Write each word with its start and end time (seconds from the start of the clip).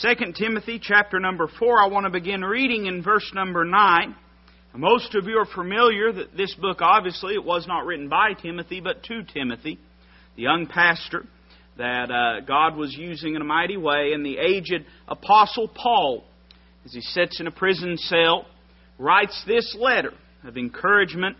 2 0.00 0.32
Timothy 0.36 0.80
chapter 0.82 1.20
number 1.20 1.46
4, 1.46 1.80
I 1.80 1.86
want 1.86 2.04
to 2.04 2.10
begin 2.10 2.44
reading 2.44 2.86
in 2.86 3.00
verse 3.00 3.30
number 3.32 3.64
9. 3.64 4.16
Most 4.74 5.14
of 5.14 5.26
you 5.26 5.38
are 5.38 5.46
familiar 5.46 6.12
that 6.12 6.36
this 6.36 6.52
book, 6.56 6.78
obviously, 6.80 7.34
it 7.34 7.44
was 7.44 7.68
not 7.68 7.86
written 7.86 8.08
by 8.08 8.32
Timothy, 8.32 8.80
but 8.80 9.04
to 9.04 9.22
Timothy, 9.22 9.78
the 10.34 10.42
young 10.42 10.66
pastor 10.66 11.24
that 11.78 12.10
uh, 12.10 12.44
God 12.44 12.76
was 12.76 12.92
using 12.92 13.36
in 13.36 13.40
a 13.40 13.44
mighty 13.44 13.76
way, 13.76 14.10
and 14.14 14.26
the 14.26 14.36
aged 14.36 14.84
apostle 15.06 15.68
Paul, 15.68 16.24
as 16.84 16.92
he 16.92 17.00
sits 17.00 17.38
in 17.38 17.46
a 17.46 17.52
prison 17.52 17.96
cell, 17.96 18.46
writes 18.98 19.44
this 19.46 19.76
letter 19.78 20.12
of 20.42 20.56
encouragement 20.56 21.36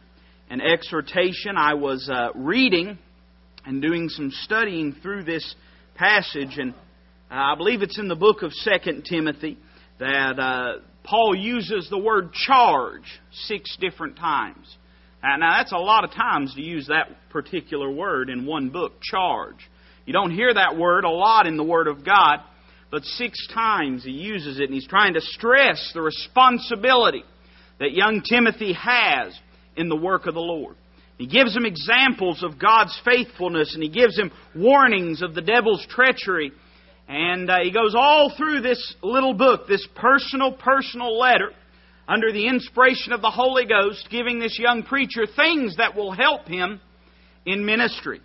and 0.49 0.63
exhortation. 0.63 1.57
I 1.57 1.75
was 1.75 2.09
uh, 2.09 2.29
reading 2.37 2.99
and 3.67 3.83
doing 3.83 4.09
some 4.11 4.31
studying 4.31 4.95
through 5.03 5.25
this 5.25 5.57
passage, 5.97 6.57
and 6.59 6.73
I 7.37 7.57
believe 7.57 7.83
it's 7.83 7.99
in 7.99 8.07
the 8.07 8.15
book 8.15 8.43
of 8.43 8.53
Second 8.53 9.07
Timothy 9.11 9.59
that 9.99 10.39
uh, 10.39 10.83
Paul 11.03 11.35
uses 11.35 11.89
the 11.91 11.99
word 11.99 12.33
charge 12.33 13.03
six 13.33 13.77
different 13.81 14.17
times. 14.17 14.77
Uh, 15.21 15.37
now, 15.39 15.59
that's 15.59 15.73
a 15.73 15.79
lot 15.79 16.05
of 16.05 16.13
times 16.13 16.55
to 16.55 16.63
use 16.63 16.87
that 16.87 17.09
particular 17.31 17.91
word 17.91 18.31
in 18.31 18.47
one 18.47 18.71
book, 18.71 19.01
charge. 19.03 19.57
You 20.07 20.13
don't 20.13 20.31
hear 20.31 20.55
that 20.55 20.77
word 20.77 21.03
a 21.03 21.11
lot 21.11 21.49
in 21.49 21.57
the 21.57 21.65
Word 21.65 21.89
of 21.89 22.05
God, 22.05 22.39
but 22.93 23.03
six 23.05 23.49
times 23.53 24.05
he 24.05 24.13
uses 24.13 24.61
it, 24.61 24.65
and 24.65 24.75
he's 24.75 24.87
trying 24.87 25.15
to 25.15 25.21
stress 25.21 25.91
the 25.93 26.03
responsibility 26.03 27.25
that 27.81 27.93
young 27.93 28.23
Timothy 28.23 28.75
has 28.75 29.37
in 29.77 29.89
the 29.89 29.97
work 29.97 30.27
of 30.27 30.35
the 30.35 30.41
Lord. 30.41 30.77
He 31.19 31.27
gives 31.27 31.57
him 31.57 31.65
examples 31.65 32.45
of 32.45 32.61
God's 32.61 32.97
faithfulness, 33.05 33.75
and 33.75 33.83
he 33.83 33.89
gives 33.89 34.17
him 34.17 34.31
warnings 34.55 35.21
of 35.21 35.35
the 35.35 35.43
devil's 35.43 35.85
treachery. 35.89 36.53
And 37.09 37.51
uh, 37.51 37.59
he 37.63 37.71
goes 37.71 37.95
all 37.95 38.33
through 38.37 38.63
this 38.63 38.95
little 39.03 39.35
book, 39.35 39.69
this 39.69 39.87
personal, 39.95 40.53
personal 40.53 41.19
letter, 41.19 41.51
under 42.09 42.33
the 42.33 42.47
inspiration 42.47 43.13
of 43.13 43.21
the 43.21 43.31
Holy 43.31 43.67
Ghost, 43.67 44.09
giving 44.11 44.39
this 44.39 44.59
young 44.59 44.83
preacher 44.83 45.27
things 45.27 45.77
that 45.77 45.95
will 45.95 46.13
help 46.13 46.47
him 46.47 46.81
in 47.47 47.65
ministry. 47.65 48.21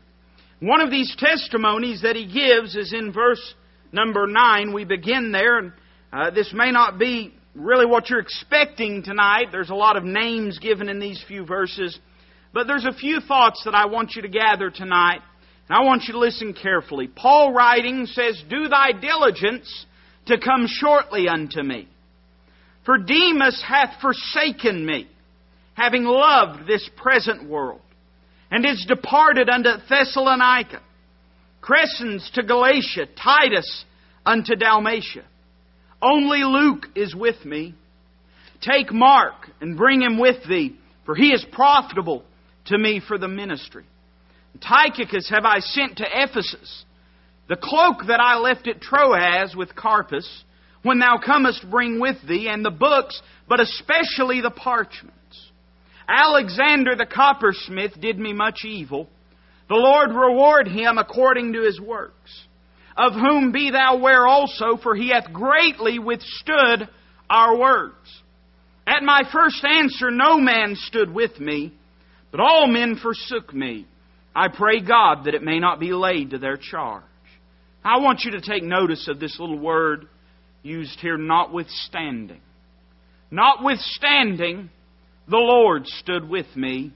One 0.59 0.81
of 0.81 0.91
these 0.91 1.15
testimonies 1.17 2.01
that 2.01 2.15
he 2.15 2.25
gives 2.25 2.75
is 2.75 2.93
in 2.93 3.13
verse 3.13 3.53
number 3.91 4.27
9. 4.27 4.73
We 4.73 4.85
begin 4.85 5.31
there, 5.31 5.57
and 5.59 5.73
uh, 6.11 6.31
this 6.31 6.51
may 6.53 6.71
not 6.71 6.99
be 6.99 7.33
really 7.55 7.85
what 7.85 8.09
you're 8.09 8.19
expecting 8.19 9.03
tonight. 9.03 9.47
There's 9.51 9.69
a 9.69 9.75
lot 9.75 9.97
of 9.97 10.03
names 10.03 10.59
given 10.59 10.89
in 10.89 10.99
these 10.99 11.23
few 11.27 11.45
verses. 11.45 11.97
But 12.53 12.67
there's 12.67 12.85
a 12.85 12.93
few 12.93 13.19
thoughts 13.19 13.61
that 13.65 13.75
I 13.75 13.85
want 13.85 14.13
you 14.15 14.23
to 14.23 14.27
gather 14.27 14.69
tonight. 14.69 15.19
And 15.69 15.77
I 15.77 15.85
want 15.85 16.03
you 16.07 16.13
to 16.13 16.19
listen 16.19 16.53
carefully. 16.53 17.07
Paul 17.07 17.53
writing 17.53 18.07
says, 18.07 18.41
Do 18.49 18.67
thy 18.67 18.91
diligence 18.99 19.85
to 20.25 20.39
come 20.39 20.65
shortly 20.67 21.27
unto 21.27 21.61
me. 21.61 21.87
For 22.85 22.97
Demas 22.97 23.63
hath 23.65 24.01
forsaken 24.01 24.83
me, 24.83 25.07
having 25.75 26.05
loved 26.05 26.65
this 26.67 26.89
present 26.97 27.47
world, 27.47 27.81
and 28.49 28.65
is 28.65 28.83
departed 28.87 29.47
unto 29.47 29.69
Thessalonica. 29.87 30.81
Crescens 31.61 32.31
to 32.33 32.41
Galatia, 32.41 33.05
Titus 33.21 33.85
unto 34.25 34.55
Dalmatia. 34.55 35.25
Only 36.01 36.43
Luke 36.43 36.87
is 36.95 37.13
with 37.13 37.45
me. 37.45 37.75
Take 38.61 38.91
Mark 38.91 39.35
and 39.61 39.77
bring 39.77 40.01
him 40.01 40.17
with 40.17 40.37
thee, 40.47 40.77
for 41.05 41.15
he 41.15 41.27
is 41.27 41.45
profitable 41.51 42.23
to 42.65 42.77
me 42.77 43.01
for 43.05 43.19
the 43.19 43.27
ministry. 43.27 43.85
Tychicus 44.59 45.29
have 45.29 45.45
I 45.45 45.59
sent 45.59 45.97
to 45.97 46.05
Ephesus. 46.05 46.85
The 47.47 47.55
cloak 47.55 48.07
that 48.07 48.19
I 48.19 48.37
left 48.37 48.67
at 48.67 48.81
Troas 48.81 49.55
with 49.55 49.75
Carpus, 49.75 50.43
when 50.83 50.99
thou 50.99 51.17
comest, 51.23 51.65
bring 51.69 51.99
with 51.99 52.17
thee, 52.27 52.47
and 52.47 52.63
the 52.63 52.71
books, 52.71 53.21
but 53.47 53.59
especially 53.59 54.41
the 54.41 54.51
parchments. 54.51 55.15
Alexander 56.07 56.95
the 56.95 57.05
coppersmith 57.05 57.99
did 57.99 58.17
me 58.17 58.33
much 58.33 58.65
evil. 58.65 59.07
The 59.67 59.75
Lord 59.75 60.09
reward 60.09 60.67
him 60.67 60.97
according 60.97 61.53
to 61.53 61.61
his 61.61 61.79
works. 61.79 62.45
Of 62.97 63.13
whom 63.13 63.51
be 63.51 63.71
thou 63.71 63.97
ware 63.97 64.25
also, 64.25 64.77
for 64.81 64.95
he 64.95 65.09
hath 65.09 65.31
greatly 65.31 65.99
withstood 65.99 66.89
our 67.29 67.57
words. 67.57 67.95
At 68.87 69.03
my 69.03 69.21
first 69.31 69.63
answer, 69.63 70.09
no 70.09 70.39
man 70.39 70.75
stood 70.75 71.13
with 71.13 71.39
me, 71.39 71.73
but 72.31 72.39
all 72.39 72.67
men 72.67 72.95
forsook 72.95 73.53
me. 73.53 73.85
I 74.39 74.47
pray 74.47 74.79
God 74.79 75.25
that 75.25 75.35
it 75.35 75.43
may 75.43 75.59
not 75.59 75.81
be 75.81 75.91
laid 75.91 76.29
to 76.29 76.37
their 76.37 76.55
charge. 76.55 77.03
I 77.83 77.99
want 77.99 78.21
you 78.23 78.31
to 78.31 78.41
take 78.41 78.63
notice 78.63 79.09
of 79.09 79.19
this 79.19 79.37
little 79.37 79.59
word 79.59 80.07
used 80.63 80.97
here, 81.01 81.17
notwithstanding. 81.17 82.39
Notwithstanding, 83.29 84.69
the 85.27 85.35
Lord 85.35 85.85
stood 85.87 86.29
with 86.29 86.45
me 86.55 86.93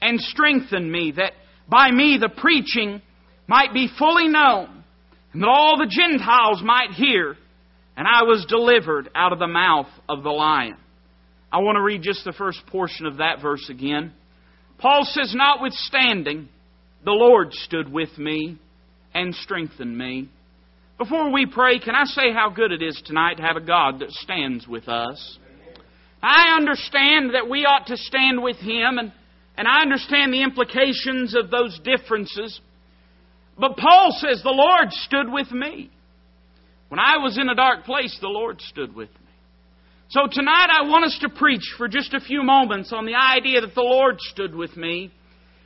and 0.00 0.18
strengthened 0.18 0.90
me 0.90 1.12
that 1.18 1.34
by 1.68 1.90
me 1.90 2.16
the 2.18 2.30
preaching 2.30 3.02
might 3.46 3.74
be 3.74 3.90
fully 3.98 4.28
known 4.28 4.82
and 5.34 5.42
that 5.42 5.48
all 5.48 5.76
the 5.76 5.94
Gentiles 5.94 6.62
might 6.64 6.92
hear, 6.92 7.36
and 7.98 8.08
I 8.08 8.22
was 8.22 8.46
delivered 8.48 9.10
out 9.14 9.34
of 9.34 9.38
the 9.38 9.46
mouth 9.46 9.88
of 10.08 10.22
the 10.22 10.30
lion. 10.30 10.78
I 11.52 11.58
want 11.58 11.76
to 11.76 11.82
read 11.82 12.00
just 12.00 12.24
the 12.24 12.32
first 12.32 12.64
portion 12.68 13.04
of 13.04 13.18
that 13.18 13.42
verse 13.42 13.68
again. 13.68 14.14
Paul 14.78 15.02
says, 15.04 15.34
Notwithstanding, 15.36 16.48
the 17.04 17.12
Lord 17.12 17.52
stood 17.52 17.92
with 17.92 18.16
me 18.16 18.58
and 19.14 19.34
strengthened 19.34 19.96
me. 19.96 20.28
Before 20.98 21.32
we 21.32 21.46
pray, 21.46 21.80
can 21.80 21.94
I 21.94 22.04
say 22.04 22.32
how 22.32 22.50
good 22.50 22.70
it 22.70 22.82
is 22.82 23.00
tonight 23.04 23.38
to 23.38 23.42
have 23.42 23.56
a 23.56 23.64
God 23.64 24.00
that 24.00 24.10
stands 24.10 24.68
with 24.68 24.88
us? 24.88 25.38
I 26.22 26.54
understand 26.56 27.34
that 27.34 27.50
we 27.50 27.64
ought 27.64 27.88
to 27.88 27.96
stand 27.96 28.40
with 28.40 28.56
Him, 28.56 28.98
and, 28.98 29.12
and 29.56 29.66
I 29.66 29.82
understand 29.82 30.32
the 30.32 30.42
implications 30.42 31.34
of 31.34 31.50
those 31.50 31.80
differences. 31.82 32.60
But 33.58 33.76
Paul 33.76 34.12
says, 34.12 34.40
The 34.42 34.50
Lord 34.50 34.92
stood 34.92 35.32
with 35.32 35.50
me. 35.50 35.90
When 36.88 37.00
I 37.00 37.16
was 37.16 37.36
in 37.36 37.48
a 37.48 37.54
dark 37.54 37.84
place, 37.84 38.16
the 38.20 38.28
Lord 38.28 38.60
stood 38.60 38.94
with 38.94 39.08
me. 39.08 39.16
So 40.10 40.20
tonight 40.30 40.68
I 40.70 40.86
want 40.86 41.06
us 41.06 41.18
to 41.22 41.30
preach 41.30 41.64
for 41.78 41.88
just 41.88 42.14
a 42.14 42.20
few 42.20 42.42
moments 42.42 42.92
on 42.92 43.06
the 43.06 43.14
idea 43.14 43.62
that 43.62 43.74
the 43.74 43.80
Lord 43.80 44.20
stood 44.20 44.54
with 44.54 44.76
me 44.76 45.10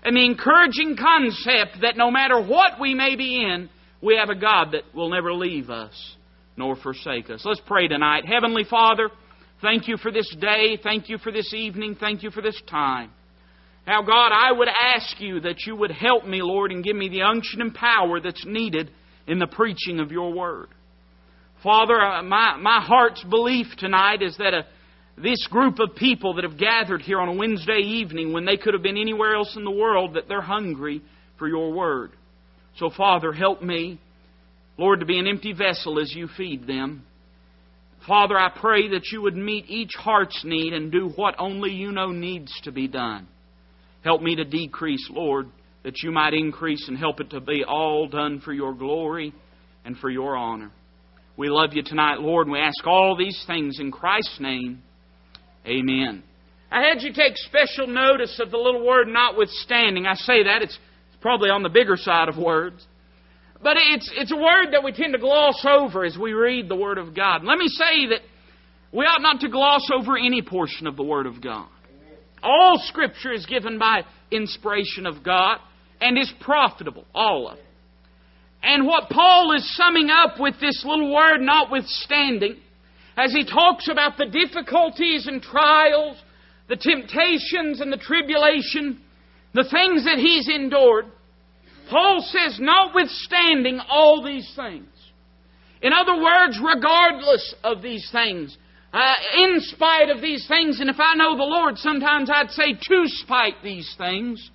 and 0.07 0.17
the 0.17 0.25
encouraging 0.25 0.97
concept 0.97 1.83
that 1.83 1.97
no 1.97 2.13
matter 2.13 2.41
what 2.41 2.81
we 2.81 2.95
may 2.95 3.17
be 3.17 3.43
in, 3.43 3.69
we 4.01 4.17
have 4.17 4.31
a 4.31 4.39
God 4.39 4.69
that 4.71 4.83
will 4.95 5.11
never 5.11 5.35
leave 5.35 5.69
us 5.69 6.15
nor 6.57 6.77
forsake 6.77 7.29
us. 7.29 7.43
Let's 7.45 7.61
pray 7.67 7.89
tonight. 7.89 8.25
Heavenly 8.25 8.63
Father, 8.63 9.11
thank 9.61 9.89
you 9.89 9.97
for 9.97 10.13
this 10.13 10.33
day. 10.41 10.79
Thank 10.81 11.09
you 11.09 11.19
for 11.19 11.33
this 11.33 11.53
evening. 11.53 11.97
Thank 11.99 12.23
you 12.23 12.31
for 12.31 12.41
this 12.41 12.61
time. 12.71 13.11
Now, 13.85 14.03
God, 14.03 14.31
I 14.33 14.53
would 14.53 14.69
ask 14.69 15.21
you 15.21 15.41
that 15.41 15.67
you 15.67 15.75
would 15.75 15.91
help 15.91 16.25
me, 16.25 16.41
Lord, 16.41 16.71
and 16.71 16.85
give 16.85 16.95
me 16.95 17.09
the 17.09 17.23
unction 17.23 17.61
and 17.61 17.75
power 17.75 18.21
that's 18.21 18.47
needed 18.47 18.93
in 19.27 19.41
the 19.41 19.49
preaching 19.49 19.99
of 19.99 20.13
your 20.13 20.33
word. 20.33 20.69
Father, 21.65 22.01
uh, 22.01 22.23
my, 22.23 22.57
my 22.59 22.81
heart's 22.81 23.25
belief 23.25 23.67
tonight 23.77 24.23
is 24.23 24.37
that 24.39 24.55
a, 24.55 24.67
this 25.17 25.47
group 25.51 25.79
of 25.79 25.97
people 25.97 26.35
that 26.35 26.45
have 26.45 26.59
gathered 26.59 27.01
here 27.01 27.21
on 27.21 27.29
a 27.29 27.35
Wednesday 27.35 27.81
evening 27.81 28.33
when 28.33 28.45
they 28.45 28.57
could 28.57 28.75
have 28.75 28.83
been 28.83 28.99
anywhere 28.99 29.35
else 29.35 29.55
in 29.57 29.65
the 29.65 29.71
world, 29.71 30.15
that 30.15 30.29
they're 30.29 30.43
hungry 30.43 31.01
for 31.39 31.49
your 31.49 31.73
word. 31.73 32.13
So, 32.77 32.91
Father, 32.95 33.33
help 33.33 33.63
me, 33.63 33.99
Lord, 34.77 35.01
to 35.01 35.07
be 35.07 35.19
an 35.19 35.27
empty 35.27 35.55
vessel 35.55 35.99
as 35.99 36.15
you 36.15 36.29
feed 36.37 36.67
them. 36.67 37.05
Father, 38.07 38.39
I 38.39 38.51
pray 38.55 38.89
that 38.91 39.07
you 39.11 39.23
would 39.23 39.37
meet 39.37 39.65
each 39.69 39.95
heart's 39.95 40.43
need 40.45 40.75
and 40.75 40.93
do 40.93 41.11
what 41.17 41.35
only 41.39 41.73
you 41.73 41.93
know 41.93 42.13
needs 42.13 42.53
to 42.65 42.71
be 42.71 42.87
done. 42.87 43.27
Help 44.05 44.21
me 44.23 44.37
to 44.37 44.45
decrease, 44.45 45.09
Lord, 45.11 45.49
that 45.83 46.03
you 46.03 46.13
might 46.13 46.35
increase 46.35 46.87
and 46.89 46.99
help 46.99 47.21
it 47.21 47.31
to 47.31 47.41
be 47.41 47.65
all 47.65 48.07
done 48.07 48.41
for 48.41 48.53
your 48.53 48.75
glory 48.75 49.33
and 49.85 49.97
for 49.97 50.11
your 50.11 50.37
honor. 50.37 50.71
We 51.37 51.49
love 51.49 51.71
you 51.73 51.83
tonight, 51.83 52.21
Lord, 52.21 52.47
and 52.47 52.53
we 52.53 52.61
ask 52.61 52.87
all 52.87 53.17
these 53.17 53.43
things 53.47 53.79
in 53.81 53.91
Christ's 53.91 54.39
name. 54.41 54.83
Amen. 55.67 56.23
I 56.71 56.83
had 56.83 57.03
you 57.03 57.13
take 57.13 57.37
special 57.37 57.87
notice 57.87 58.41
of 58.41 58.51
the 58.51 58.57
little 58.57 58.85
word 58.85 59.09
notwithstanding. 59.09 60.07
I 60.07 60.15
say 60.15 60.45
that, 60.45 60.63
it's, 60.63 60.79
probably 61.27 61.51
on 61.51 61.65
the 61.65 61.69
bigger 61.69 61.97
side 61.97 62.29
of 62.29 62.37
words. 62.37 62.87
But 63.61 63.77
it's, 63.77 64.09
it's 64.15 64.31
a 64.31 64.37
word 64.37 64.73
that 64.73 64.85
we 64.85 64.93
tend 64.93 65.13
to 65.15 65.19
gloss 65.19 65.67
over 65.69 66.05
as 66.05 66.17
we 66.17 66.33
read 66.35 66.69
the 66.69 66.77
Word 66.77 66.99
of 66.99 67.17
God. 67.17 67.43
Let 67.43 67.59
me 67.59 67.67
say 67.67 68.07
that 68.11 68.21
we 68.93 69.05
ought 69.07 69.23
not 69.23 69.41
to 69.41 69.49
gloss 69.49 69.91
over 69.93 70.17
any 70.17 70.41
portion 70.41 70.87
of 70.87 70.97
the 70.97 71.03
Word 71.03 71.27
of 71.27 71.43
God. 71.43 71.67
All 72.45 72.81
Scripture 72.85 73.33
is 73.33 73.45
given 73.47 73.77
by 73.77 74.03
inspiration 74.31 75.05
of 75.05 75.25
God 75.25 75.59
and 76.01 76.17
is 76.17 76.33
profitable, 76.41 77.07
all 77.13 77.49
of 77.49 77.59
it. 77.59 77.65
And 78.63 78.87
what 78.87 79.11
Paul 79.11 79.53
is 79.57 79.77
summing 79.77 80.11
up 80.11 80.39
with 80.39 80.55
this 80.61 80.85
little 80.87 81.13
word, 81.13 81.39
notwithstanding, 81.41 82.59
as 83.17 83.33
he 83.33 83.45
talks 83.45 83.89
about 83.89 84.19
the 84.19 84.27
difficulties 84.27 85.27
and 85.27 85.43
trials, 85.43 86.17
the 86.69 86.77
temptations 86.77 87.81
and 87.81 87.93
the 87.93 87.97
tribulation, 87.97 89.01
the 89.55 89.65
things 89.71 90.05
that 90.05 90.19
he's 90.19 90.49
endured, 90.49 91.07
Paul 91.89 92.21
says, 92.21 92.59
notwithstanding 92.61 93.81
all 93.89 94.23
these 94.23 94.53
things, 94.57 94.89
In 95.83 95.93
other 95.93 96.17
words, 96.17 96.59
regardless 96.63 97.55
of 97.63 97.83
these 97.83 98.09
things, 98.11 98.57
uh, 98.93 99.15
in 99.37 99.61
spite 99.61 100.11
of 100.11 100.21
these 100.21 100.47
things, 100.49 100.81
and 100.81 100.89
if 100.89 100.97
I 100.99 101.15
know 101.15 101.37
the 101.37 101.43
Lord, 101.43 101.77
sometimes 101.79 102.31
I'd 102.33 102.51
say 102.51 102.73
to 102.73 103.03
spite 103.07 103.63
these 103.63 103.95
things, 103.99 104.51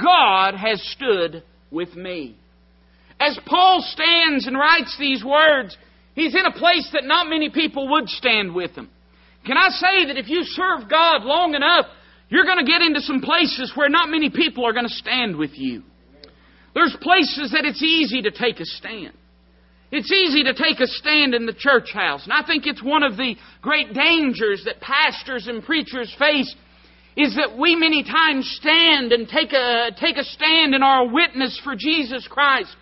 God 0.00 0.54
has 0.54 0.80
stood 0.92 1.42
with 1.70 1.94
me. 1.94 2.36
As 3.18 3.38
Paul 3.46 3.82
stands 3.82 4.46
and 4.46 4.56
writes 4.56 4.96
these 4.98 5.24
words, 5.24 5.76
he's 6.14 6.34
in 6.34 6.44
a 6.46 6.52
place 6.52 6.88
that 6.92 7.04
not 7.04 7.28
many 7.28 7.50
people 7.50 7.90
would 7.90 8.08
stand 8.08 8.54
with 8.54 8.72
him. 8.72 8.90
Can 9.46 9.56
I 9.56 9.68
say 9.70 10.06
that 10.06 10.18
if 10.18 10.28
you 10.28 10.44
serve 10.44 10.88
God 10.88 11.22
long 11.22 11.54
enough, 11.54 11.86
you're 12.28 12.44
going 12.44 12.64
to 12.64 12.70
get 12.70 12.80
into 12.80 13.00
some 13.00 13.20
places 13.20 13.72
where 13.74 13.88
not 13.88 14.08
many 14.08 14.30
people 14.30 14.66
are 14.66 14.72
going 14.72 14.86
to 14.86 14.94
stand 14.94 15.36
with 15.36 15.50
you. 15.54 15.82
There's 16.74 16.96
places 17.00 17.52
that 17.52 17.66
it's 17.66 17.82
easy 17.82 18.22
to 18.22 18.30
take 18.30 18.60
a 18.60 18.64
stand. 18.64 19.12
It's 19.90 20.10
easy 20.10 20.42
to 20.44 20.54
take 20.54 20.80
a 20.80 20.86
stand 20.86 21.34
in 21.34 21.44
the 21.44 21.52
church 21.52 21.92
house. 21.92 22.24
And 22.24 22.32
I 22.32 22.46
think 22.46 22.66
it's 22.66 22.82
one 22.82 23.02
of 23.02 23.18
the 23.18 23.36
great 23.60 23.92
dangers 23.92 24.64
that 24.64 24.80
pastors 24.80 25.46
and 25.46 25.62
preachers 25.62 26.14
face 26.18 26.54
is 27.14 27.36
that 27.36 27.58
we 27.58 27.76
many 27.76 28.02
times 28.02 28.50
stand 28.58 29.12
and 29.12 29.28
take 29.28 29.52
a, 29.52 29.90
take 30.00 30.16
a 30.16 30.24
stand 30.24 30.74
in 30.74 30.82
our 30.82 31.12
witness 31.12 31.60
for 31.62 31.74
Jesus 31.76 32.26
Christ 32.26 32.74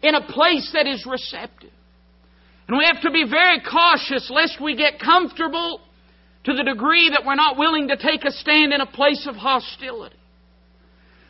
in 0.00 0.14
a 0.14 0.24
place 0.24 0.70
that 0.74 0.86
is 0.86 1.04
receptive. 1.04 1.72
And 2.68 2.78
we 2.78 2.84
have 2.84 3.02
to 3.02 3.10
be 3.10 3.24
very 3.28 3.60
cautious 3.60 4.30
lest 4.30 4.60
we 4.60 4.76
get 4.76 5.00
comfortable 5.00 5.80
to 6.44 6.54
the 6.54 6.64
degree 6.64 7.10
that 7.10 7.24
we're 7.26 7.34
not 7.34 7.58
willing 7.58 7.88
to 7.88 7.96
take 7.96 8.24
a 8.24 8.30
stand 8.30 8.72
in 8.72 8.80
a 8.80 8.86
place 8.86 9.26
of 9.28 9.36
hostility. 9.36 10.16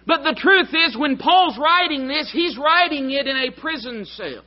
But 0.07 0.23
the 0.23 0.37
truth 0.37 0.69
is, 0.75 0.97
when 0.97 1.17
Paul's 1.17 1.59
writing 1.59 2.09
this, 2.09 2.31
he's 2.33 2.59
writing 2.59 3.11
it 3.11 3.27
in 3.27 3.37
a 3.37 3.61
prison 3.61 4.05
cell. 4.05 4.43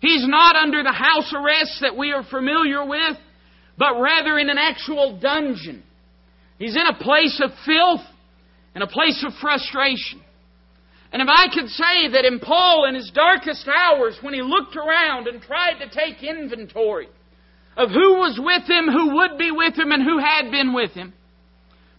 He's 0.00 0.26
not 0.26 0.56
under 0.56 0.82
the 0.82 0.92
house 0.92 1.32
arrest 1.34 1.78
that 1.80 1.96
we 1.96 2.12
are 2.12 2.22
familiar 2.22 2.84
with, 2.86 3.16
but 3.76 4.00
rather 4.00 4.38
in 4.38 4.48
an 4.48 4.58
actual 4.58 5.18
dungeon. 5.18 5.82
He's 6.58 6.76
in 6.76 6.86
a 6.86 7.02
place 7.02 7.40
of 7.42 7.50
filth 7.66 8.06
and 8.74 8.82
a 8.82 8.86
place 8.86 9.24
of 9.26 9.32
frustration. 9.40 10.22
And 11.12 11.22
if 11.22 11.28
I 11.28 11.46
could 11.52 11.68
say 11.68 12.08
that 12.12 12.24
in 12.24 12.38
Paul, 12.38 12.86
in 12.86 12.94
his 12.94 13.10
darkest 13.14 13.66
hours, 13.66 14.18
when 14.20 14.34
he 14.34 14.42
looked 14.42 14.76
around 14.76 15.26
and 15.26 15.40
tried 15.40 15.78
to 15.80 15.88
take 15.88 16.22
inventory 16.22 17.08
of 17.76 17.90
who 17.90 18.18
was 18.18 18.38
with 18.42 18.68
him, 18.68 18.86
who 18.86 19.16
would 19.16 19.38
be 19.38 19.50
with 19.50 19.78
him, 19.78 19.92
and 19.92 20.02
who 20.02 20.18
had 20.18 20.50
been 20.50 20.74
with 20.74 20.90
him, 20.90 21.14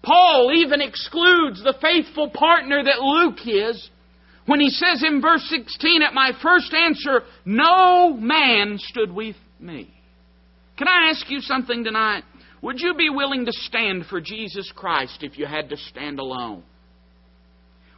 Paul 0.03 0.51
even 0.53 0.81
excludes 0.81 1.63
the 1.63 1.75
faithful 1.81 2.29
partner 2.29 2.83
that 2.83 3.01
Luke 3.01 3.39
is 3.45 3.89
when 4.45 4.59
he 4.59 4.69
says 4.69 5.03
in 5.05 5.21
verse 5.21 5.43
16, 5.49 6.01
At 6.01 6.13
my 6.13 6.31
first 6.41 6.73
answer, 6.73 7.21
no 7.45 8.13
man 8.13 8.77
stood 8.79 9.11
with 9.11 9.35
me. 9.59 9.93
Can 10.77 10.87
I 10.87 11.11
ask 11.11 11.29
you 11.29 11.39
something 11.41 11.83
tonight? 11.83 12.23
Would 12.61 12.79
you 12.79 12.95
be 12.95 13.09
willing 13.09 13.45
to 13.45 13.51
stand 13.51 14.05
for 14.07 14.19
Jesus 14.19 14.71
Christ 14.75 15.19
if 15.21 15.37
you 15.37 15.45
had 15.45 15.69
to 15.69 15.77
stand 15.77 16.19
alone? 16.19 16.63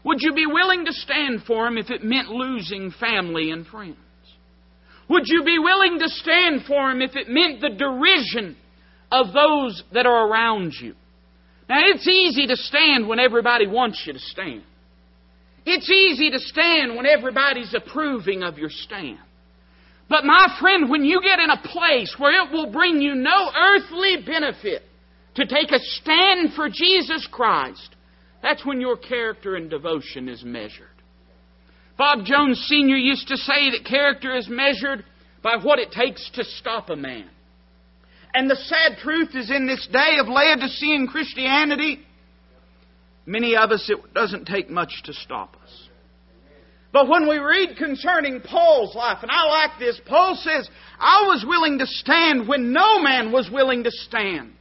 Would 0.04 0.18
you 0.22 0.34
be 0.34 0.46
willing 0.46 0.86
to 0.86 0.94
stand 0.94 1.44
for 1.46 1.68
Him 1.68 1.78
if 1.78 1.90
it 1.90 2.04
meant 2.04 2.30
losing 2.30 2.92
family 3.00 3.52
and 3.52 3.66
friends? 3.68 3.98
Would 5.10 5.24
you 5.26 5.44
be 5.44 5.60
willing 5.60 6.00
to 6.00 6.08
stand 6.08 6.64
for 6.66 6.90
Him 6.90 7.02
if 7.02 7.16
it 7.16 7.30
meant 7.30 7.62
the 7.62 7.70
derision 7.70 8.56
of 9.12 9.34
those 9.34 9.84
that 9.94 10.06
are 10.06 10.28
around 10.28 10.74
you? 10.82 10.96
Now, 11.70 11.80
it's 11.86 12.08
easy 12.08 12.48
to 12.48 12.56
stand 12.56 13.08
when 13.08 13.20
everybody 13.20 13.68
wants 13.68 14.04
you 14.06 14.14
to 14.14 14.20
stand. 14.20 14.64
It's 15.66 15.90
easy 15.90 16.32
to 16.32 16.40
stand 16.40 16.96
when 16.96 17.06
everybody's 17.06 17.74
approving 17.74 18.42
of 18.42 18.58
your 18.58 18.70
stand. 18.70 19.20
But 20.10 20.26
my 20.26 20.48
friend, 20.60 20.90
when 20.90 21.06
you 21.06 21.22
get 21.22 21.40
in 21.40 21.50
a 21.50 21.62
place 21.62 22.14
where 22.18 22.44
it 22.44 22.52
will 22.52 22.72
bring 22.72 23.00
you 23.00 23.16
no 23.16 23.52
earthly 23.56 24.18
benefit 24.26 24.82
to 25.36 25.46
take 25.46 25.72
a 25.72 25.80
stand 25.80 26.54
for 26.56 26.68
Jesus 26.68 27.28
Christ, 27.32 27.96
that's 28.42 28.66
when 28.66 28.82
your 28.82 28.98
character 28.98 29.56
and 29.56 29.70
devotion 29.70 30.28
is 30.28 30.44
measured. 30.44 30.88
Bob 31.98 32.26
Jones 32.26 32.64
Sr. 32.68 32.98
used 32.98 33.28
to 33.28 33.38
say 33.38 33.72
that 33.72 33.86
character 33.86 34.36
is 34.36 34.48
measured 34.50 35.06
by 35.44 35.58
what 35.62 35.80
it 35.80 35.92
takes 35.92 36.30
to 36.32 36.44
stop 36.44 36.90
a 36.90 36.96
man. 36.96 37.30
And 38.34 38.50
the 38.50 38.56
sad 38.56 38.98
truth 39.00 39.36
is 39.36 39.52
in 39.52 39.68
this 39.68 39.88
day 39.92 40.18
of 40.20 40.28
Laodicean 40.28 41.08
Christianity, 41.08 42.00
many 43.26 43.56
of 43.56 43.72
us, 43.72 43.90
it 43.90 44.14
doesn't 44.14 44.46
take 44.46 44.70
much 44.70 45.04
to 45.06 45.14
stop 45.14 45.58
us. 45.62 45.90
But 46.94 47.08
when 47.08 47.28
we 47.28 47.38
read 47.38 47.78
concerning 47.78 48.42
Paul's 48.42 48.96
life, 48.96 49.20
and 49.22 49.32
I 49.32 49.46
like 49.48 49.80
this, 49.80 50.00
Paul 50.06 50.36
says, 50.36 50.70
I 51.00 51.26
was 51.28 51.46
willing 51.48 51.80
to 51.80 51.86
stand 51.86 52.48
when 52.48 52.74
no 52.74 53.02
man 53.02 53.32
was 53.32 53.50
willing 53.50 53.84
to 53.86 53.92
stand. 53.92 54.54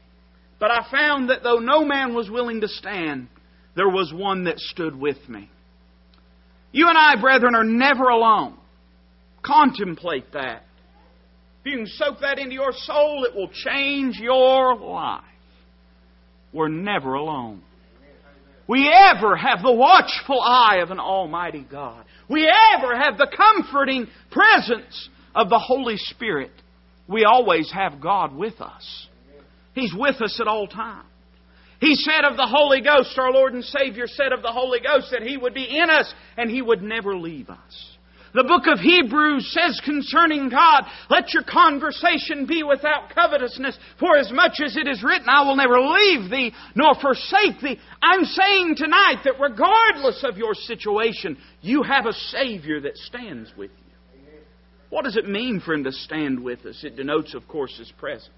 But 0.58 0.70
I 0.70 0.86
found 0.90 1.30
that 1.30 1.42
though 1.42 1.58
no 1.58 1.84
man 1.84 2.14
was 2.14 2.30
willing 2.30 2.60
to 2.60 2.68
stand, 2.68 3.28
there 3.76 3.88
was 3.88 4.12
one 4.12 4.44
that 4.44 4.58
stood 4.58 4.96
with 4.96 5.28
me. 5.28 5.50
You 6.72 6.88
and 6.88 6.96
I, 6.96 7.20
brethren, 7.20 7.54
are 7.54 7.64
never 7.64 8.04
alone. 8.04 8.56
Contemplate 9.42 10.32
that. 10.32 10.62
If 11.60 11.72
you 11.72 11.78
can 11.78 11.86
soak 11.86 12.20
that 12.20 12.38
into 12.38 12.54
your 12.54 12.72
soul, 12.72 13.24
it 13.24 13.34
will 13.34 13.50
change 13.52 14.18
your 14.18 14.76
life. 14.76 15.24
We're 16.52 16.68
never 16.68 17.14
alone. 17.14 17.62
We 18.66 18.88
ever 18.88 19.36
have 19.36 19.62
the 19.62 19.72
watchful 19.72 20.40
eye 20.40 20.78
of 20.80 20.90
an 20.90 21.00
Almighty 21.00 21.66
God. 21.68 22.04
We 22.28 22.48
ever 22.76 22.96
have 22.96 23.18
the 23.18 23.26
comforting 23.26 24.06
presence 24.30 25.08
of 25.34 25.48
the 25.48 25.58
Holy 25.58 25.96
Spirit. 25.96 26.52
We 27.08 27.24
always 27.24 27.70
have 27.72 28.00
God 28.00 28.34
with 28.34 28.60
us. 28.60 29.08
He's 29.74 29.92
with 29.92 30.22
us 30.22 30.38
at 30.40 30.46
all 30.46 30.68
times. 30.68 31.09
He 31.80 31.94
said 31.94 32.24
of 32.24 32.36
the 32.36 32.46
Holy 32.46 32.82
Ghost, 32.82 33.18
our 33.18 33.32
Lord 33.32 33.54
and 33.54 33.64
Savior 33.64 34.06
said 34.06 34.32
of 34.32 34.42
the 34.42 34.52
Holy 34.52 34.80
Ghost 34.80 35.08
that 35.12 35.22
He 35.22 35.36
would 35.36 35.54
be 35.54 35.64
in 35.64 35.88
us 35.88 36.12
and 36.36 36.50
He 36.50 36.60
would 36.60 36.82
never 36.82 37.16
leave 37.16 37.48
us. 37.48 37.96
The 38.32 38.44
book 38.44 38.66
of 38.66 38.78
Hebrews 38.78 39.52
says 39.52 39.80
concerning 39.84 40.50
God, 40.50 40.84
let 41.08 41.34
your 41.34 41.42
conversation 41.42 42.46
be 42.46 42.62
without 42.62 43.12
covetousness, 43.12 43.76
for 43.98 44.16
as 44.16 44.30
much 44.30 44.60
as 44.64 44.76
it 44.76 44.86
is 44.86 45.02
written, 45.02 45.28
I 45.28 45.42
will 45.42 45.56
never 45.56 45.80
leave 45.80 46.30
thee 46.30 46.52
nor 46.76 46.94
forsake 46.94 47.60
thee. 47.60 47.80
I'm 48.00 48.24
saying 48.24 48.74
tonight 48.76 49.22
that 49.24 49.40
regardless 49.40 50.22
of 50.22 50.36
your 50.36 50.54
situation, 50.54 51.38
you 51.60 51.82
have 51.82 52.06
a 52.06 52.12
Savior 52.12 52.80
that 52.82 52.96
stands 52.98 53.50
with 53.56 53.70
you. 53.70 54.30
What 54.90 55.04
does 55.04 55.16
it 55.16 55.28
mean 55.28 55.60
for 55.64 55.72
Him 55.72 55.84
to 55.84 55.92
stand 55.92 56.40
with 56.40 56.66
us? 56.66 56.84
It 56.84 56.96
denotes, 56.96 57.34
of 57.34 57.48
course, 57.48 57.76
His 57.78 57.92
presence. 57.98 58.30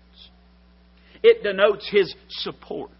It 1.23 1.43
denotes 1.43 1.89
His 1.91 2.15
support. 2.29 2.91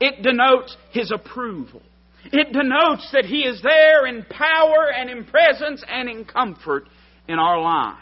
It 0.00 0.22
denotes 0.22 0.76
His 0.92 1.10
approval. 1.10 1.82
It 2.24 2.52
denotes 2.52 3.10
that 3.12 3.24
He 3.24 3.40
is 3.40 3.60
there 3.62 4.06
in 4.06 4.24
power 4.24 4.90
and 4.94 5.10
in 5.10 5.24
presence 5.24 5.82
and 5.88 6.08
in 6.08 6.24
comfort 6.24 6.84
in 7.28 7.38
our 7.38 7.60
lives. 7.60 7.98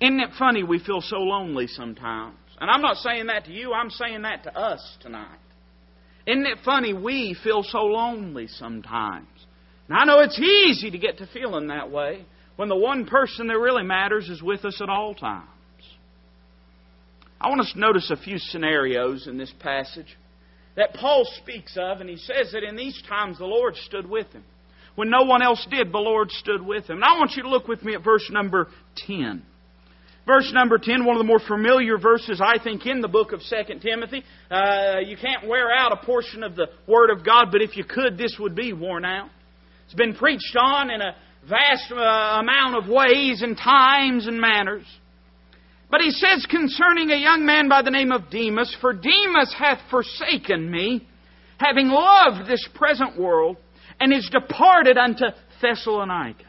Isn't 0.00 0.20
it 0.20 0.30
funny 0.38 0.62
we 0.62 0.78
feel 0.78 1.00
so 1.00 1.16
lonely 1.16 1.66
sometimes? 1.66 2.36
And 2.60 2.70
I'm 2.70 2.82
not 2.82 2.96
saying 2.96 3.26
that 3.26 3.46
to 3.46 3.52
you, 3.52 3.72
I'm 3.72 3.90
saying 3.90 4.22
that 4.22 4.44
to 4.44 4.56
us 4.56 4.96
tonight. 5.00 5.38
Isn't 6.26 6.46
it 6.46 6.58
funny 6.64 6.92
we 6.92 7.36
feel 7.42 7.62
so 7.62 7.84
lonely 7.84 8.46
sometimes? 8.46 9.26
Now, 9.88 9.98
I 9.98 10.04
know 10.04 10.20
it's 10.20 10.38
easy 10.38 10.90
to 10.90 10.98
get 10.98 11.18
to 11.18 11.26
feeling 11.26 11.68
that 11.68 11.90
way 11.90 12.24
when 12.56 12.68
the 12.68 12.76
one 12.76 13.06
person 13.06 13.48
that 13.48 13.58
really 13.58 13.82
matters 13.82 14.28
is 14.28 14.42
with 14.42 14.64
us 14.64 14.80
at 14.80 14.88
all 14.88 15.14
times. 15.14 15.48
I 17.40 17.48
want 17.48 17.62
us 17.62 17.72
to 17.72 17.80
notice 17.80 18.10
a 18.10 18.16
few 18.16 18.38
scenarios 18.38 19.26
in 19.26 19.38
this 19.38 19.52
passage 19.60 20.16
that 20.76 20.94
Paul 20.94 21.26
speaks 21.42 21.76
of, 21.76 22.00
and 22.00 22.08
he 22.08 22.16
says 22.16 22.52
that 22.52 22.62
in 22.62 22.76
these 22.76 23.00
times 23.08 23.38
the 23.38 23.46
Lord 23.46 23.76
stood 23.76 24.08
with 24.08 24.30
him. 24.32 24.44
When 24.94 25.10
no 25.10 25.22
one 25.22 25.42
else 25.42 25.66
did, 25.70 25.92
the 25.92 25.98
Lord 25.98 26.30
stood 26.30 26.64
with 26.64 26.88
him. 26.88 26.96
And 26.96 27.04
I 27.04 27.18
want 27.18 27.32
you 27.36 27.42
to 27.44 27.48
look 27.48 27.68
with 27.68 27.82
me 27.82 27.94
at 27.94 28.04
verse 28.04 28.28
number 28.30 28.68
10. 29.06 29.42
Verse 30.26 30.50
number 30.52 30.78
10, 30.78 31.04
one 31.04 31.16
of 31.16 31.20
the 31.20 31.26
more 31.26 31.40
familiar 31.40 31.98
verses, 31.98 32.40
I 32.44 32.62
think, 32.62 32.86
in 32.86 33.00
the 33.00 33.08
book 33.08 33.32
of 33.32 33.40
2 33.40 33.78
Timothy. 33.80 34.22
Uh, 34.50 34.98
you 35.04 35.16
can't 35.16 35.48
wear 35.48 35.72
out 35.72 35.92
a 35.92 36.04
portion 36.04 36.42
of 36.42 36.54
the 36.54 36.66
Word 36.86 37.10
of 37.10 37.24
God, 37.24 37.46
but 37.50 37.62
if 37.62 37.76
you 37.76 37.84
could, 37.84 38.18
this 38.18 38.36
would 38.38 38.54
be 38.54 38.72
worn 38.72 39.04
out. 39.04 39.30
It's 39.86 39.94
been 39.94 40.14
preached 40.14 40.56
on 40.56 40.90
in 40.90 41.00
a 41.00 41.16
vast 41.48 41.90
uh, 41.90 42.40
amount 42.40 42.76
of 42.76 42.88
ways 42.88 43.42
and 43.42 43.56
times 43.56 44.26
and 44.26 44.40
manners. 44.40 44.84
But 45.90 46.00
he 46.00 46.10
says 46.10 46.46
concerning 46.48 47.10
a 47.10 47.16
young 47.16 47.44
man 47.44 47.68
by 47.68 47.82
the 47.82 47.90
name 47.90 48.12
of 48.12 48.30
Demas, 48.30 48.74
For 48.80 48.92
Demas 48.92 49.54
hath 49.58 49.80
forsaken 49.90 50.70
me, 50.70 51.06
having 51.58 51.88
loved 51.88 52.48
this 52.48 52.66
present 52.74 53.18
world, 53.18 53.56
and 53.98 54.12
is 54.12 54.30
departed 54.30 54.96
unto 54.96 55.24
Thessalonica. 55.60 56.44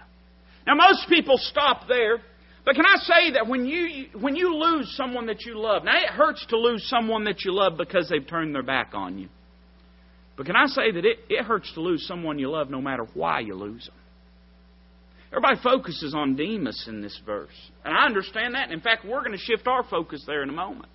Now, 0.68 0.76
most 0.76 1.10
people 1.10 1.38
stop 1.38 1.88
there, 1.88 2.22
but 2.64 2.76
can 2.76 2.86
I 2.86 2.98
say 3.00 3.32
that 3.34 3.48
when 3.48 3.66
you, 3.66 4.08
when 4.20 4.36
you 4.36 4.56
lose 4.56 4.94
someone 4.96 5.26
that 5.26 5.42
you 5.42 5.60
love, 5.60 5.84
now 5.84 5.98
it 5.98 6.12
hurts 6.12 6.46
to 6.50 6.58
lose 6.58 6.88
someone 6.88 7.24
that 7.24 7.44
you 7.44 7.54
love 7.54 7.74
because 7.78 8.10
they've 8.10 8.26
turned 8.26 8.54
their 8.54 8.64
back 8.64 8.92
on 8.94 9.18
you. 9.18 9.28
But 10.38 10.46
can 10.46 10.56
I 10.56 10.68
say 10.68 10.92
that 10.92 11.04
it, 11.04 11.20
it 11.30 11.44
hurts 11.44 11.74
to 11.74 11.82
lose 11.82 12.08
someone 12.08 12.38
you 12.38 12.50
love 12.52 12.70
no 12.70 12.80
matter 12.80 13.08
why 13.16 13.40
you 13.40 13.56
lose 13.56 13.88
them? 13.88 13.96
Everybody 15.32 15.60
focuses 15.64 16.14
on 16.14 16.36
Demas 16.36 16.86
in 16.88 17.02
this 17.02 17.18
verse. 17.26 17.56
And 17.86 17.96
I 17.96 18.06
understand 18.06 18.56
that. 18.56 18.72
In 18.72 18.82
fact, 18.82 19.06
we're 19.06 19.24
going 19.24 19.32
to 19.32 19.38
shift 19.38 19.66
our 19.66 19.84
focus 19.84 20.24
there 20.28 20.44
in 20.44 20.50
a 20.50 20.54
moment. 20.54 20.90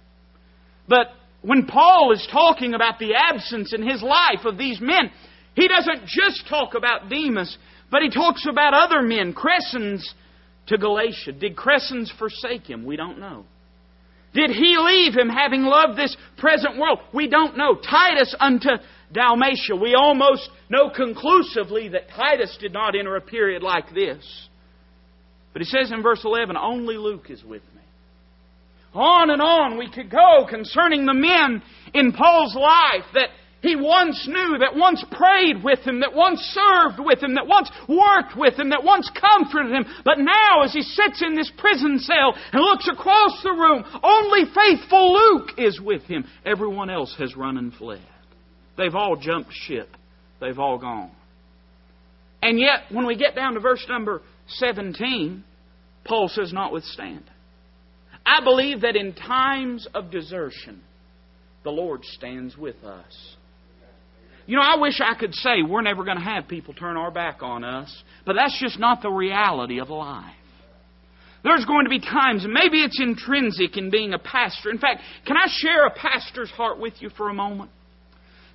But 0.89 1.09
when 1.41 1.67
Paul 1.67 2.13
is 2.13 2.27
talking 2.31 2.75
about 2.75 2.99
the 2.99 3.15
absence 3.15 3.73
in 3.73 3.83
his 3.83 4.03
life 4.03 4.45
of 4.45 4.59
these 4.59 4.81
men, 4.81 5.11
he 5.55 5.69
doesn't 5.69 6.07
just 6.07 6.47
talk 6.49 6.75
about 6.75 7.09
Demas, 7.09 7.57
but 7.91 8.03
he 8.03 8.11
talks 8.11 8.47
about 8.47 8.75
other 8.75 9.01
men. 9.01 9.33
Crescens 9.33 10.07
to 10.67 10.77
Galatia. 10.77 11.33
Did 11.33 11.57
Crescens 11.57 12.11
forsake 12.19 12.69
him? 12.69 12.85
We 12.85 12.97
don't 12.97 13.19
know. 13.19 13.45
Did 14.35 14.51
he 14.51 14.77
leave 14.79 15.15
him 15.15 15.31
having 15.31 15.63
loved 15.63 15.97
this 15.97 16.15
present 16.37 16.77
world? 16.79 16.99
We 17.15 17.27
don't 17.27 17.57
know. 17.57 17.75
Titus 17.75 18.35
unto 18.39 18.69
Dalmatia. 19.13 19.77
We 19.81 19.95
almost 19.95 20.49
know 20.69 20.91
conclusively 20.91 21.89
that 21.91 22.09
Titus 22.15 22.57
did 22.61 22.73
not 22.73 22.95
enter 22.97 23.17
a 23.17 23.21
period 23.21 23.63
like 23.63 23.93
this. 23.95 24.49
But 25.53 25.63
he 25.63 25.69
says 25.69 25.91
in 25.93 26.03
verse 26.03 26.23
11, 26.25 26.57
only 26.57 26.97
Luke 26.97 27.31
is 27.31 27.43
with 27.43 27.63
me. 27.63 27.83
On 28.95 29.31
and 29.31 29.43
on 29.43 29.79
we 29.79 29.91
could 29.91 30.11
go 30.11 30.47
concerning 30.49 31.07
the 31.07 31.15
men 31.15 31.63
in 31.95 32.13
Paul's 32.13 32.55
life 32.55 33.05
that 33.15 33.29
he 33.63 33.75
once 33.75 34.29
knew, 34.29 34.59
that 34.59 34.77
once 34.77 35.05
prayed 35.11 35.65
with 35.65 35.81
him, 35.81 36.01
that 36.01 36.15
once 36.15 36.41
served 36.41 37.01
with 37.01 37.23
him, 37.23 37.35
that 37.35 37.47
once 37.47 37.71
worked 37.89 38.37
with 38.37 38.59
him, 38.59 38.71
that 38.71 38.85
once 38.85 39.11
comforted 39.11 39.73
him. 39.73 39.87
But 40.05 40.19
now, 40.19 40.63
as 40.63 40.73
he 40.73 40.83
sits 40.83 41.23
in 41.23 41.35
this 41.35 41.51
prison 41.59 41.99
cell 41.99 42.35
and 42.53 42.63
looks 42.63 42.89
across 42.89 43.43
the 43.43 43.51
room, 43.51 43.85
only 44.03 44.45
faithful 44.55 45.13
Luke 45.13 45.51
is 45.59 45.81
with 45.81 46.03
him. 46.03 46.25
Everyone 46.45 46.91
else 46.91 47.15
has 47.19 47.37
run 47.37 47.59
and 47.59 47.73
fled. 47.75 48.07
They've 48.77 48.95
all 48.95 49.17
jumped 49.17 49.53
ship. 49.53 49.89
They've 50.41 50.59
all 50.59 50.79
gone. 50.79 51.11
And 52.43 52.59
yet, 52.61 52.85
when 52.91 53.07
we 53.07 53.17
get 53.17 53.35
down 53.35 53.55
to 53.55 53.61
verse 53.61 53.85
number 53.89 54.23
17, 54.49 55.43
Paul 56.05 56.29
says, 56.29 56.53
notwithstanding. 56.53 57.25
I 58.25 58.43
believe 58.43 58.83
that 58.83 58.97
in 58.97 59.15
times 59.15 59.87
of 59.95 60.11
desertion, 60.11 60.83
the 61.65 61.71
Lord 61.71 62.05
stands 62.05 62.57
with 62.57 62.83
us. 62.85 63.37
You 64.47 64.57
know, 64.57 64.63
I 64.63 64.77
wish 64.79 65.01
I 65.01 65.19
could 65.19 65.35
say 65.35 65.63
we're 65.63 65.83
never 65.83 66.05
going 66.05 66.19
to 66.19 66.23
have 66.23 66.47
people 66.47 66.75
turn 66.75 66.97
our 66.97 67.11
back 67.11 67.43
on 67.43 67.65
us, 67.65 68.03
but 68.25 68.35
that's 68.35 68.59
just 68.61 68.79
not 68.79 69.03
the 69.03 69.11
reality 69.11 69.81
of 69.81 69.91
life. 69.91 70.35
There's 71.43 71.65
going 71.65 71.85
to 71.85 71.91
be 71.91 72.01
times, 72.01 72.45
and 72.45 72.53
maybe 72.53 72.79
it's 72.79 73.01
intrinsic 73.01 73.77
in 73.77 73.91
being 73.91 74.13
a 74.13 74.19
pastor. 74.19 74.71
In 74.71 74.79
fact, 74.79 75.01
can 75.27 75.37
I 75.37 75.47
share 75.49 75.87
a 75.87 75.91
pastor's 75.91 76.51
heart 76.51 76.79
with 76.81 76.95
you 77.01 77.11
for 77.11 77.29
a 77.29 77.35
moment? 77.35 77.71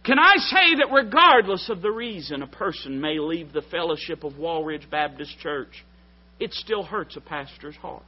Can 0.03 0.17
I 0.17 0.35
say 0.37 0.75
that 0.79 0.91
regardless 0.91 1.69
of 1.69 1.81
the 1.81 1.91
reason 1.91 2.41
a 2.41 2.47
person 2.47 2.99
may 2.99 3.19
leave 3.19 3.53
the 3.53 3.61
fellowship 3.61 4.23
of 4.23 4.33
Walridge 4.33 4.89
Baptist 4.89 5.37
Church, 5.39 5.85
it 6.39 6.53
still 6.53 6.83
hurts 6.83 7.15
a 7.15 7.21
pastor's 7.21 7.75
heart? 7.75 8.03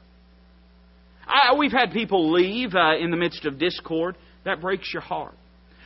I, 1.27 1.55
we've 1.57 1.71
had 1.71 1.91
people 1.91 2.31
leave 2.31 2.73
uh, 2.73 2.97
in 2.97 3.11
the 3.11 3.17
midst 3.17 3.45
of 3.45 3.59
discord. 3.59 4.17
That 4.43 4.59
breaks 4.59 4.91
your 4.91 5.03
heart. 5.03 5.35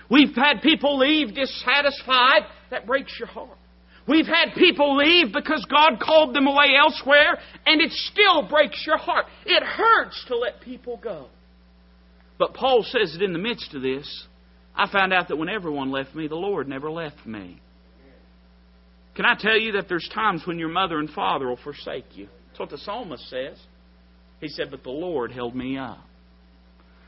We've 0.10 0.34
had 0.34 0.62
people 0.64 0.98
leave 0.98 1.36
dissatisfied. 1.36 2.44
That 2.72 2.88
breaks 2.88 3.14
your 3.20 3.28
heart. 3.28 3.58
We've 4.08 4.26
had 4.26 4.56
people 4.56 4.96
leave 4.96 5.34
because 5.34 5.66
God 5.70 6.00
called 6.02 6.34
them 6.34 6.48
away 6.48 6.76
elsewhere, 6.80 7.38
and 7.66 7.82
it 7.82 7.92
still 7.92 8.48
breaks 8.48 8.82
your 8.88 8.98
heart. 8.98 9.26
It 9.46 9.62
hurts 9.62 10.24
to 10.30 10.38
let 10.38 10.62
people 10.62 10.98
go. 11.04 11.28
But 12.40 12.54
Paul 12.54 12.84
says 12.84 13.14
that 13.14 13.24
in 13.24 13.34
the 13.34 13.40
midst 13.40 13.74
of 13.74 13.82
this, 13.82 14.28
I 14.78 14.90
found 14.92 15.12
out 15.12 15.28
that 15.30 15.38
when 15.38 15.50
everyone 15.50 15.92
left 15.92 16.14
me, 16.14 16.28
the 16.28 16.36
Lord 16.36 16.68
never 16.68 16.92
left 16.92 17.26
me. 17.26 17.60
Can 19.16 19.26
I 19.26 19.36
tell 19.38 19.58
you 19.58 19.74
that 19.74 19.90
there's 19.90 20.08
times 20.14 20.44
when 20.46 20.60
your 20.60 20.70
mother 20.70 21.00
and 21.00 21.10
father 21.10 21.48
will 21.48 21.58
forsake 21.58 22.16
you? 22.16 22.28
That's 22.50 22.60
what 22.60 22.70
the 22.70 22.78
psalmist 22.78 23.28
says. 23.30 23.58
He 24.40 24.48
said, 24.48 24.70
But 24.70 24.84
the 24.84 24.92
Lord 24.92 25.32
held 25.32 25.56
me 25.56 25.78
up. 25.78 26.00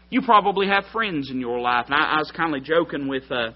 You 0.10 0.24
probably 0.24 0.68
have 0.68 0.86
friends 0.92 1.30
in 1.30 1.40
your 1.40 1.60
life. 1.60 1.86
And 1.86 1.94
I, 1.94 2.16
I 2.16 2.18
was 2.18 2.32
kind 2.36 2.56
of 2.56 2.64
joking 2.64 3.08
with 3.08 3.32
uh, 3.32 3.52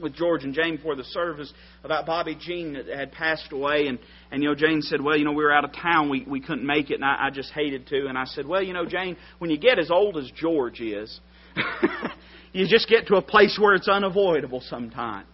with 0.00 0.14
George 0.14 0.44
and 0.44 0.52
Jane 0.52 0.76
before 0.76 0.94
the 0.94 1.04
service 1.04 1.52
about 1.82 2.06
Bobby 2.06 2.36
Jean 2.38 2.74
that 2.74 2.86
had 2.86 3.12
passed 3.12 3.50
away, 3.52 3.86
and 3.86 3.98
and 4.30 4.42
you 4.42 4.50
know 4.50 4.54
Jane 4.54 4.82
said, 4.82 5.00
well, 5.00 5.16
you 5.16 5.24
know 5.24 5.32
we 5.32 5.42
were 5.42 5.52
out 5.52 5.64
of 5.64 5.72
town, 5.72 6.10
we 6.10 6.24
we 6.28 6.40
couldn't 6.40 6.66
make 6.66 6.90
it, 6.90 6.94
and 6.94 7.04
I, 7.04 7.28
I 7.28 7.30
just 7.30 7.50
hated 7.52 7.86
to, 7.88 8.06
and 8.06 8.18
I 8.18 8.24
said, 8.24 8.46
well, 8.46 8.62
you 8.62 8.74
know 8.74 8.84
Jane, 8.84 9.16
when 9.38 9.50
you 9.50 9.58
get 9.58 9.78
as 9.78 9.90
old 9.90 10.16
as 10.16 10.30
George 10.34 10.80
is, 10.80 11.18
you 12.56 12.66
just 12.66 12.88
get 12.88 13.06
to 13.08 13.16
a 13.16 13.22
place 13.22 13.58
where 13.60 13.74
it's 13.74 13.88
unavoidable 13.88 14.62
sometimes. 14.62 15.28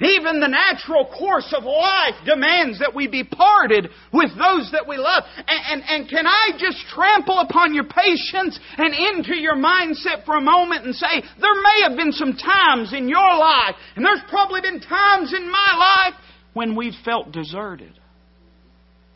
Even 0.00 0.38
the 0.38 0.46
natural 0.46 1.06
course 1.06 1.52
of 1.56 1.64
life 1.64 2.14
demands 2.24 2.78
that 2.78 2.94
we 2.94 3.08
be 3.08 3.24
parted 3.24 3.90
with 4.12 4.30
those 4.38 4.70
that 4.70 4.86
we 4.86 4.96
love. 4.96 5.24
And, 5.36 5.82
and, 5.82 5.82
and, 5.88 6.08
can 6.08 6.24
I 6.24 6.50
just 6.56 6.78
trample 6.94 7.38
upon 7.40 7.74
your 7.74 7.84
patience 7.84 8.58
and 8.76 8.94
into 8.94 9.34
your 9.36 9.56
mindset 9.56 10.24
for 10.24 10.36
a 10.36 10.40
moment 10.40 10.84
and 10.84 10.94
say, 10.94 11.22
there 11.40 11.54
may 11.54 11.88
have 11.88 11.96
been 11.96 12.12
some 12.12 12.34
times 12.34 12.92
in 12.92 13.08
your 13.08 13.36
life, 13.38 13.74
and 13.96 14.04
there's 14.04 14.22
probably 14.28 14.60
been 14.60 14.80
times 14.80 15.34
in 15.34 15.50
my 15.50 15.70
life 15.76 16.20
when 16.54 16.76
we've 16.76 16.94
felt 17.04 17.32
deserted. 17.32 17.98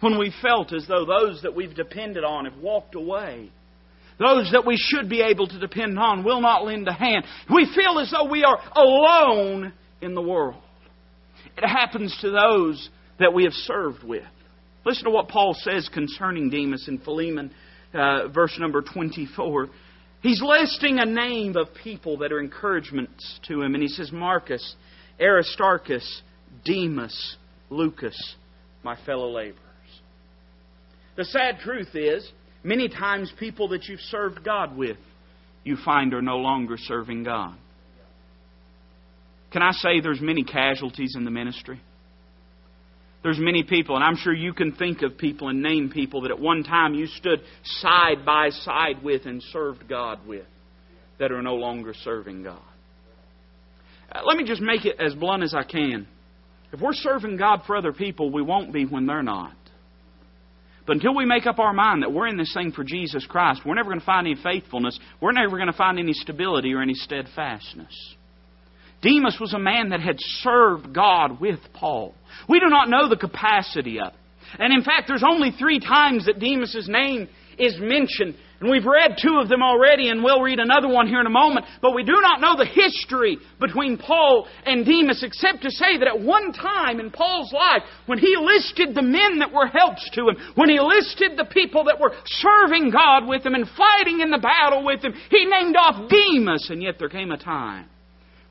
When 0.01 0.19
we 0.19 0.35
felt 0.43 0.73
as 0.73 0.89
though 0.89 1.05
those 1.05 1.43
that 1.43 1.55
we've 1.55 1.77
depended 1.77 2.25
on 2.25 2.45
have 2.45 2.57
walked 2.57 2.97
away. 2.97 3.53
Those 4.23 4.52
that 4.52 4.64
we 4.64 4.76
should 4.76 5.09
be 5.09 5.21
able 5.21 5.49
to 5.49 5.59
depend 5.59 5.99
on 5.99 6.23
will 6.23 6.41
not 6.41 6.64
lend 6.64 6.87
a 6.87 6.93
hand. 6.93 7.25
We 7.52 7.69
feel 7.75 7.99
as 7.99 8.12
though 8.12 8.31
we 8.31 8.45
are 8.45 8.59
alone 8.76 9.73
in 10.00 10.14
the 10.14 10.23
world. 10.23 10.62
It 11.57 11.67
happens 11.67 12.17
to 12.21 12.31
those 12.31 12.88
that 13.19 13.35
we 13.35 13.43
have 13.45 13.52
served 13.52 14.05
with. 14.05 14.23
Listen 14.87 15.05
to 15.05 15.11
what 15.11 15.29
Paul 15.29 15.55
says 15.59 15.88
concerning 15.93 16.50
Demas 16.50 16.87
in 16.87 16.99
Philemon, 16.99 17.52
uh, 17.93 18.29
verse 18.29 18.57
number 18.61 18.81
24. 18.81 19.69
He's 20.23 20.41
listing 20.41 21.00
a 21.00 21.05
name 21.05 21.57
of 21.57 21.69
people 21.83 22.19
that 22.19 22.33
are 22.33 22.38
encouragements 22.38 23.41
to 23.49 23.61
him, 23.61 23.75
and 23.75 23.83
he 23.83 23.88
says 23.88 24.12
Marcus, 24.12 24.76
Aristarchus, 25.21 26.23
Demas, 26.64 27.37
Lucas, 27.71 28.37
my 28.85 28.97
fellow 29.05 29.31
laborers. 29.31 29.59
The 31.17 31.25
sad 31.25 31.59
truth 31.59 31.95
is, 31.95 32.31
many 32.64 32.88
times 32.88 33.33
people 33.38 33.69
that 33.69 33.85
you've 33.85 34.00
served 34.00 34.45
God 34.45 34.76
with, 34.76 34.97
you 35.64 35.76
find 35.85 36.12
are 36.14 36.23
no 36.23 36.38
longer 36.38 36.76
serving 36.76 37.25
God. 37.25 37.57
Can 39.52 39.62
I 39.62 39.73
say 39.73 40.00
there's 40.00 40.21
many 40.21 40.45
casualties 40.45 41.14
in 41.16 41.25
the 41.25 41.31
ministry? 41.31 41.81
There's 43.23 43.38
many 43.38 43.62
people, 43.62 43.95
and 43.95 44.04
I'm 44.04 44.16
sure 44.16 44.33
you 44.33 44.52
can 44.52 44.73
think 44.73 45.02
of 45.02 45.16
people 45.16 45.49
and 45.49 45.62
name 45.62 45.90
people 45.90 46.23
that 46.23 46.33
at 46.33 46.40
one 46.40 46.64
time 46.64 46.95
you 46.95 47.07
stood 47.07 47.40
side 47.62 48.25
by 48.26 48.49
side 48.50 49.02
with 49.02 49.26
and 49.26 49.42
served 49.52 49.88
God 49.88 50.26
with 50.26 50.47
that 51.19 51.31
are 51.31 51.42
no 51.42 51.54
longer 51.54 51.95
serving 52.02 52.42
God. 52.42 52.62
Uh, 54.11 54.23
let 54.26 54.37
me 54.37 54.45
just 54.45 54.61
make 54.61 54.85
it 54.85 54.97
as 54.99 55.14
blunt 55.14 55.45
as 55.45 55.54
I 55.54 55.62
can. 55.62 56.09
If 56.73 56.81
we're 56.81 56.95
serving 56.95 57.37
God 57.37 57.62
for 57.66 57.76
other 57.76 57.92
people, 57.92 58.31
we 58.33 58.42
won't 58.42 58.73
be 58.73 58.87
when 58.87 59.07
they're 59.07 59.23
not. 59.23 59.54
But 60.87 60.97
until 60.97 61.15
we 61.15 61.25
make 61.25 61.47
up 61.47 61.59
our 61.59 61.73
mind 61.73 62.03
that 62.03 62.12
we're 62.12 62.27
in 62.27 62.37
this 62.37 62.53
thing 62.53 62.73
for 62.73 62.83
Jesus 62.83 63.25
Christ, 63.27 63.62
we're 63.65 63.75
never 63.75 63.91
going 63.91 64.01
to 64.01 64.07
find 64.07 64.27
any 64.27 64.37
faithfulness. 64.43 64.99
We're 65.21 65.33
never 65.33 65.57
going 65.57 65.71
to 65.71 65.77
find 65.77 65.99
any 65.99 66.12
stability 66.12 66.75
or 66.75 66.83
any 66.83 66.95
steadfastness. 66.95 68.17
Demas 69.01 69.39
was 69.41 69.53
a 69.53 69.59
man 69.59 69.91
that 69.91 70.01
had 70.01 70.17
served 70.19 70.93
God 70.95 71.41
with 71.41 71.59
Paul. 71.75 72.15
We 72.49 72.61
do 72.61 72.69
not 72.69 72.89
know 72.89 73.09
the 73.09 73.17
capacity 73.17 74.01
of 74.01 74.09
it. 74.09 74.19
And 74.59 74.73
in 74.73 74.83
fact, 74.83 75.05
there's 75.09 75.25
only 75.27 75.51
three 75.51 75.81
times 75.81 76.27
that 76.27 76.39
Demas' 76.39 76.89
name 76.89 77.29
is 77.59 77.76
mentioned. 77.78 78.35
And 78.61 78.71
we've 78.71 78.87
read 78.87 79.16
two 79.21 79.40
of 79.42 79.49
them 79.49 79.61
already, 79.61 80.09
and 80.09 80.23
we'll 80.23 80.40
read 80.40 80.61
another 80.61 80.87
one 80.87 81.09
here 81.09 81.21
in 81.21 81.26
a 81.26 81.30
moment. 81.30 81.66
But 81.80 81.97
we 81.97 82.04
do 82.04 82.21
not 82.23 82.40
know 82.40 82.56
the 82.56 82.64
history 82.64 83.38
between 83.59 83.99
Paul 83.99 84.47
and 84.64 84.87
Demas, 84.87 85.25
except 85.25 85.62
to 85.62 85.71
say 85.71 85.99
that 85.99 86.06
at 86.06 86.21
one 86.21 86.52
time 86.52 87.00
in 87.00 87.11
Paul's 87.11 87.52
life, 87.52 87.82
when 88.06 88.18
he 88.18 88.37
listed 88.38 88.94
the 88.94 89.02
men 89.02 89.40
that 89.40 89.52
were 89.52 89.66
helps 89.66 90.09
to 90.11 90.28
him, 90.28 90.37
when 90.54 90.68
he 90.68 90.78
listed 90.78 91.32
the 91.37 91.50
people 91.52 91.85
that 91.85 91.99
were 91.99 92.14
serving 92.25 92.90
God 92.90 93.26
with 93.26 93.44
him 93.44 93.54
and 93.54 93.66
fighting 93.76 94.21
in 94.21 94.30
the 94.30 94.38
battle 94.38 94.85
with 94.85 95.02
him, 95.04 95.12
he 95.28 95.44
named 95.44 95.75
off 95.76 96.09
Demas. 96.09 96.68
And 96.71 96.80
yet 96.80 97.00
there 97.00 97.09
came 97.09 97.32
a 97.32 97.38
time 97.38 97.88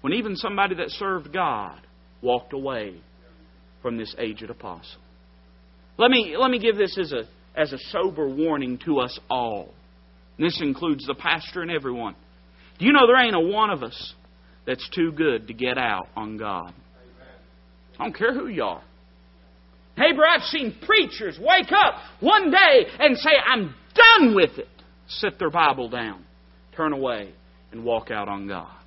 when 0.01 0.11
even 0.11 0.35
somebody 0.35 0.75
that 0.75 0.89
served 0.89 1.31
God 1.31 1.79
walked 2.21 2.51
away 2.51 2.95
from 3.81 3.97
this 3.97 4.13
aged 4.19 4.49
apostle. 4.49 5.01
Let 5.97 6.11
me, 6.11 6.35
let 6.37 6.51
me 6.51 6.59
give 6.59 6.77
this 6.77 6.97
as 6.97 7.13
a, 7.13 7.23
as 7.55 7.73
a 7.73 7.77
sober 7.89 8.27
warning 8.27 8.79
to 8.85 8.99
us 8.99 9.19
all. 9.29 9.73
And 10.37 10.47
this 10.47 10.59
includes 10.61 11.05
the 11.05 11.15
pastor 11.15 11.61
and 11.61 11.71
everyone. 11.71 12.15
Do 12.79 12.85
you 12.85 12.93
know 12.93 13.05
there 13.07 13.23
ain't 13.23 13.35
a 13.35 13.39
one 13.39 13.69
of 13.69 13.83
us 13.83 14.13
that's 14.65 14.87
too 14.89 15.11
good 15.11 15.47
to 15.47 15.53
get 15.53 15.77
out 15.77 16.07
on 16.15 16.37
God? 16.37 16.73
I 17.99 18.03
don't 18.03 18.17
care 18.17 18.33
who 18.33 18.47
you 18.47 18.63
are. 18.63 18.83
Bro, 19.95 20.25
I've 20.27 20.43
seen 20.43 20.75
preachers 20.85 21.37
wake 21.39 21.71
up 21.71 21.95
one 22.21 22.49
day 22.49 22.85
and 22.99 23.17
say, 23.17 23.31
I'm 23.45 23.75
done 23.93 24.35
with 24.35 24.57
it. 24.57 24.67
Set 25.07 25.37
their 25.37 25.49
Bible 25.49 25.89
down, 25.89 26.25
turn 26.75 26.93
away, 26.93 27.33
and 27.71 27.83
walk 27.83 28.09
out 28.09 28.27
on 28.27 28.47
God. 28.47 28.80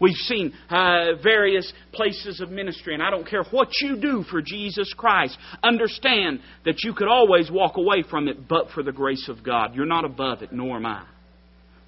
We've 0.00 0.14
seen 0.14 0.52
uh, 0.70 1.16
various 1.22 1.72
places 1.92 2.40
of 2.40 2.50
ministry, 2.50 2.94
and 2.94 3.02
I 3.02 3.10
don't 3.10 3.28
care 3.28 3.42
what 3.50 3.68
you 3.80 3.96
do 4.00 4.22
for 4.30 4.40
Jesus 4.40 4.94
Christ. 4.96 5.36
Understand 5.62 6.40
that 6.64 6.84
you 6.84 6.94
could 6.94 7.08
always 7.08 7.50
walk 7.50 7.76
away 7.76 8.04
from 8.08 8.28
it 8.28 8.46
but 8.48 8.70
for 8.70 8.82
the 8.84 8.92
grace 8.92 9.28
of 9.28 9.42
God. 9.42 9.74
You're 9.74 9.86
not 9.86 10.04
above 10.04 10.42
it, 10.42 10.52
nor 10.52 10.76
am 10.76 10.86
I. 10.86 11.04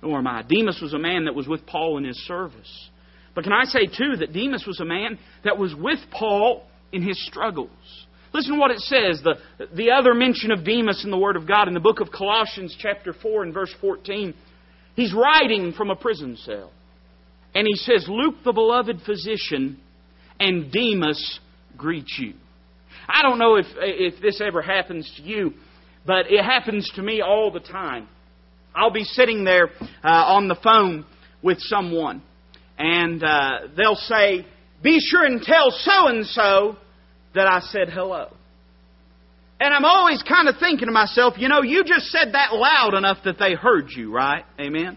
Nor 0.03 0.19
am 0.19 0.27
I. 0.27 0.43
Demas 0.43 0.81
was 0.83 0.93
a 0.93 0.99
man 0.99 1.27
that 1.27 1.35
was 1.35 1.47
with 1.47 1.67
Paul 1.67 1.99
in 1.99 2.05
his 2.05 2.19
service. 2.27 2.89
But 3.35 3.45
can 3.45 3.53
I 3.53 3.65
say, 3.65 3.87
too, 3.87 4.17
that 4.17 4.33
Demas 4.33 4.65
was 4.67 4.81
a 4.81 4.85
man 4.85 5.19
that 5.45 5.57
was 5.57 5.73
with 5.75 6.01
Paul 6.11 6.67
in 6.93 7.03
his 7.03 7.25
struggles. 7.27 7.71
Listen 8.33 8.55
to 8.55 8.59
what 8.59 8.71
it 8.73 8.81
says, 8.81 9.23
the, 9.23 9.35
the 9.75 9.91
other 9.91 10.15
mention 10.15 10.51
of 10.51 10.65
Demas 10.65 11.05
in 11.05 11.11
the 11.11 11.19
Word 11.19 11.37
of 11.37 11.47
God 11.47 11.69
in 11.69 11.75
the 11.75 11.81
book 11.81 12.01
of 12.01 12.11
Colossians, 12.11 12.77
chapter 12.79 13.13
4, 13.13 13.45
and 13.45 13.55
verse 13.55 13.75
14. 13.81 14.35
He's 14.97 15.15
writing 15.15 15.73
from 15.73 15.91
a 15.91 15.97
prison 15.97 16.37
cell. 16.37 16.73
And 17.55 17.67
he 17.67 17.75
says, 17.75 18.07
Luke, 18.09 18.37
the 18.45 18.53
beloved 18.53 19.01
physician, 19.05 19.81
and 20.39 20.73
Demas 20.73 21.41
greet 21.77 22.09
you. 22.19 22.35
I 23.09 23.23
don't 23.23 23.39
know 23.39 23.57
if, 23.57 23.67
if 23.77 24.23
this 24.23 24.41
ever 24.41 24.63
happens 24.63 25.13
to 25.17 25.23
you, 25.23 25.55
but 26.07 26.31
it 26.31 26.45
happens 26.45 26.91
to 26.97 27.03
me 27.03 27.21
all 27.21 27.51
the 27.51 27.61
time. 27.61 28.09
I'll 28.75 28.93
be 28.93 29.05
sitting 29.05 29.45
there 29.45 29.71
uh, 30.05 30.09
on 30.09 30.49
the 30.49 30.57
phone 30.63 31.05
with 31.43 31.59
someone, 31.61 32.23
and 32.79 33.23
uh, 33.23 33.51
they'll 33.77 33.97
say, 33.97 34.47
Be 34.83 35.01
sure 35.01 35.25
and 35.25 35.43
tell 35.43 35.71
so 35.71 36.07
and 36.07 36.25
so 36.27 36.77
that 37.35 37.47
I 37.47 37.61
said 37.61 37.89
hello. 37.91 38.33
And 39.59 39.75
I'm 39.75 39.85
always 39.85 40.23
kind 40.23 40.49
of 40.49 40.55
thinking 40.59 40.87
to 40.87 40.93
myself, 40.93 41.35
you 41.37 41.49
know, 41.49 41.63
you 41.63 41.85
just 41.85 42.07
said 42.07 42.33
that 42.33 42.55
loud 42.55 42.95
enough 42.95 43.19
that 43.25 43.39
they 43.39 43.55
heard 43.55 43.91
you, 43.91 44.11
right? 44.11 44.45
Amen? 44.59 44.97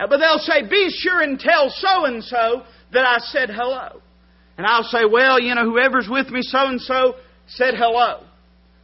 Uh, 0.00 0.06
but 0.06 0.16
they'll 0.16 0.38
say, 0.38 0.66
be 0.68 0.88
sure 0.90 1.20
and 1.20 1.38
tell 1.38 1.68
so 1.68 2.06
and 2.06 2.24
so 2.24 2.62
that 2.92 3.04
I 3.04 3.18
said 3.18 3.50
hello. 3.50 4.00
And 4.56 4.66
I'll 4.66 4.84
say, 4.84 5.04
well, 5.10 5.38
you 5.38 5.54
know, 5.54 5.64
whoever's 5.64 6.08
with 6.08 6.28
me, 6.28 6.40
so 6.42 6.68
and 6.68 6.80
so, 6.80 7.16
said 7.46 7.74
hello. 7.76 8.24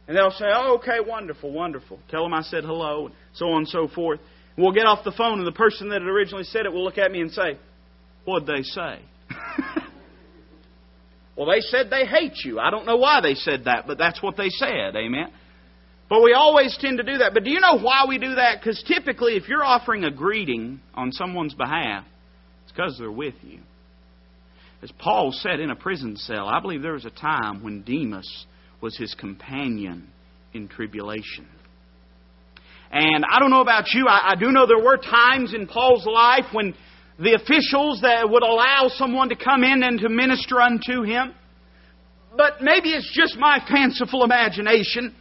And 0.07 0.15
they'll 0.15 0.31
say, 0.31 0.45
oh, 0.47 0.77
okay, 0.77 0.99
wonderful, 1.05 1.51
wonderful. 1.51 1.99
Tell 2.09 2.23
them 2.23 2.33
I 2.33 2.41
said 2.41 2.63
hello, 2.63 3.07
and 3.07 3.15
so 3.33 3.47
on 3.47 3.59
and 3.59 3.67
so 3.67 3.87
forth. 3.87 4.19
And 4.55 4.63
we'll 4.63 4.73
get 4.73 4.85
off 4.85 5.03
the 5.03 5.11
phone, 5.11 5.39
and 5.39 5.47
the 5.47 5.51
person 5.51 5.89
that 5.89 6.01
had 6.01 6.07
originally 6.09 6.43
said 6.45 6.65
it 6.65 6.71
will 6.71 6.83
look 6.83 6.97
at 6.97 7.11
me 7.11 7.21
and 7.21 7.31
say, 7.31 7.57
what'd 8.25 8.47
they 8.47 8.61
say? 8.61 8.99
well, 11.35 11.47
they 11.47 11.61
said 11.61 11.89
they 11.89 12.05
hate 12.05 12.37
you. 12.45 12.59
I 12.59 12.69
don't 12.69 12.85
know 12.85 12.97
why 12.97 13.21
they 13.21 13.33
said 13.33 13.65
that, 13.65 13.87
but 13.87 13.97
that's 13.97 14.21
what 14.21 14.37
they 14.37 14.49
said. 14.49 14.95
Amen. 14.95 15.31
But 16.09 16.23
we 16.23 16.33
always 16.33 16.77
tend 16.79 16.97
to 16.99 17.03
do 17.03 17.17
that. 17.17 17.33
But 17.33 17.43
do 17.43 17.51
you 17.51 17.59
know 17.59 17.79
why 17.79 18.05
we 18.07 18.17
do 18.17 18.35
that? 18.35 18.59
Because 18.59 18.81
typically, 18.87 19.35
if 19.35 19.47
you're 19.49 19.63
offering 19.63 20.05
a 20.05 20.11
greeting 20.11 20.79
on 20.93 21.11
someone's 21.11 21.53
behalf, 21.53 22.05
it's 22.63 22.71
because 22.71 22.97
they're 22.97 23.11
with 23.11 23.35
you. 23.43 23.59
As 24.81 24.91
Paul 24.99 25.31
said 25.33 25.59
in 25.59 25.71
a 25.71 25.75
prison 25.75 26.15
cell, 26.15 26.47
I 26.47 26.61
believe 26.61 26.81
there 26.81 26.93
was 26.93 27.05
a 27.05 27.09
time 27.09 27.63
when 27.63 27.81
Demas 27.81 28.45
was 28.79 28.95
his 28.95 29.13
companion 29.15 30.07
in 30.53 30.67
tribulation. 30.67 31.47
And 32.91 33.25
I 33.29 33.39
don't 33.39 33.49
know 33.49 33.61
about 33.61 33.91
you, 33.93 34.07
I, 34.07 34.31
I 34.31 34.35
do 34.35 34.51
know 34.51 34.65
there 34.65 34.83
were 34.83 34.97
times 34.97 35.53
in 35.53 35.67
Paul's 35.67 36.05
life 36.05 36.45
when 36.53 36.73
the 37.19 37.33
officials 37.33 38.01
that 38.01 38.29
would 38.29 38.43
allow 38.43 38.89
someone 38.95 39.29
to 39.29 39.35
come 39.35 39.63
in 39.63 39.83
and 39.83 39.99
to 39.99 40.09
minister 40.09 40.61
unto 40.61 41.01
him. 41.01 41.33
But 42.37 42.61
maybe 42.61 42.89
it's 42.89 43.11
just 43.13 43.35
my 43.37 43.59
fanciful 43.67 44.23
imagination. 44.23 45.15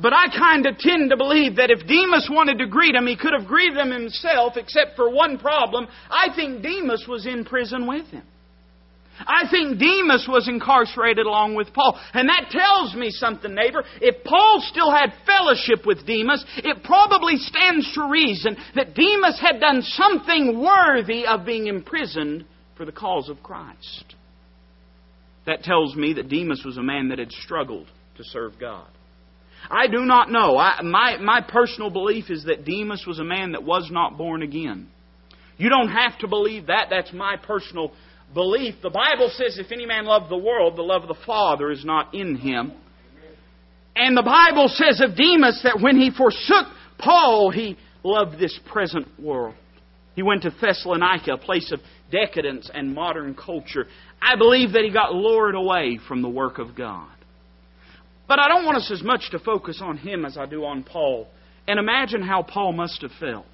But 0.00 0.12
I 0.12 0.26
kind 0.28 0.64
of 0.66 0.78
tend 0.78 1.10
to 1.10 1.16
believe 1.16 1.56
that 1.56 1.70
if 1.70 1.80
Demas 1.86 2.28
wanted 2.30 2.58
to 2.58 2.66
greet 2.66 2.94
him, 2.94 3.06
he 3.06 3.16
could 3.16 3.32
have 3.36 3.48
greeted 3.48 3.76
him 3.76 3.90
himself, 3.90 4.56
except 4.56 4.94
for 4.94 5.10
one 5.10 5.38
problem. 5.38 5.88
I 6.08 6.28
think 6.36 6.62
Demas 6.62 7.04
was 7.08 7.26
in 7.26 7.44
prison 7.44 7.86
with 7.86 8.06
him. 8.06 8.22
I 9.20 9.50
think 9.50 9.80
Demas 9.80 10.26
was 10.28 10.46
incarcerated 10.46 11.26
along 11.26 11.56
with 11.56 11.72
Paul. 11.72 11.98
And 12.14 12.28
that 12.28 12.50
tells 12.50 12.94
me 12.94 13.10
something, 13.10 13.52
neighbor. 13.52 13.82
If 14.00 14.22
Paul 14.22 14.62
still 14.70 14.92
had 14.92 15.12
fellowship 15.26 15.84
with 15.84 16.06
Demas, 16.06 16.44
it 16.58 16.84
probably 16.84 17.36
stands 17.36 17.92
to 17.94 18.08
reason 18.08 18.56
that 18.76 18.94
Demas 18.94 19.40
had 19.40 19.58
done 19.58 19.82
something 19.82 20.60
worthy 20.60 21.26
of 21.26 21.44
being 21.44 21.66
imprisoned 21.66 22.44
for 22.76 22.84
the 22.84 22.92
cause 22.92 23.28
of 23.28 23.42
Christ. 23.42 24.14
That 25.46 25.64
tells 25.64 25.96
me 25.96 26.12
that 26.12 26.28
Demas 26.28 26.62
was 26.64 26.76
a 26.76 26.82
man 26.82 27.08
that 27.08 27.18
had 27.18 27.32
struggled 27.32 27.88
to 28.18 28.22
serve 28.24 28.52
God. 28.60 28.86
I 29.70 29.86
do 29.86 30.04
not 30.04 30.30
know. 30.30 30.56
I, 30.56 30.82
my, 30.82 31.16
my 31.18 31.40
personal 31.40 31.90
belief 31.90 32.30
is 32.30 32.44
that 32.44 32.64
Demas 32.64 33.04
was 33.06 33.18
a 33.18 33.24
man 33.24 33.52
that 33.52 33.64
was 33.64 33.88
not 33.90 34.16
born 34.16 34.42
again. 34.42 34.88
You 35.56 35.68
don't 35.68 35.88
have 35.88 36.18
to 36.20 36.28
believe 36.28 36.66
that. 36.66 36.86
That's 36.90 37.12
my 37.12 37.36
personal 37.36 37.92
belief. 38.32 38.76
The 38.82 38.90
Bible 38.90 39.30
says, 39.34 39.58
if 39.58 39.72
any 39.72 39.86
man 39.86 40.04
love 40.04 40.28
the 40.28 40.38
world, 40.38 40.76
the 40.76 40.82
love 40.82 41.02
of 41.02 41.08
the 41.08 41.22
Father 41.26 41.70
is 41.70 41.84
not 41.84 42.14
in 42.14 42.36
him. 42.36 42.72
And 43.96 44.16
the 44.16 44.22
Bible 44.22 44.68
says 44.68 45.00
of 45.00 45.16
Demas 45.16 45.60
that 45.64 45.80
when 45.80 45.98
he 45.98 46.10
forsook 46.10 46.66
Paul, 46.98 47.50
he 47.50 47.76
loved 48.04 48.38
this 48.38 48.58
present 48.70 49.08
world. 49.20 49.54
He 50.14 50.22
went 50.22 50.42
to 50.42 50.50
Thessalonica, 50.50 51.32
a 51.32 51.38
place 51.38 51.72
of 51.72 51.80
decadence 52.10 52.70
and 52.72 52.94
modern 52.94 53.34
culture. 53.34 53.86
I 54.22 54.36
believe 54.36 54.72
that 54.72 54.82
he 54.84 54.92
got 54.92 55.12
lured 55.12 55.54
away 55.54 55.98
from 56.06 56.22
the 56.22 56.28
work 56.28 56.58
of 56.58 56.76
God. 56.76 57.08
But 58.28 58.38
I 58.38 58.48
don't 58.48 58.66
want 58.66 58.76
us 58.76 58.90
as 58.92 59.02
much 59.02 59.30
to 59.30 59.38
focus 59.38 59.80
on 59.82 59.96
him 59.96 60.24
as 60.24 60.36
I 60.36 60.46
do 60.46 60.64
on 60.64 60.84
Paul. 60.84 61.26
And 61.66 61.78
imagine 61.78 62.22
how 62.22 62.42
Paul 62.42 62.72
must 62.72 63.02
have 63.02 63.10
felt. 63.18 63.46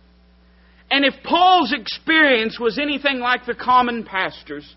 And 0.90 1.04
if 1.04 1.14
Paul's 1.24 1.72
experience 1.72 2.58
was 2.60 2.78
anything 2.78 3.20
like 3.20 3.46
the 3.46 3.54
common 3.54 4.04
pastor's, 4.04 4.74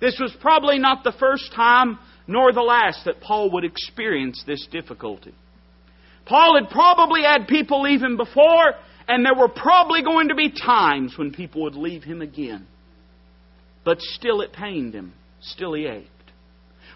this 0.00 0.18
was 0.20 0.36
probably 0.40 0.78
not 0.78 1.04
the 1.04 1.14
first 1.18 1.52
time 1.54 1.98
nor 2.26 2.52
the 2.52 2.60
last 2.60 3.04
that 3.04 3.20
Paul 3.20 3.52
would 3.52 3.64
experience 3.64 4.42
this 4.46 4.66
difficulty. 4.70 5.32
Paul 6.26 6.60
had 6.60 6.70
probably 6.70 7.22
had 7.22 7.46
people 7.46 7.82
leave 7.82 8.02
him 8.02 8.16
before, 8.16 8.74
and 9.06 9.24
there 9.24 9.34
were 9.34 9.48
probably 9.48 10.02
going 10.02 10.28
to 10.28 10.34
be 10.34 10.50
times 10.50 11.14
when 11.16 11.32
people 11.32 11.62
would 11.62 11.76
leave 11.76 12.02
him 12.02 12.20
again. 12.20 12.66
But 13.84 14.00
still 14.00 14.40
it 14.40 14.52
pained 14.52 14.92
him. 14.92 15.12
Still 15.40 15.74
he 15.74 15.86
ached. 15.86 16.10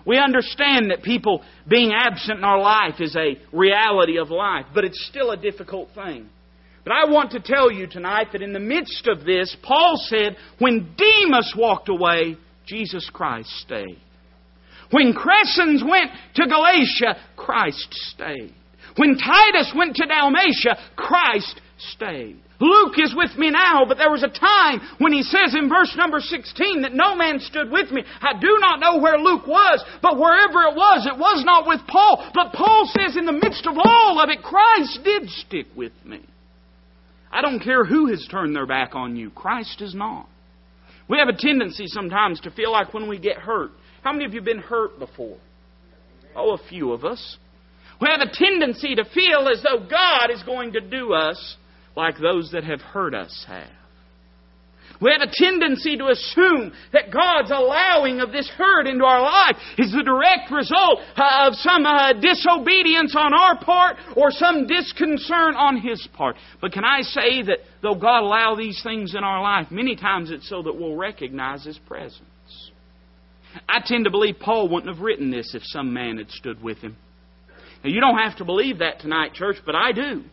We 0.06 0.18
understand 0.18 0.90
that 0.90 1.02
people 1.02 1.42
being 1.68 1.92
absent 1.92 2.38
in 2.38 2.44
our 2.44 2.60
life 2.60 3.00
is 3.00 3.16
a 3.16 3.38
reality 3.52 4.18
of 4.18 4.30
life, 4.30 4.66
but 4.74 4.84
it's 4.84 5.06
still 5.08 5.30
a 5.30 5.36
difficult 5.36 5.90
thing. 5.94 6.28
But 6.84 6.92
I 6.92 7.10
want 7.10 7.32
to 7.32 7.40
tell 7.40 7.70
you 7.70 7.86
tonight 7.86 8.28
that 8.32 8.42
in 8.42 8.52
the 8.52 8.58
midst 8.58 9.06
of 9.06 9.24
this, 9.24 9.54
Paul 9.62 9.96
said, 9.96 10.36
when 10.58 10.94
Demas 10.96 11.54
walked 11.56 11.88
away, 11.88 12.36
Jesus 12.66 13.08
Christ 13.12 13.50
stayed. 13.60 13.98
When 14.90 15.12
Crescens 15.12 15.88
went 15.88 16.10
to 16.36 16.46
Galatia, 16.46 17.16
Christ 17.36 17.88
stayed. 17.90 18.54
When 18.96 19.16
Titus 19.16 19.72
went 19.76 19.96
to 19.96 20.06
Dalmatia, 20.06 20.76
Christ 20.96 21.60
stayed. 21.78 22.40
Luke 22.60 22.94
is 22.98 23.14
with 23.16 23.36
me 23.38 23.50
now, 23.50 23.86
but 23.88 23.96
there 23.96 24.10
was 24.10 24.22
a 24.22 24.28
time 24.28 24.80
when 24.98 25.14
he 25.14 25.22
says 25.22 25.56
in 25.56 25.68
verse 25.68 25.94
number 25.96 26.20
16 26.20 26.82
that 26.82 26.92
no 26.92 27.16
man 27.16 27.40
stood 27.40 27.70
with 27.70 27.90
me. 27.90 28.04
I 28.20 28.38
do 28.38 28.58
not 28.60 28.80
know 28.80 29.00
where 29.00 29.16
Luke 29.18 29.46
was, 29.46 29.82
but 30.02 30.18
wherever 30.18 30.68
it 30.68 30.76
was, 30.76 31.06
it 31.06 31.18
was 31.18 31.42
not 31.44 31.66
with 31.66 31.80
Paul. 31.88 32.30
But 32.34 32.52
Paul 32.52 32.84
says 32.92 33.16
in 33.16 33.24
the 33.24 33.32
midst 33.32 33.66
of 33.66 33.78
all 33.78 34.20
of 34.20 34.28
it, 34.28 34.42
Christ 34.42 35.00
did 35.02 35.30
stick 35.30 35.66
with 35.74 35.92
me. 36.04 36.20
I 37.32 37.40
don't 37.40 37.60
care 37.60 37.84
who 37.84 38.08
has 38.08 38.26
turned 38.30 38.54
their 38.54 38.66
back 38.66 38.94
on 38.94 39.16
you, 39.16 39.30
Christ 39.30 39.80
is 39.80 39.94
not. 39.94 40.28
We 41.08 41.18
have 41.18 41.28
a 41.28 41.36
tendency 41.36 41.86
sometimes 41.86 42.40
to 42.40 42.50
feel 42.50 42.70
like 42.70 42.92
when 42.92 43.08
we 43.08 43.18
get 43.18 43.38
hurt. 43.38 43.70
How 44.02 44.12
many 44.12 44.26
of 44.26 44.32
you 44.32 44.40
have 44.40 44.44
been 44.44 44.58
hurt 44.58 44.98
before? 44.98 45.38
Oh, 46.36 46.52
a 46.52 46.68
few 46.68 46.92
of 46.92 47.04
us. 47.04 47.38
We 48.00 48.08
have 48.10 48.20
a 48.20 48.32
tendency 48.32 48.94
to 48.94 49.04
feel 49.04 49.48
as 49.48 49.62
though 49.62 49.80
God 49.80 50.30
is 50.30 50.42
going 50.42 50.72
to 50.74 50.80
do 50.80 51.12
us 51.12 51.56
like 51.96 52.18
those 52.18 52.50
that 52.52 52.64
have 52.64 52.80
hurt 52.80 53.14
us 53.14 53.44
have. 53.48 53.70
We 55.00 55.10
have 55.12 55.26
a 55.26 55.32
tendency 55.32 55.96
to 55.96 56.08
assume 56.08 56.72
that 56.92 57.10
God's 57.10 57.50
allowing 57.50 58.20
of 58.20 58.32
this 58.32 58.48
hurt 58.50 58.86
into 58.86 59.04
our 59.04 59.22
life 59.22 59.56
is 59.78 59.92
the 59.92 60.02
direct 60.02 60.50
result 60.50 61.00
of 61.16 61.54
some 61.54 61.86
uh, 61.86 62.12
disobedience 62.20 63.14
on 63.16 63.32
our 63.32 63.58
part 63.64 63.96
or 64.14 64.30
some 64.30 64.66
disconcern 64.66 65.54
on 65.54 65.80
His 65.80 66.06
part. 66.12 66.36
But 66.60 66.72
can 66.72 66.84
I 66.84 67.00
say 67.00 67.42
that 67.42 67.60
though 67.82 67.94
God 67.94 68.24
allow 68.24 68.54
these 68.56 68.82
things 68.82 69.14
in 69.14 69.24
our 69.24 69.42
life, 69.42 69.68
many 69.70 69.96
times 69.96 70.30
it's 70.30 70.48
so 70.48 70.62
that 70.62 70.76
we'll 70.76 70.96
recognize 70.96 71.64
His 71.64 71.78
presence. 71.78 72.20
I 73.68 73.80
tend 73.84 74.04
to 74.04 74.10
believe 74.10 74.36
Paul 74.38 74.68
wouldn't 74.68 74.94
have 74.94 75.02
written 75.02 75.30
this 75.30 75.54
if 75.54 75.62
some 75.64 75.92
man 75.92 76.18
had 76.18 76.30
stood 76.30 76.62
with 76.62 76.78
him. 76.78 76.96
Now, 77.82 77.90
you 77.90 78.00
don't 78.00 78.18
have 78.18 78.36
to 78.36 78.44
believe 78.44 78.78
that 78.78 79.00
tonight, 79.00 79.32
church, 79.34 79.56
but 79.64 79.74
I 79.74 79.92
do. 79.92 80.24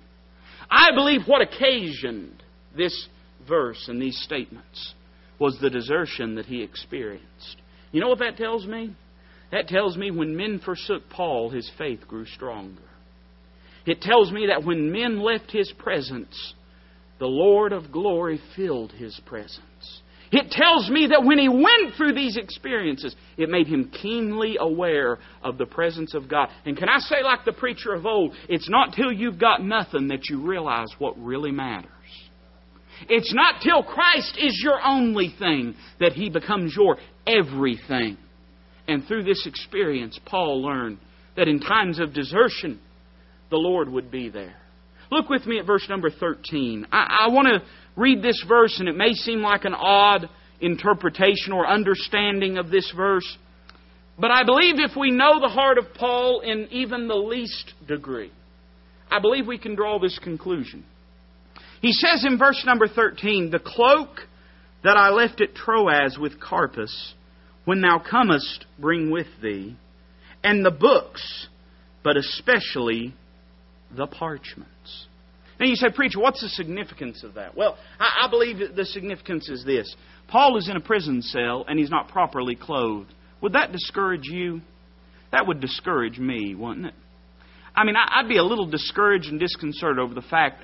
I 0.69 0.91
believe 0.93 1.21
what 1.25 1.41
occasioned 1.41 2.43
this 2.75 3.07
verse 3.47 3.87
and 3.87 4.01
these 4.01 4.19
statements 4.23 4.93
was 5.39 5.57
the 5.59 5.69
desertion 5.69 6.35
that 6.35 6.45
he 6.45 6.61
experienced. 6.61 7.57
You 7.91 8.01
know 8.01 8.09
what 8.09 8.19
that 8.19 8.37
tells 8.37 8.65
me? 8.65 8.95
That 9.51 9.67
tells 9.67 9.95
me 9.95 10.11
when 10.11 10.35
men 10.35 10.59
forsook 10.59 11.09
Paul, 11.09 11.49
his 11.49 11.69
faith 11.77 12.07
grew 12.07 12.25
stronger. 12.25 12.81
It 13.85 14.01
tells 14.01 14.31
me 14.31 14.47
that 14.47 14.65
when 14.65 14.91
men 14.91 15.21
left 15.21 15.51
his 15.51 15.71
presence, 15.77 16.53
the 17.19 17.27
Lord 17.27 17.71
of 17.71 17.91
glory 17.91 18.41
filled 18.55 18.91
his 18.91 19.19
presence. 19.25 20.01
It 20.31 20.51
tells 20.51 20.89
me 20.89 21.07
that 21.07 21.23
when 21.23 21.37
he 21.37 21.47
went 21.47 21.95
through 21.95 22.13
these 22.13 22.35
experiences, 22.35 23.15
it 23.37 23.49
made 23.49 23.67
him 23.67 23.91
keenly 24.01 24.57
aware 24.59 25.19
of 25.41 25.57
the 25.57 25.65
presence 25.65 26.13
of 26.13 26.29
God. 26.29 26.49
And 26.65 26.77
can 26.77 26.89
I 26.89 26.99
say, 26.99 27.23
like 27.23 27.45
the 27.45 27.53
preacher 27.53 27.93
of 27.93 28.05
old, 28.05 28.33
it's 28.49 28.69
not 28.69 28.93
till 28.93 29.11
you've 29.11 29.39
got 29.39 29.63
nothing 29.63 30.09
that 30.09 30.29
you 30.29 30.45
realize 30.45 30.89
what 30.99 31.17
really 31.17 31.51
matters. 31.51 31.91
It's 33.07 33.33
not 33.33 33.61
till 33.61 33.83
Christ 33.83 34.37
is 34.39 34.59
your 34.63 34.79
only 34.83 35.33
thing 35.37 35.75
that 35.99 36.13
he 36.13 36.29
becomes 36.29 36.75
your 36.75 36.97
everything. 37.25 38.17
And 38.87 39.05
through 39.05 39.23
this 39.23 39.45
experience, 39.45 40.19
Paul 40.25 40.63
learned 40.63 40.97
that 41.35 41.47
in 41.47 41.59
times 41.59 41.99
of 41.99 42.13
desertion, 42.13 42.79
the 43.49 43.57
Lord 43.57 43.89
would 43.89 44.09
be 44.09 44.29
there. 44.29 44.55
Look 45.11 45.29
with 45.29 45.45
me 45.45 45.59
at 45.59 45.65
verse 45.65 45.87
number 45.87 46.09
13. 46.09 46.87
I, 46.91 47.27
I 47.27 47.29
want 47.29 47.47
to 47.47 47.61
read 47.97 48.21
this 48.21 48.41
verse, 48.47 48.79
and 48.79 48.87
it 48.87 48.95
may 48.95 49.13
seem 49.13 49.41
like 49.41 49.65
an 49.65 49.73
odd 49.73 50.29
interpretation 50.61 51.51
or 51.51 51.67
understanding 51.67 52.57
of 52.57 52.69
this 52.69 52.91
verse. 52.95 53.37
But 54.17 54.31
I 54.31 54.43
believe 54.43 54.75
if 54.77 54.95
we 54.95 55.11
know 55.11 55.39
the 55.39 55.49
heart 55.49 55.77
of 55.77 55.93
Paul 55.93 56.39
in 56.39 56.67
even 56.71 57.07
the 57.07 57.15
least 57.15 57.73
degree, 57.87 58.31
I 59.11 59.19
believe 59.19 59.45
we 59.45 59.59
can 59.59 59.75
draw 59.75 59.99
this 59.99 60.17
conclusion. 60.19 60.85
He 61.81 61.91
says 61.91 62.25
in 62.25 62.37
verse 62.37 62.63
number 62.65 62.87
13, 62.87 63.51
The 63.51 63.59
cloak 63.59 64.21
that 64.83 64.97
I 64.97 65.09
left 65.09 65.41
at 65.41 65.55
Troas 65.55 66.17
with 66.19 66.39
Carpus, 66.39 67.13
when 67.65 67.81
thou 67.81 67.99
comest, 67.99 68.65
bring 68.79 69.11
with 69.11 69.27
thee, 69.41 69.75
and 70.43 70.65
the 70.65 70.71
books, 70.71 71.47
but 72.03 72.17
especially 72.17 73.13
the 73.95 74.07
parchments. 74.07 75.07
Now 75.59 75.65
you 75.65 75.75
say, 75.75 75.87
Preacher, 75.93 76.19
what's 76.19 76.41
the 76.41 76.49
significance 76.49 77.23
of 77.23 77.33
that? 77.35 77.55
Well, 77.55 77.77
I, 77.99 78.25
I 78.25 78.29
believe 78.29 78.57
the 78.75 78.85
significance 78.85 79.49
is 79.49 79.65
this 79.65 79.93
Paul 80.27 80.57
is 80.57 80.69
in 80.69 80.75
a 80.75 80.81
prison 80.81 81.21
cell 81.21 81.65
and 81.67 81.79
he's 81.79 81.89
not 81.89 82.09
properly 82.09 82.55
clothed. 82.55 83.13
Would 83.41 83.53
that 83.53 83.71
discourage 83.71 84.25
you? 84.25 84.61
That 85.31 85.47
would 85.47 85.59
discourage 85.59 86.19
me, 86.19 86.55
wouldn't 86.55 86.87
it? 86.87 86.93
I 87.75 87.83
mean, 87.83 87.95
I'd 87.95 88.27
be 88.27 88.37
a 88.37 88.43
little 88.43 88.65
discouraged 88.65 89.27
and 89.27 89.39
disconcerted 89.39 89.99
over 89.99 90.13
the 90.13 90.21
fact 90.21 90.63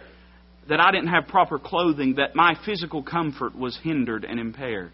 that 0.70 0.80
I 0.80 0.92
didn't 0.92 1.10
have 1.10 1.28
proper 1.28 1.60
clothing, 1.60 2.16
that 2.16 2.36
my 2.36 2.56
physical 2.66 3.04
comfort 3.04 3.56
was 3.56 3.78
hindered 3.84 4.26
and 4.26 4.40
impaired. 4.40 4.92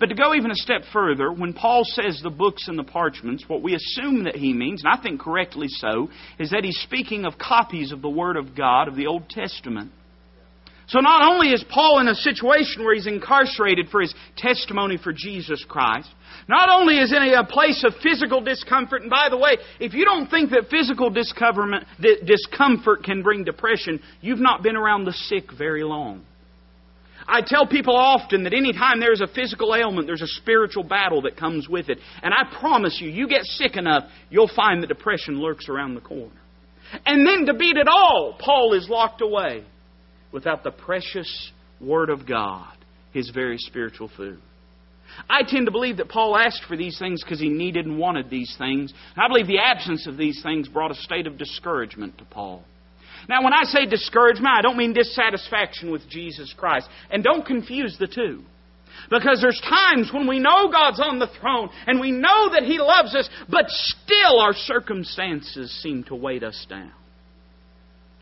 But 0.00 0.06
to 0.06 0.14
go 0.14 0.34
even 0.34 0.50
a 0.50 0.56
step 0.56 0.82
further, 0.92 1.30
when 1.32 1.52
Paul 1.52 1.82
says 1.84 2.20
the 2.22 2.30
books 2.30 2.66
and 2.66 2.78
the 2.78 2.84
parchments, 2.84 3.44
what 3.46 3.62
we 3.62 3.74
assume 3.74 4.24
that 4.24 4.34
he 4.34 4.52
means, 4.52 4.82
and 4.82 4.92
I 4.92 5.00
think 5.00 5.20
correctly 5.20 5.68
so, 5.68 6.08
is 6.38 6.50
that 6.50 6.64
he's 6.64 6.80
speaking 6.80 7.24
of 7.24 7.38
copies 7.38 7.92
of 7.92 8.02
the 8.02 8.08
Word 8.08 8.36
of 8.36 8.56
God 8.56 8.88
of 8.88 8.96
the 8.96 9.06
Old 9.06 9.28
Testament. 9.28 9.92
So 10.86 11.00
not 11.00 11.26
only 11.26 11.48
is 11.48 11.64
Paul 11.70 12.00
in 12.00 12.08
a 12.08 12.14
situation 12.14 12.84
where 12.84 12.94
he's 12.94 13.06
incarcerated 13.06 13.88
for 13.88 14.02
his 14.02 14.14
testimony 14.36 14.98
for 14.98 15.14
Jesus 15.14 15.64
Christ, 15.66 16.10
not 16.46 16.68
only 16.68 16.98
is 16.98 17.10
in 17.10 17.22
a 17.22 17.44
place 17.44 17.82
of 17.86 17.94
physical 18.02 18.42
discomfort, 18.42 19.00
and 19.00 19.10
by 19.10 19.28
the 19.30 19.38
way, 19.38 19.56
if 19.80 19.94
you 19.94 20.04
don't 20.04 20.28
think 20.28 20.50
that 20.50 20.68
physical 20.70 21.08
discomfort 21.08 23.04
can 23.04 23.22
bring 23.22 23.44
depression, 23.44 24.00
you've 24.20 24.40
not 24.40 24.62
been 24.62 24.76
around 24.76 25.04
the 25.04 25.12
sick 25.12 25.44
very 25.56 25.84
long. 25.84 26.22
I 27.26 27.40
tell 27.44 27.66
people 27.66 27.96
often 27.96 28.44
that 28.44 28.52
anytime 28.52 29.00
there's 29.00 29.20
a 29.20 29.26
physical 29.26 29.74
ailment, 29.74 30.06
there's 30.06 30.22
a 30.22 30.26
spiritual 30.26 30.84
battle 30.84 31.22
that 31.22 31.36
comes 31.36 31.68
with 31.68 31.88
it. 31.88 31.98
And 32.22 32.34
I 32.34 32.58
promise 32.58 32.98
you, 33.00 33.08
you 33.08 33.28
get 33.28 33.44
sick 33.44 33.76
enough, 33.76 34.04
you'll 34.30 34.50
find 34.54 34.82
that 34.82 34.88
depression 34.88 35.38
lurks 35.40 35.68
around 35.68 35.94
the 35.94 36.00
corner. 36.00 36.40
And 37.06 37.26
then 37.26 37.46
to 37.46 37.54
beat 37.54 37.76
it 37.76 37.88
all, 37.88 38.36
Paul 38.38 38.74
is 38.74 38.88
locked 38.88 39.22
away 39.22 39.64
without 40.32 40.62
the 40.64 40.70
precious 40.70 41.52
Word 41.80 42.10
of 42.10 42.26
God, 42.26 42.76
his 43.12 43.30
very 43.30 43.58
spiritual 43.58 44.10
food. 44.16 44.40
I 45.28 45.42
tend 45.46 45.66
to 45.66 45.72
believe 45.72 45.98
that 45.98 46.08
Paul 46.08 46.36
asked 46.36 46.64
for 46.66 46.76
these 46.76 46.98
things 46.98 47.22
because 47.22 47.40
he 47.40 47.48
needed 47.48 47.86
and 47.86 47.98
wanted 47.98 48.30
these 48.30 48.54
things. 48.58 48.92
I 49.16 49.28
believe 49.28 49.46
the 49.46 49.58
absence 49.58 50.06
of 50.06 50.16
these 50.16 50.42
things 50.42 50.68
brought 50.68 50.90
a 50.90 50.96
state 50.96 51.26
of 51.26 51.38
discouragement 51.38 52.18
to 52.18 52.24
Paul. 52.24 52.64
Now, 53.28 53.42
when 53.42 53.52
I 53.52 53.64
say 53.64 53.86
discouragement, 53.86 54.54
I 54.54 54.62
don't 54.62 54.76
mean 54.76 54.92
dissatisfaction 54.92 55.90
with 55.90 56.08
Jesus 56.08 56.54
Christ. 56.56 56.88
And 57.10 57.24
don't 57.24 57.46
confuse 57.46 57.96
the 57.98 58.06
two. 58.06 58.42
Because 59.10 59.40
there's 59.40 59.60
times 59.60 60.10
when 60.12 60.26
we 60.26 60.38
know 60.38 60.70
God's 60.70 61.00
on 61.00 61.18
the 61.18 61.28
throne 61.40 61.68
and 61.86 62.00
we 62.00 62.10
know 62.10 62.50
that 62.52 62.62
He 62.62 62.78
loves 62.78 63.14
us, 63.14 63.28
but 63.48 63.66
still 63.68 64.40
our 64.40 64.54
circumstances 64.54 65.70
seem 65.82 66.04
to 66.04 66.14
weight 66.14 66.42
us 66.42 66.66
down. 66.68 66.92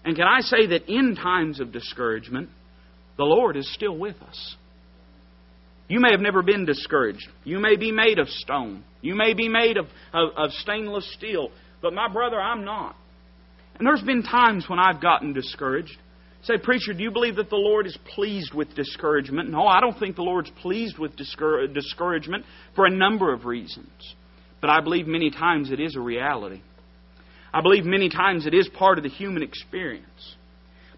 And 0.04 0.16
can 0.16 0.26
I 0.26 0.40
say 0.40 0.66
that 0.68 0.88
in 0.88 1.14
times 1.14 1.60
of 1.60 1.72
discouragement, 1.72 2.48
the 3.16 3.24
Lord 3.24 3.56
is 3.56 3.72
still 3.72 3.96
with 3.96 4.16
us. 4.22 4.56
You 5.88 6.00
may 6.00 6.10
have 6.10 6.20
never 6.20 6.42
been 6.42 6.64
discouraged. 6.64 7.28
You 7.44 7.58
may 7.58 7.76
be 7.76 7.92
made 7.92 8.18
of 8.18 8.28
stone. 8.28 8.82
You 9.02 9.14
may 9.14 9.34
be 9.34 9.48
made 9.48 9.76
of, 9.76 9.86
of, 10.12 10.30
of 10.36 10.50
stainless 10.52 11.12
steel. 11.12 11.50
But 11.82 11.92
my 11.92 12.08
brother, 12.08 12.40
I'm 12.40 12.64
not. 12.64 12.96
And 13.78 13.86
there's 13.86 14.02
been 14.02 14.22
times 14.22 14.66
when 14.68 14.78
I've 14.78 15.00
gotten 15.00 15.32
discouraged. 15.32 15.96
Say, 16.42 16.54
preacher, 16.58 16.92
do 16.92 17.02
you 17.02 17.12
believe 17.12 17.36
that 17.36 17.50
the 17.50 17.56
Lord 17.56 17.86
is 17.86 17.96
pleased 18.14 18.52
with 18.52 18.74
discouragement? 18.74 19.50
No, 19.50 19.66
I 19.66 19.80
don't 19.80 19.98
think 19.98 20.16
the 20.16 20.22
Lord's 20.22 20.50
pleased 20.60 20.98
with 20.98 21.14
discouragement 21.16 22.44
for 22.74 22.84
a 22.84 22.90
number 22.90 23.32
of 23.32 23.44
reasons. 23.44 24.14
But 24.60 24.70
I 24.70 24.80
believe 24.80 25.06
many 25.06 25.30
times 25.30 25.70
it 25.70 25.78
is 25.78 25.94
a 25.94 26.00
reality. 26.00 26.62
I 27.54 27.60
believe 27.60 27.84
many 27.84 28.08
times 28.08 28.46
it 28.46 28.54
is 28.54 28.68
part 28.68 28.98
of 28.98 29.04
the 29.04 29.10
human 29.10 29.42
experience. 29.42 30.36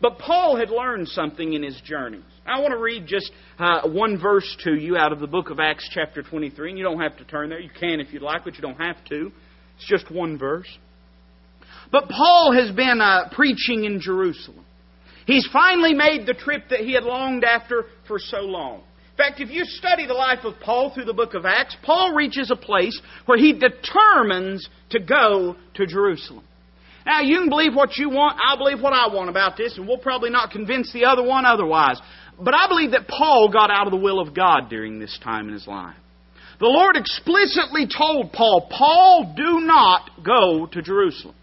But 0.00 0.18
Paul 0.18 0.56
had 0.56 0.70
learned 0.70 1.08
something 1.08 1.52
in 1.52 1.62
his 1.62 1.80
journey. 1.82 2.20
I 2.46 2.60
want 2.60 2.72
to 2.72 2.78
read 2.78 3.06
just 3.06 3.30
uh, 3.58 3.88
one 3.88 4.20
verse 4.20 4.56
to 4.64 4.74
you 4.74 4.96
out 4.96 5.12
of 5.12 5.20
the 5.20 5.26
book 5.26 5.50
of 5.50 5.60
Acts, 5.60 5.88
chapter 5.92 6.22
23. 6.22 6.70
And 6.70 6.78
you 6.78 6.84
don't 6.84 7.00
have 7.00 7.16
to 7.18 7.24
turn 7.24 7.48
there. 7.48 7.60
You 7.60 7.70
can 7.70 8.00
if 8.00 8.12
you'd 8.12 8.22
like, 8.22 8.44
but 8.44 8.54
you 8.54 8.60
don't 8.60 8.80
have 8.80 9.02
to. 9.06 9.30
It's 9.76 9.88
just 9.88 10.10
one 10.10 10.38
verse. 10.38 10.68
But 11.94 12.08
Paul 12.08 12.52
has 12.54 12.74
been 12.74 13.00
uh, 13.00 13.28
preaching 13.30 13.84
in 13.84 14.00
Jerusalem. 14.00 14.64
He's 15.28 15.48
finally 15.52 15.94
made 15.94 16.26
the 16.26 16.34
trip 16.34 16.64
that 16.70 16.80
he 16.80 16.92
had 16.92 17.04
longed 17.04 17.44
after 17.44 17.84
for 18.08 18.18
so 18.18 18.40
long. 18.40 18.80
In 19.12 19.16
fact, 19.16 19.40
if 19.40 19.48
you 19.48 19.64
study 19.64 20.04
the 20.04 20.12
life 20.12 20.40
of 20.42 20.58
Paul 20.58 20.90
through 20.92 21.04
the 21.04 21.14
book 21.14 21.34
of 21.34 21.46
Acts, 21.46 21.76
Paul 21.84 22.12
reaches 22.12 22.50
a 22.50 22.56
place 22.56 23.00
where 23.26 23.38
he 23.38 23.52
determines 23.52 24.68
to 24.90 24.98
go 24.98 25.54
to 25.74 25.86
Jerusalem. 25.86 26.42
Now, 27.06 27.20
you 27.20 27.38
can 27.38 27.48
believe 27.48 27.76
what 27.76 27.96
you 27.96 28.10
want. 28.10 28.40
I'll 28.44 28.58
believe 28.58 28.80
what 28.80 28.92
I 28.92 29.14
want 29.14 29.30
about 29.30 29.56
this, 29.56 29.78
and 29.78 29.86
we'll 29.86 29.98
probably 29.98 30.30
not 30.30 30.50
convince 30.50 30.92
the 30.92 31.04
other 31.04 31.22
one 31.22 31.46
otherwise. 31.46 32.00
But 32.40 32.54
I 32.54 32.66
believe 32.66 32.90
that 32.90 33.06
Paul 33.06 33.52
got 33.52 33.70
out 33.70 33.86
of 33.86 33.92
the 33.92 34.04
will 34.04 34.18
of 34.18 34.34
God 34.34 34.68
during 34.68 34.98
this 34.98 35.16
time 35.22 35.46
in 35.46 35.54
his 35.54 35.68
life. 35.68 35.94
The 36.58 36.66
Lord 36.66 36.96
explicitly 36.96 37.86
told 37.86 38.32
Paul, 38.32 38.68
Paul, 38.68 39.32
do 39.36 39.60
not 39.60 40.10
go 40.24 40.66
to 40.66 40.82
Jerusalem. 40.82 41.36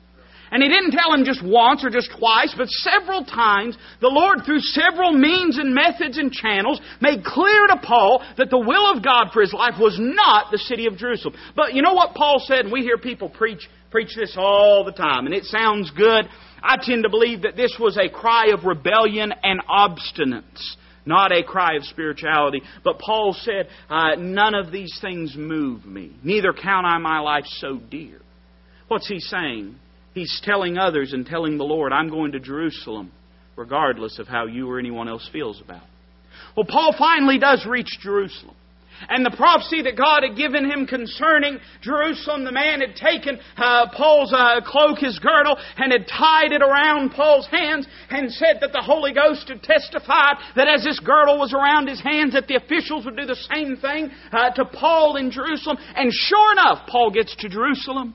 And 0.51 0.61
he 0.61 0.67
didn't 0.67 0.91
tell 0.91 1.13
him 1.13 1.23
just 1.23 1.41
once 1.41 1.83
or 1.85 1.89
just 1.89 2.11
twice, 2.19 2.53
but 2.57 2.67
several 2.67 3.23
times, 3.23 3.77
the 4.01 4.09
Lord, 4.09 4.39
through 4.45 4.59
several 4.59 5.13
means 5.13 5.57
and 5.57 5.73
methods 5.73 6.17
and 6.17 6.29
channels, 6.29 6.81
made 6.99 7.23
clear 7.23 7.67
to 7.67 7.77
Paul 7.81 8.21
that 8.37 8.49
the 8.49 8.59
will 8.59 8.91
of 8.91 9.01
God 9.01 9.27
for 9.31 9.41
his 9.41 9.53
life 9.53 9.75
was 9.79 9.97
not 9.97 10.51
the 10.51 10.57
city 10.57 10.87
of 10.87 10.97
Jerusalem. 10.97 11.35
But 11.55 11.73
you 11.73 11.81
know 11.81 11.93
what 11.93 12.15
Paul 12.15 12.43
said? 12.45 12.65
And 12.65 12.71
we 12.71 12.81
hear 12.81 12.97
people 12.97 13.29
preach, 13.29 13.69
preach 13.91 14.13
this 14.13 14.35
all 14.37 14.83
the 14.83 14.91
time, 14.91 15.25
and 15.25 15.33
it 15.33 15.45
sounds 15.45 15.89
good. 15.91 16.25
I 16.61 16.75
tend 16.81 17.03
to 17.03 17.09
believe 17.09 17.43
that 17.43 17.55
this 17.55 17.77
was 17.79 17.97
a 17.97 18.09
cry 18.09 18.47
of 18.53 18.65
rebellion 18.65 19.33
and 19.43 19.61
obstinance 19.67 20.75
not 21.03 21.31
a 21.31 21.43
cry 21.43 21.77
of 21.77 21.83
spirituality. 21.85 22.61
But 22.83 22.99
Paul 22.99 23.33
said, 23.33 23.69
uh, 23.89 24.15
None 24.19 24.53
of 24.53 24.71
these 24.71 24.95
things 25.01 25.35
move 25.35 25.83
me, 25.83 26.15
neither 26.23 26.53
count 26.53 26.85
I 26.85 26.99
my 26.99 27.19
life 27.19 27.45
so 27.47 27.77
dear. 27.77 28.21
What's 28.87 29.07
he 29.07 29.19
saying? 29.19 29.77
He's 30.13 30.41
telling 30.43 30.77
others 30.77 31.13
and 31.13 31.25
telling 31.25 31.57
the 31.57 31.63
Lord, 31.63 31.93
I'm 31.93 32.09
going 32.09 32.33
to 32.33 32.39
Jerusalem, 32.39 33.11
regardless 33.55 34.19
of 34.19 34.27
how 34.27 34.45
you 34.45 34.69
or 34.69 34.79
anyone 34.79 35.07
else 35.07 35.29
feels 35.31 35.61
about 35.61 35.83
it. 35.83 35.89
Well, 36.55 36.65
Paul 36.67 36.93
finally 36.97 37.39
does 37.39 37.65
reach 37.65 37.97
Jerusalem. 38.01 38.55
And 39.09 39.25
the 39.25 39.35
prophecy 39.35 39.81
that 39.83 39.97
God 39.97 40.21
had 40.21 40.37
given 40.37 40.69
him 40.69 40.85
concerning 40.85 41.59
Jerusalem, 41.81 42.43
the 42.43 42.51
man 42.51 42.81
had 42.81 42.95
taken 42.95 43.39
uh, 43.57 43.87
Paul's 43.95 44.31
uh, 44.31 44.61
cloak, 44.63 44.99
his 44.99 45.17
girdle, 45.17 45.57
and 45.77 45.91
had 45.91 46.07
tied 46.07 46.51
it 46.51 46.61
around 46.61 47.11
Paul's 47.11 47.47
hands 47.47 47.87
and 48.09 48.31
said 48.31 48.57
that 48.61 48.73
the 48.73 48.81
Holy 48.81 49.13
Ghost 49.13 49.47
had 49.47 49.63
testified 49.63 50.35
that 50.55 50.67
as 50.67 50.83
this 50.83 50.99
girdle 50.99 51.39
was 51.39 51.53
around 51.53 51.87
his 51.87 52.01
hands, 52.01 52.33
that 52.33 52.47
the 52.47 52.57
officials 52.57 53.05
would 53.05 53.17
do 53.17 53.25
the 53.25 53.35
same 53.51 53.77
thing 53.77 54.11
uh, 54.31 54.51
to 54.51 54.65
Paul 54.65 55.15
in 55.15 55.31
Jerusalem. 55.31 55.77
And 55.95 56.11
sure 56.13 56.51
enough, 56.51 56.87
Paul 56.87 57.11
gets 57.11 57.35
to 57.37 57.49
Jerusalem. 57.49 58.13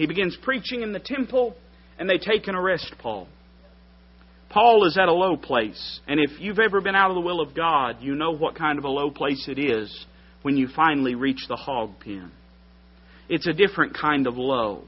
He 0.00 0.06
begins 0.06 0.34
preaching 0.42 0.80
in 0.80 0.92
the 0.92 0.98
temple, 0.98 1.54
and 1.98 2.08
they 2.08 2.16
take 2.16 2.48
and 2.48 2.56
arrest 2.56 2.90
Paul. 3.00 3.28
Paul 4.48 4.86
is 4.86 4.96
at 4.96 5.08
a 5.08 5.12
low 5.12 5.36
place, 5.36 6.00
and 6.08 6.18
if 6.18 6.40
you've 6.40 6.58
ever 6.58 6.80
been 6.80 6.94
out 6.94 7.10
of 7.10 7.16
the 7.16 7.20
will 7.20 7.42
of 7.42 7.54
God, 7.54 7.98
you 8.00 8.14
know 8.14 8.30
what 8.30 8.54
kind 8.54 8.78
of 8.78 8.86
a 8.86 8.88
low 8.88 9.10
place 9.10 9.46
it 9.46 9.58
is 9.58 10.06
when 10.40 10.56
you 10.56 10.68
finally 10.74 11.14
reach 11.14 11.44
the 11.48 11.56
hog 11.56 12.00
pen. 12.00 12.32
It's 13.28 13.46
a 13.46 13.52
different 13.52 13.94
kind 13.94 14.26
of 14.26 14.38
low 14.38 14.84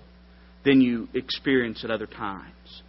than 0.65 0.81
you 0.81 1.09
experience 1.13 1.85
at 1.85 1.91
other 1.91 2.07
times. 2.07 2.83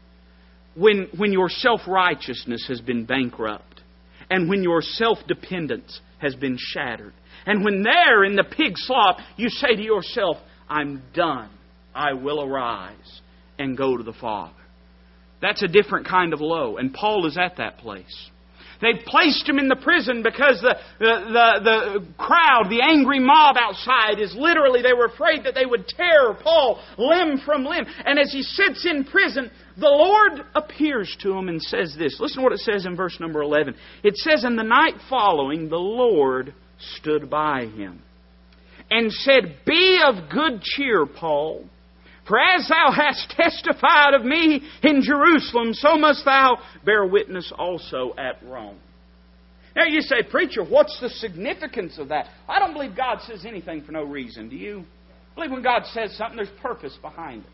When, 0.76 1.10
when 1.18 1.34
your 1.34 1.50
self 1.50 1.82
righteousness 1.90 2.68
has 2.70 2.80
been 2.80 3.04
bankrupt, 3.04 3.82
and 4.30 4.48
when 4.48 4.64
your 4.64 4.82
self 4.82 5.18
dependence 5.28 6.00
has 6.20 6.36
been 6.36 6.56
shattered. 6.58 7.14
And 7.46 7.66
when 7.66 7.84
there 7.84 8.24
in 8.24 8.38
the 8.38 8.46
pig 8.46 8.76
slop, 8.78 9.18
you 9.36 9.50
say 9.50 9.76
to 9.76 9.84
yourself, 9.84 10.38
I'm 10.70 11.04
done. 11.14 11.50
I 11.96 12.14
will 12.14 12.42
arise 12.42 13.22
and 13.60 13.78
go 13.78 13.98
to 13.98 14.04
the 14.04 14.14
Father. 14.14 14.54
That's 15.42 15.62
a 15.62 15.68
different 15.68 16.08
kind 16.08 16.34
of 16.34 16.42
low, 16.42 16.78
and 16.78 16.94
Paul 16.94 17.28
is 17.28 17.38
at 17.38 17.58
that 17.58 17.78
place. 17.80 18.30
They 18.84 19.02
placed 19.06 19.48
him 19.48 19.60
in 19.60 19.70
the 19.70 19.78
prison 19.78 20.24
because 20.24 20.60
the, 20.62 20.76
the, 21.00 21.16
the, 21.32 21.60
the, 21.64 22.08
crowd, 22.18 22.66
the 22.70 22.82
angry 22.82 23.20
mob 23.20 23.56
outside, 23.58 24.20
is 24.20 24.36
literally, 24.36 24.82
they 24.82 24.94
were 24.94 25.06
afraid 25.06 25.46
that 25.46 25.56
they 25.56 25.66
would 25.66 25.88
tear 25.88 26.34
Paul 26.34 26.84
limb 26.98 27.40
from 27.46 27.64
limb. 27.64 27.86
And 28.06 28.20
as 28.20 28.34
he 28.34 28.44
sits 28.44 28.86
in 28.86 29.06
prison, 29.06 29.52
the 29.78 29.88
Lord 29.88 30.46
appears 30.54 31.16
to 31.22 31.32
him 31.32 31.48
and 31.48 31.62
says 31.62 31.96
this. 31.98 32.20
Listen 32.20 32.40
to 32.40 32.44
what 32.44 32.52
it 32.52 32.60
says 32.60 32.86
in 32.86 32.98
verse 32.98 33.18
number 33.22 33.42
11. 33.42 33.76
It 34.04 34.18
says, 34.18 34.44
In 34.44 34.58
the 34.58 34.64
night 34.64 34.96
following, 35.10 35.70
the 35.70 35.78
Lord 35.78 36.54
stood 36.98 37.30
by 37.30 37.68
him 37.68 38.02
and 38.92 39.14
said, 39.14 39.60
Be 39.66 40.00
of 40.06 40.30
good 40.30 40.62
cheer, 40.62 41.06
Paul. 41.06 41.64
For 42.28 42.40
as 42.40 42.68
thou 42.70 42.92
hast 42.92 43.32
testified 43.32 44.14
of 44.14 44.24
me 44.24 44.62
in 44.82 45.02
Jerusalem, 45.02 45.74
so 45.74 45.98
must 45.98 46.24
thou 46.24 46.58
bear 46.86 47.06
witness 47.06 47.52
also 47.58 48.14
at 48.18 48.42
Rome. 48.44 48.80
Now 49.76 49.86
you 49.86 50.02
say, 50.02 50.24
Preacher, 50.30 50.64
what's 50.64 51.00
the 51.02 51.10
significance 51.10 51.98
of 51.98 52.10
that? 52.10 52.28
I 52.48 52.60
don't 52.60 52.74
believe 52.74 52.96
God 52.96 53.20
says 53.22 53.46
anything 53.46 53.84
for 53.84 53.92
no 53.92 54.04
reason. 54.04 54.50
Do 54.50 54.56
you? 54.56 54.86
I 55.32 55.36
believe 55.36 55.52
when 55.52 55.64
God 55.64 55.84
says 55.88 56.16
something, 56.16 56.38
there's 56.38 56.62
purpose 56.62 56.98
behind 57.02 57.44
it. 57.44 57.50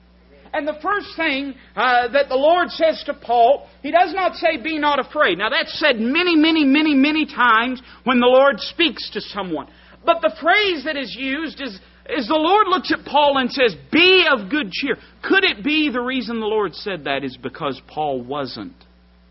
And 0.51 0.67
the 0.67 0.79
first 0.81 1.15
thing 1.15 1.53
uh, 1.75 2.07
that 2.09 2.27
the 2.27 2.35
Lord 2.35 2.69
says 2.71 3.03
to 3.05 3.13
Paul, 3.13 3.67
He 3.81 3.91
does 3.91 4.13
not 4.13 4.35
say, 4.35 4.57
Be 4.61 4.77
not 4.77 4.99
afraid. 4.99 5.37
Now 5.37 5.49
that's 5.49 5.79
said 5.79 5.99
many, 5.99 6.35
many, 6.35 6.65
many, 6.65 6.93
many 6.93 7.25
times 7.25 7.81
when 8.03 8.19
the 8.19 8.27
Lord 8.27 8.59
speaks 8.59 9.09
to 9.11 9.21
someone. 9.21 9.67
But 10.05 10.21
the 10.21 10.35
phrase 10.41 10.85
that 10.85 10.97
is 10.97 11.15
used 11.17 11.61
is, 11.61 11.79
is 12.17 12.27
the 12.27 12.35
Lord 12.35 12.67
looks 12.67 12.91
at 12.91 13.05
Paul 13.05 13.37
and 13.37 13.51
says, 13.51 13.75
Be 13.91 14.25
of 14.29 14.49
good 14.49 14.71
cheer. 14.71 14.95
Could 15.23 15.43
it 15.43 15.63
be 15.63 15.89
the 15.91 16.01
reason 16.01 16.39
the 16.39 16.45
Lord 16.45 16.73
said 16.73 17.03
that 17.05 17.23
is 17.23 17.37
because 17.37 17.81
Paul 17.87 18.23
wasn't 18.23 18.75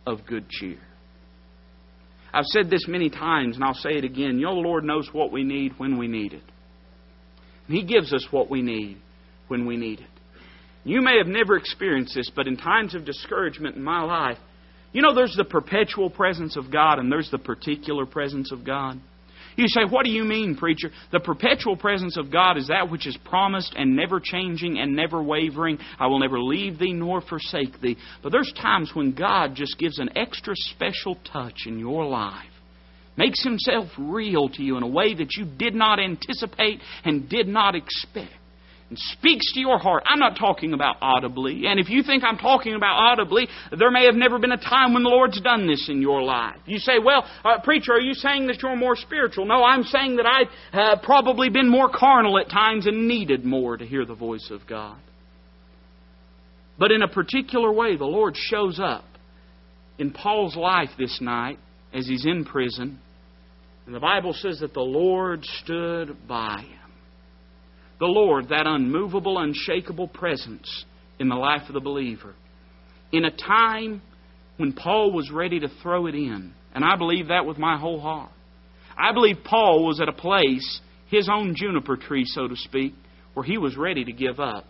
of 0.06 0.26
good 0.26 0.48
cheer? 0.48 0.78
I've 2.32 2.44
said 2.46 2.70
this 2.70 2.86
many 2.86 3.10
times, 3.10 3.56
and 3.56 3.64
I'll 3.64 3.74
say 3.74 3.92
it 3.92 4.04
again. 4.04 4.38
You 4.38 4.46
know, 4.46 4.54
the 4.54 4.68
Lord 4.68 4.84
knows 4.84 5.08
what 5.12 5.32
we 5.32 5.44
need 5.44 5.72
when 5.78 5.98
we 5.98 6.08
need 6.08 6.34
it. 6.34 6.42
And 7.66 7.76
He 7.76 7.84
gives 7.84 8.12
us 8.12 8.26
what 8.30 8.50
we 8.50 8.62
need 8.62 8.98
when 9.48 9.66
we 9.66 9.76
need 9.76 10.00
it. 10.00 10.06
You 10.84 11.02
may 11.02 11.18
have 11.18 11.26
never 11.26 11.56
experienced 11.56 12.14
this, 12.14 12.30
but 12.34 12.46
in 12.46 12.56
times 12.56 12.94
of 12.94 13.04
discouragement 13.04 13.76
in 13.76 13.82
my 13.82 14.02
life, 14.02 14.38
you 14.92 15.02
know, 15.02 15.14
there's 15.14 15.34
the 15.36 15.44
perpetual 15.44 16.10
presence 16.10 16.56
of 16.56 16.72
God 16.72 16.98
and 16.98 17.10
there's 17.12 17.30
the 17.30 17.38
particular 17.38 18.06
presence 18.06 18.52
of 18.52 18.64
God. 18.64 19.00
You 19.58 19.66
say, 19.66 19.80
What 19.90 20.04
do 20.04 20.10
you 20.12 20.22
mean, 20.22 20.56
preacher? 20.56 20.90
The 21.10 21.18
perpetual 21.18 21.76
presence 21.76 22.16
of 22.16 22.30
God 22.30 22.56
is 22.56 22.68
that 22.68 22.90
which 22.90 23.08
is 23.08 23.18
promised 23.24 23.74
and 23.76 23.96
never 23.96 24.20
changing 24.22 24.78
and 24.78 24.94
never 24.94 25.20
wavering. 25.20 25.78
I 25.98 26.06
will 26.06 26.20
never 26.20 26.40
leave 26.40 26.78
thee 26.78 26.92
nor 26.92 27.20
forsake 27.20 27.80
thee. 27.80 27.96
But 28.22 28.30
there's 28.30 28.52
times 28.52 28.92
when 28.94 29.14
God 29.14 29.56
just 29.56 29.76
gives 29.76 29.98
an 29.98 30.16
extra 30.16 30.54
special 30.54 31.18
touch 31.32 31.66
in 31.66 31.80
your 31.80 32.06
life. 32.06 32.46
Makes 33.16 33.42
himself 33.42 33.88
real 33.98 34.48
to 34.50 34.62
you 34.62 34.76
in 34.76 34.84
a 34.84 34.88
way 34.88 35.12
that 35.12 35.34
you 35.36 35.44
did 35.44 35.74
not 35.74 35.98
anticipate 35.98 36.80
and 37.04 37.28
did 37.28 37.48
not 37.48 37.74
expect 37.74 38.30
and 38.88 38.98
speaks 38.98 39.52
to 39.52 39.60
your 39.60 39.78
heart. 39.78 40.02
I'm 40.06 40.18
not 40.18 40.38
talking 40.38 40.72
about 40.72 40.96
audibly. 41.02 41.66
And 41.66 41.78
if 41.78 41.90
you 41.90 42.02
think 42.02 42.24
I'm 42.24 42.38
talking 42.38 42.74
about 42.74 42.96
audibly, 42.96 43.48
there 43.76 43.90
may 43.90 44.06
have 44.06 44.14
never 44.14 44.38
been 44.38 44.52
a 44.52 44.56
time 44.56 44.94
when 44.94 45.02
the 45.02 45.10
Lord's 45.10 45.40
done 45.40 45.66
this 45.66 45.88
in 45.88 46.00
your 46.00 46.22
life. 46.22 46.56
You 46.64 46.78
say, 46.78 46.94
well, 47.04 47.24
uh, 47.44 47.60
preacher, 47.62 47.92
are 47.92 48.00
you 48.00 48.14
saying 48.14 48.46
that 48.46 48.62
you're 48.62 48.76
more 48.76 48.96
spiritual? 48.96 49.44
No, 49.44 49.62
I'm 49.62 49.82
saying 49.82 50.16
that 50.16 50.26
I've 50.26 50.48
uh, 50.72 51.02
probably 51.02 51.50
been 51.50 51.68
more 51.68 51.90
carnal 51.92 52.38
at 52.38 52.48
times 52.48 52.86
and 52.86 53.06
needed 53.06 53.44
more 53.44 53.76
to 53.76 53.84
hear 53.84 54.06
the 54.06 54.14
voice 54.14 54.48
of 54.50 54.66
God. 54.66 54.98
But 56.78 56.92
in 56.92 57.02
a 57.02 57.08
particular 57.08 57.72
way, 57.72 57.96
the 57.96 58.04
Lord 58.04 58.36
shows 58.36 58.80
up 58.80 59.04
in 59.98 60.12
Paul's 60.12 60.56
life 60.56 60.90
this 60.96 61.20
night 61.20 61.58
as 61.92 62.06
he's 62.06 62.24
in 62.24 62.44
prison. 62.44 63.00
And 63.84 63.94
the 63.94 64.00
Bible 64.00 64.32
says 64.32 64.60
that 64.60 64.74
the 64.74 64.80
Lord 64.80 65.44
stood 65.44 66.16
by 66.26 66.60
him 66.60 66.77
the 67.98 68.06
Lord, 68.06 68.48
that 68.50 68.66
unmovable, 68.66 69.38
unshakable 69.38 70.08
presence 70.08 70.84
in 71.18 71.28
the 71.28 71.34
life 71.34 71.62
of 71.68 71.74
the 71.74 71.80
believer. 71.80 72.34
In 73.10 73.24
a 73.24 73.30
time 73.30 74.02
when 74.56 74.72
Paul 74.72 75.12
was 75.12 75.30
ready 75.32 75.60
to 75.60 75.68
throw 75.82 76.06
it 76.06 76.14
in. 76.14 76.52
And 76.74 76.84
I 76.84 76.96
believe 76.96 77.28
that 77.28 77.46
with 77.46 77.58
my 77.58 77.78
whole 77.78 78.00
heart. 78.00 78.30
I 78.96 79.12
believe 79.12 79.38
Paul 79.44 79.86
was 79.86 80.00
at 80.00 80.08
a 80.08 80.12
place, 80.12 80.80
his 81.08 81.28
own 81.32 81.54
juniper 81.56 81.96
tree, 81.96 82.24
so 82.26 82.46
to 82.46 82.56
speak, 82.56 82.94
where 83.34 83.44
he 83.44 83.56
was 83.56 83.76
ready 83.76 84.04
to 84.04 84.12
give 84.12 84.38
up. 84.40 84.64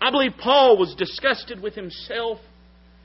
I 0.00 0.10
believe 0.10 0.32
Paul 0.40 0.76
was 0.76 0.94
disgusted 0.96 1.62
with 1.62 1.74
himself. 1.74 2.38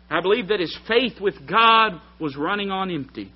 I 0.10 0.22
believe 0.22 0.48
that 0.48 0.60
his 0.60 0.76
faith 0.88 1.22
with 1.22 1.36
God 1.48 2.02
was 2.20 2.36
running 2.36 2.72
on 2.72 2.90
empty. 2.90 3.32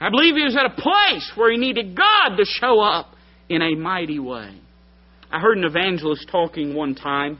I 0.00 0.10
believe 0.10 0.36
he 0.36 0.44
was 0.44 0.56
at 0.56 0.64
a 0.64 0.80
place 0.80 1.30
where 1.34 1.50
he 1.50 1.58
needed 1.58 1.96
God 1.96 2.36
to 2.36 2.44
show 2.44 2.80
up 2.80 3.08
in 3.48 3.60
a 3.60 3.74
mighty 3.74 4.18
way. 4.18 4.58
I 5.30 5.40
heard 5.40 5.58
an 5.58 5.64
evangelist 5.64 6.28
talking 6.30 6.74
one 6.74 6.94
time. 6.94 7.38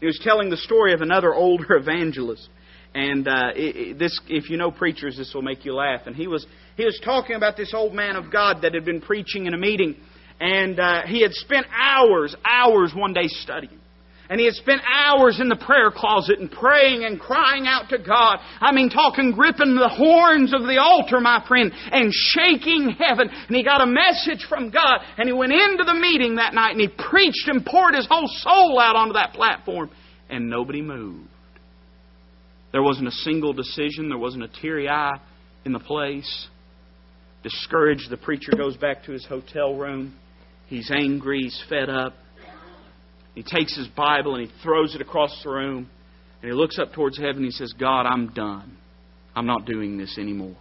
He 0.00 0.06
was 0.06 0.20
telling 0.22 0.50
the 0.50 0.56
story 0.56 0.92
of 0.92 1.00
another 1.00 1.34
older 1.34 1.76
evangelist. 1.76 2.48
And 2.94 3.26
uh, 3.26 3.50
it, 3.56 3.76
it, 3.76 3.98
this, 3.98 4.18
if 4.28 4.50
you 4.50 4.56
know 4.56 4.70
preachers, 4.70 5.16
this 5.16 5.32
will 5.34 5.42
make 5.42 5.64
you 5.64 5.74
laugh. 5.74 6.02
And 6.06 6.14
he 6.14 6.28
was 6.28 6.46
he 6.76 6.84
was 6.84 7.00
talking 7.04 7.36
about 7.36 7.56
this 7.56 7.72
old 7.74 7.94
man 7.94 8.16
of 8.16 8.32
God 8.32 8.62
that 8.62 8.74
had 8.74 8.84
been 8.84 9.00
preaching 9.00 9.46
in 9.46 9.54
a 9.54 9.58
meeting, 9.58 9.96
and 10.40 10.78
uh, 10.78 11.02
he 11.06 11.22
had 11.22 11.32
spent 11.32 11.66
hours, 11.72 12.34
hours 12.44 12.92
one 12.94 13.12
day 13.12 13.26
studying. 13.26 13.80
And 14.30 14.40
he 14.40 14.46
had 14.46 14.54
spent 14.54 14.80
hours 14.90 15.38
in 15.38 15.48
the 15.48 15.56
prayer 15.56 15.90
closet 15.90 16.38
and 16.38 16.50
praying 16.50 17.04
and 17.04 17.20
crying 17.20 17.66
out 17.66 17.90
to 17.90 17.98
God. 17.98 18.38
I 18.58 18.72
mean, 18.72 18.88
talking, 18.88 19.32
gripping 19.32 19.74
the 19.74 19.88
horns 19.88 20.54
of 20.54 20.62
the 20.62 20.78
altar, 20.80 21.20
my 21.20 21.44
friend, 21.46 21.70
and 21.92 22.10
shaking 22.10 22.96
heaven. 22.98 23.28
And 23.28 23.56
he 23.56 23.62
got 23.62 23.82
a 23.82 23.86
message 23.86 24.46
from 24.48 24.70
God. 24.70 25.00
And 25.18 25.28
he 25.28 25.34
went 25.34 25.52
into 25.52 25.84
the 25.84 25.94
meeting 25.94 26.36
that 26.36 26.54
night 26.54 26.70
and 26.70 26.80
he 26.80 26.88
preached 26.88 27.48
and 27.48 27.66
poured 27.66 27.94
his 27.94 28.06
whole 28.08 28.28
soul 28.28 28.80
out 28.80 28.96
onto 28.96 29.12
that 29.12 29.34
platform. 29.34 29.90
And 30.30 30.48
nobody 30.48 30.80
moved. 30.80 31.28
There 32.72 32.82
wasn't 32.82 33.08
a 33.08 33.12
single 33.12 33.52
decision. 33.52 34.08
There 34.08 34.18
wasn't 34.18 34.44
a 34.44 34.48
teary 34.48 34.88
eye 34.88 35.20
in 35.66 35.72
the 35.72 35.80
place. 35.80 36.48
Discouraged, 37.42 38.08
the 38.08 38.16
preacher 38.16 38.52
goes 38.56 38.76
back 38.78 39.04
to 39.04 39.12
his 39.12 39.26
hotel 39.26 39.76
room. 39.76 40.16
He's 40.66 40.90
angry. 40.90 41.42
He's 41.42 41.62
fed 41.68 41.90
up. 41.90 42.14
He 43.34 43.42
takes 43.42 43.76
his 43.76 43.88
Bible 43.88 44.36
and 44.36 44.48
he 44.48 44.54
throws 44.62 44.94
it 44.94 45.00
across 45.00 45.42
the 45.42 45.50
room. 45.50 45.90
And 46.40 46.50
he 46.50 46.56
looks 46.56 46.78
up 46.78 46.92
towards 46.92 47.18
heaven 47.18 47.36
and 47.36 47.44
he 47.46 47.50
says, 47.50 47.72
God, 47.78 48.06
I'm 48.06 48.32
done. 48.32 48.76
I'm 49.34 49.46
not 49.46 49.66
doing 49.66 49.98
this 49.98 50.16
anymore. 50.18 50.56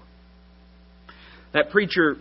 That 1.54 1.70
preacher 1.70 2.16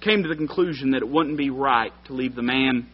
came 0.00 0.22
to 0.24 0.28
the 0.28 0.34
conclusion 0.34 0.90
that 0.90 1.02
it 1.02 1.08
wouldn't 1.08 1.38
be 1.38 1.50
right 1.50 1.92
to 2.06 2.14
leave 2.14 2.34
the 2.34 2.42
man 2.42 2.88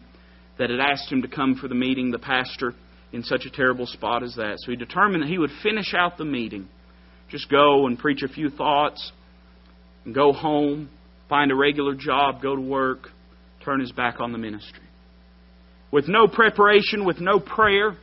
that 0.59 0.69
had 0.69 0.79
asked 0.79 1.11
him 1.11 1.23
to 1.23 1.27
come 1.27 1.55
for 1.55 1.67
the 1.67 1.75
meeting, 1.75 2.11
the 2.11 2.19
pastor, 2.19 2.73
in 3.11 3.23
such 3.23 3.45
a 3.45 3.49
terrible 3.49 3.87
spot 3.87 4.21
as 4.21 4.35
that. 4.35 4.57
So 4.59 4.71
he 4.71 4.77
determined 4.77 5.23
that 5.23 5.29
he 5.29 5.39
would 5.39 5.49
finish 5.63 5.93
out 5.95 6.17
the 6.17 6.25
meeting. 6.25 6.67
Just 7.29 7.49
go 7.49 7.87
and 7.87 7.97
preach 7.97 8.21
a 8.21 8.27
few 8.27 8.51
thoughts 8.51 9.11
and 10.05 10.13
go 10.13 10.31
home, 10.31 10.89
find 11.27 11.51
a 11.51 11.55
regular 11.55 11.95
job, 11.95 12.41
go 12.41 12.55
to 12.55 12.61
work, 12.61 13.09
turn 13.65 13.79
his 13.79 13.91
back 13.91 14.19
on 14.19 14.31
the 14.31 14.37
ministry 14.37 14.82
with 15.93 16.07
no 16.07 16.27
preparation, 16.27 17.05
with 17.05 17.19
no 17.19 17.39
prayer, 17.39 17.95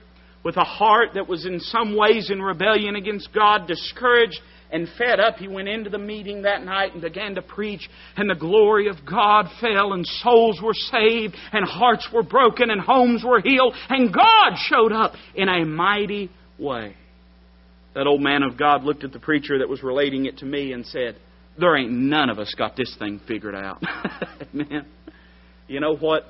with 0.44 0.56
a 0.56 0.64
heart 0.64 1.08
that 1.14 1.26
was 1.26 1.44
in 1.44 1.58
some 1.58 1.96
ways 1.96 2.30
in 2.30 2.40
rebellion 2.40 2.94
against 2.94 3.34
God, 3.34 3.66
discouraged 3.66 4.38
and 4.70 4.86
fed 4.96 5.18
up, 5.18 5.38
he 5.38 5.48
went 5.48 5.66
into 5.66 5.90
the 5.90 5.98
meeting 5.98 6.42
that 6.42 6.64
night 6.64 6.92
and 6.92 7.02
began 7.02 7.34
to 7.34 7.42
preach, 7.42 7.90
and 8.16 8.30
the 8.30 8.36
glory 8.36 8.86
of 8.86 9.04
God 9.04 9.46
fell, 9.60 9.92
and 9.92 10.06
souls 10.06 10.60
were 10.62 10.72
saved, 10.72 11.34
and 11.52 11.68
hearts 11.68 12.08
were 12.14 12.22
broken, 12.22 12.70
and 12.70 12.80
homes 12.80 13.24
were 13.26 13.40
healed, 13.40 13.74
and 13.88 14.14
God 14.14 14.56
showed 14.68 14.92
up 14.92 15.14
in 15.34 15.48
a 15.48 15.64
mighty 15.66 16.30
way. 16.60 16.94
That 17.96 18.06
old 18.06 18.20
man 18.20 18.44
of 18.44 18.56
God 18.56 18.84
looked 18.84 19.02
at 19.02 19.12
the 19.12 19.18
preacher 19.18 19.58
that 19.58 19.68
was 19.68 19.82
relating 19.82 20.26
it 20.26 20.38
to 20.38 20.44
me 20.44 20.72
and 20.72 20.86
said, 20.86 21.16
There 21.58 21.76
ain't 21.76 21.90
none 21.90 22.30
of 22.30 22.38
us 22.38 22.54
got 22.56 22.76
this 22.76 22.94
thing 23.00 23.20
figured 23.26 23.56
out. 23.56 23.82
Amen. 24.54 24.86
You 25.66 25.80
know 25.80 25.96
what? 25.96 26.26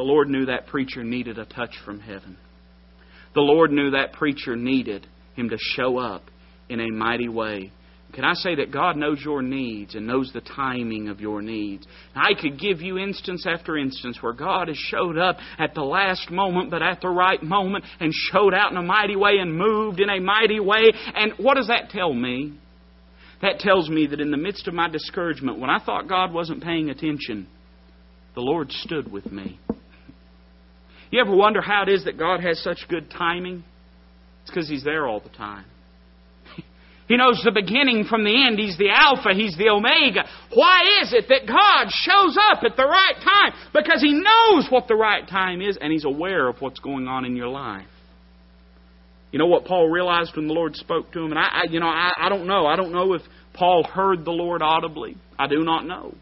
The 0.00 0.06
Lord 0.06 0.30
knew 0.30 0.46
that 0.46 0.66
preacher 0.66 1.04
needed 1.04 1.36
a 1.36 1.44
touch 1.44 1.74
from 1.84 2.00
heaven. 2.00 2.38
The 3.34 3.42
Lord 3.42 3.70
knew 3.70 3.90
that 3.90 4.14
preacher 4.14 4.56
needed 4.56 5.06
him 5.36 5.50
to 5.50 5.58
show 5.58 5.98
up 5.98 6.22
in 6.70 6.80
a 6.80 6.90
mighty 6.90 7.28
way. 7.28 7.70
Can 8.14 8.24
I 8.24 8.32
say 8.32 8.54
that 8.54 8.72
God 8.72 8.96
knows 8.96 9.20
your 9.22 9.42
needs 9.42 9.94
and 9.94 10.06
knows 10.06 10.30
the 10.32 10.40
timing 10.40 11.10
of 11.10 11.20
your 11.20 11.42
needs? 11.42 11.86
I 12.14 12.30
could 12.32 12.58
give 12.58 12.80
you 12.80 12.96
instance 12.96 13.44
after 13.46 13.76
instance 13.76 14.16
where 14.22 14.32
God 14.32 14.68
has 14.68 14.78
showed 14.78 15.18
up 15.18 15.36
at 15.58 15.74
the 15.74 15.82
last 15.82 16.30
moment, 16.30 16.70
but 16.70 16.82
at 16.82 17.02
the 17.02 17.10
right 17.10 17.42
moment, 17.42 17.84
and 18.00 18.10
showed 18.32 18.54
out 18.54 18.70
in 18.70 18.78
a 18.78 18.82
mighty 18.82 19.16
way 19.16 19.36
and 19.38 19.54
moved 19.54 20.00
in 20.00 20.08
a 20.08 20.18
mighty 20.18 20.60
way. 20.60 20.90
And 21.14 21.34
what 21.36 21.56
does 21.56 21.66
that 21.66 21.90
tell 21.90 22.14
me? 22.14 22.58
That 23.42 23.58
tells 23.58 23.90
me 23.90 24.06
that 24.06 24.20
in 24.22 24.30
the 24.30 24.38
midst 24.38 24.66
of 24.66 24.72
my 24.72 24.88
discouragement, 24.88 25.58
when 25.58 25.68
I 25.68 25.78
thought 25.84 26.08
God 26.08 26.32
wasn't 26.32 26.62
paying 26.62 26.88
attention, 26.88 27.46
the 28.34 28.40
Lord 28.40 28.72
stood 28.72 29.12
with 29.12 29.30
me. 29.30 29.60
You 31.10 31.20
ever 31.20 31.34
wonder 31.34 31.60
how 31.60 31.82
it 31.82 31.88
is 31.88 32.04
that 32.04 32.18
God 32.18 32.40
has 32.40 32.62
such 32.62 32.86
good 32.88 33.10
timing? 33.10 33.64
It's 34.42 34.50
because 34.50 34.68
He's 34.68 34.84
there 34.84 35.06
all 35.06 35.20
the 35.20 35.30
time. 35.30 35.64
He 37.08 37.16
knows 37.16 37.42
the 37.44 37.50
beginning 37.50 38.04
from 38.08 38.22
the 38.22 38.46
end. 38.46 38.60
He's 38.60 38.78
the 38.78 38.90
Alpha. 38.90 39.30
He's 39.34 39.56
the 39.58 39.68
Omega. 39.68 40.28
Why 40.54 41.00
is 41.02 41.12
it 41.12 41.24
that 41.28 41.44
God 41.44 41.90
shows 41.90 42.38
up 42.52 42.62
at 42.62 42.76
the 42.76 42.84
right 42.84 43.16
time? 43.16 43.58
Because 43.74 44.00
He 44.00 44.12
knows 44.12 44.68
what 44.70 44.86
the 44.86 44.94
right 44.94 45.28
time 45.28 45.60
is 45.60 45.76
and 45.80 45.92
He's 45.92 46.04
aware 46.04 46.46
of 46.46 46.60
what's 46.60 46.78
going 46.78 47.08
on 47.08 47.24
in 47.24 47.34
your 47.34 47.48
life. 47.48 47.88
You 49.32 49.38
know 49.38 49.46
what 49.46 49.64
Paul 49.64 49.88
realized 49.88 50.36
when 50.36 50.46
the 50.46 50.54
Lord 50.54 50.76
spoke 50.76 51.12
to 51.12 51.20
him? 51.20 51.30
And 51.30 51.38
I, 51.38 51.42
I 51.42 51.62
you 51.68 51.80
know, 51.80 51.86
I, 51.86 52.12
I 52.16 52.28
don't 52.28 52.46
know. 52.46 52.66
I 52.66 52.76
don't 52.76 52.92
know 52.92 53.14
if 53.14 53.22
Paul 53.54 53.84
heard 53.84 54.24
the 54.24 54.32
Lord 54.32 54.62
audibly. 54.62 55.16
I 55.38 55.46
do 55.46 55.64
not 55.64 55.86
know. 55.86 56.14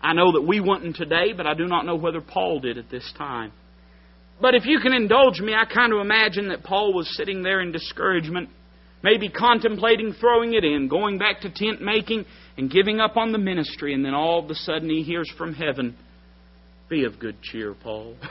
I 0.00 0.14
know 0.14 0.32
that 0.32 0.42
we 0.42 0.60
wouldn't 0.60 0.96
today, 0.96 1.32
but 1.36 1.46
I 1.46 1.54
do 1.54 1.66
not 1.66 1.84
know 1.84 1.96
whether 1.96 2.20
Paul 2.20 2.60
did 2.60 2.78
at 2.78 2.90
this 2.90 3.12
time. 3.18 3.52
But 4.40 4.54
if 4.54 4.64
you 4.66 4.78
can 4.80 4.92
indulge 4.92 5.40
me, 5.40 5.54
I 5.54 5.64
kind 5.64 5.92
of 5.92 6.00
imagine 6.00 6.48
that 6.48 6.62
Paul 6.62 6.94
was 6.94 7.14
sitting 7.16 7.42
there 7.42 7.60
in 7.60 7.72
discouragement, 7.72 8.50
maybe 9.02 9.28
contemplating 9.28 10.12
throwing 10.12 10.54
it 10.54 10.64
in, 10.64 10.88
going 10.88 11.18
back 11.18 11.40
to 11.40 11.50
tent 11.50 11.82
making, 11.82 12.24
and 12.56 12.70
giving 12.70 13.00
up 13.00 13.16
on 13.16 13.32
the 13.32 13.38
ministry, 13.38 13.94
and 13.94 14.04
then 14.04 14.14
all 14.14 14.44
of 14.44 14.50
a 14.50 14.54
sudden 14.54 14.88
he 14.88 15.02
hears 15.02 15.30
from 15.36 15.54
heaven, 15.54 15.96
Be 16.88 17.04
of 17.04 17.18
good 17.18 17.42
cheer, 17.42 17.74
Paul. 17.74 18.16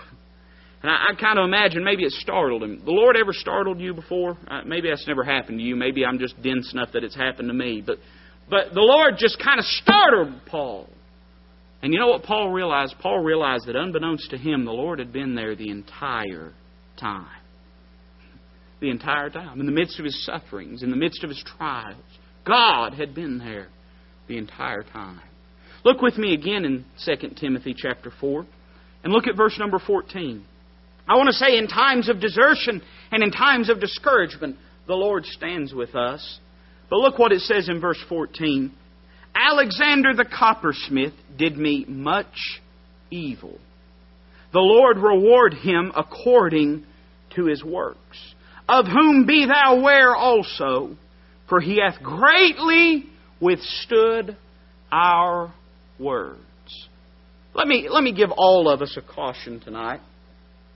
And 0.82 0.92
I, 0.92 1.12
I 1.12 1.20
kind 1.20 1.40
of 1.40 1.46
imagine 1.46 1.84
maybe 1.84 2.04
it 2.04 2.12
startled 2.12 2.64
him. 2.64 2.84
The 2.86 2.92
Lord 2.92 3.18
ever 3.18 3.34
startled 3.34 3.80
you 3.80 3.94
before? 3.94 4.38
Uh, 4.48 4.62
maybe 4.66 4.90
that's 4.90 5.08
never 5.08 5.24
happened 5.24 5.58
to 5.60 5.64
you. 5.64 5.76
Maybe 5.76 6.06
I'm 6.06 6.20
just 6.20 6.42
dense 6.42 6.72
enough 6.72 6.90
that 6.94 7.04
it's 7.04 7.16
happened 7.16 7.48
to 7.48 7.54
me. 7.54 7.82
But, 7.86 7.98
but 8.50 8.74
the 8.74 8.82
Lord 8.82 9.16
just 9.18 9.42
kind 9.44 9.60
of 9.60 9.66
startled 9.66 10.46
Paul. 10.46 10.88
And 11.82 11.94
you 11.94 12.00
know 12.00 12.08
what 12.08 12.24
Paul 12.24 12.52
realized? 12.52 12.96
Paul 13.00 13.24
realized 13.24 13.68
that 13.68 13.76
unbeknownst 13.76 14.32
to 14.32 14.38
him, 14.38 14.66
the 14.66 14.72
Lord 14.72 15.00
had 15.00 15.14
been 15.14 15.36
there 15.36 15.56
the 15.56 15.70
entire 15.70 16.54
time. 17.00 17.28
The 18.80 18.90
entire 18.90 19.30
time. 19.30 19.60
In 19.60 19.66
the 19.66 19.72
midst 19.72 20.00
of 20.00 20.06
his 20.06 20.26
sufferings, 20.26 20.84
in 20.84 20.90
the 20.90 20.96
midst 20.96 21.24
of 21.24 21.30
his 21.30 21.44
trials, 21.58 22.02
God 22.46 22.94
had 22.94 23.14
been 23.14 23.38
there 23.38 23.68
the 24.28 24.38
entire 24.38 24.84
time. 24.84 25.22
Look 25.84 26.02
with 26.02 26.18
me 26.18 26.34
again 26.34 26.66
in 26.66 26.86
2 27.06 27.36
Timothy 27.40 27.76
chapter 27.78 28.12
4 28.20 28.46
and 29.04 29.14
look 29.14 29.28
at 29.28 29.38
verse 29.38 29.58
number 29.60 29.80
14. 29.80 30.44
I 31.08 31.16
want 31.16 31.28
to 31.28 31.34
say 31.34 31.58
in 31.58 31.68
times 31.68 32.10
of 32.10 32.20
desertion 32.20 32.82
and 33.12 33.24
in 33.24 33.32
times 33.32 33.70
of 33.70 33.80
discouragement, 33.80 34.58
the 34.88 34.96
Lord 34.96 35.26
stands 35.26 35.74
with 35.74 35.96
us. 35.96 36.40
But 36.90 36.98
look 36.98 37.20
what 37.20 37.32
it 37.32 37.42
says 37.42 37.70
in 37.70 37.80
verse 37.80 38.04
14. 38.10 38.74
Alexander 39.50 40.14
the 40.14 40.26
coppersmith 40.26 41.14
did 41.38 41.58
me 41.58 41.86
much 41.88 42.62
evil. 43.10 43.58
The 44.52 44.60
Lord 44.60 44.98
reward 44.98 45.54
him 45.54 45.92
according 45.96 46.86
to 47.36 47.46
his 47.46 47.64
works. 47.64 48.18
Of 48.68 48.86
whom 48.88 49.26
be 49.26 49.46
thou 49.46 49.78
aware 49.78 50.16
also, 50.16 50.98
for 51.48 51.62
he 51.62 51.80
hath 51.80 52.04
greatly 52.04 53.06
withstood 53.40 54.36
our 54.92 55.54
words. 55.98 56.42
Let 57.54 57.68
me, 57.68 57.88
let 57.90 58.04
me 58.04 58.12
give 58.14 58.32
all 58.36 58.70
of 58.70 58.82
us 58.82 58.98
a 58.98 59.02
caution 59.02 59.62
tonight. 59.62 60.02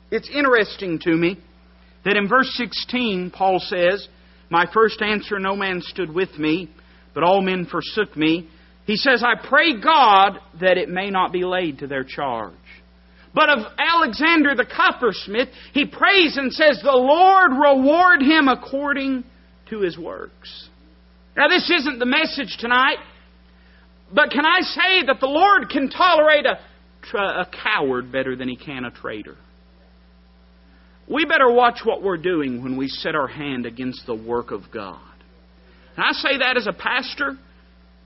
It's 0.10 0.30
interesting 0.30 1.00
to 1.00 1.12
me 1.12 1.38
that 2.06 2.16
in 2.16 2.30
verse 2.30 2.50
16, 2.56 3.32
Paul 3.32 3.60
says, 3.60 4.08
My 4.50 4.66
first 4.74 5.02
answer, 5.02 5.40
no 5.40 5.56
man 5.56 5.82
stood 5.82 6.14
with 6.14 6.38
me, 6.38 6.70
but 7.14 7.24
all 7.24 7.42
men 7.42 7.66
forsook 7.66 8.16
me. 8.16 8.50
He 8.92 8.98
says, 8.98 9.24
I 9.24 9.36
pray 9.48 9.80
God 9.80 10.38
that 10.60 10.78
it 10.78 10.90
may 10.90 11.10
not 11.10 11.32
be 11.32 11.46
laid 11.46 11.80
to 11.80 11.88
their 11.88 12.04
charge. 12.04 12.52
But 13.34 13.48
of 13.48 13.60
Alexander 13.80 14.54
the 14.54 14.66
coppersmith, 14.66 15.48
he 15.74 15.86
prays 15.86 16.36
and 16.36 16.52
says, 16.52 16.82
The 16.84 16.92
Lord 16.92 17.52
reward 17.52 18.22
him 18.22 18.50
according 18.50 19.24
to 19.70 19.80
his 19.80 19.98
works. 19.98 20.68
Now, 21.38 21.48
this 21.48 21.72
isn't 21.72 22.00
the 22.00 22.06
message 22.06 22.58
tonight, 22.60 22.98
but 24.14 24.30
can 24.30 24.46
I 24.46 24.60
say 24.60 25.06
that 25.08 25.22
the 25.22 25.26
Lord 25.28 25.70
can 25.70 25.90
tolerate 25.90 26.46
a, 26.46 26.60
a 27.18 27.48
coward 27.64 28.12
better 28.12 28.36
than 28.36 28.50
he 28.50 28.58
can 28.58 28.84
a 28.84 28.92
traitor? 28.92 29.38
we 31.08 31.24
better 31.24 31.50
watch 31.50 31.80
what 31.86 32.04
we're 32.04 32.18
doing 32.18 32.62
when 32.62 32.76
we 32.76 32.90
set 32.90 33.16
our 33.16 33.28
hand 33.28 33.66
against 33.66 34.06
the 34.06 34.16
work 34.16 34.52
of 34.52 34.64
God. 34.74 35.00
And 35.96 36.06
I 36.06 36.12
say 36.12 36.40
that 36.40 36.58
as 36.58 36.68
a 36.68 36.74
pastor. 36.74 37.38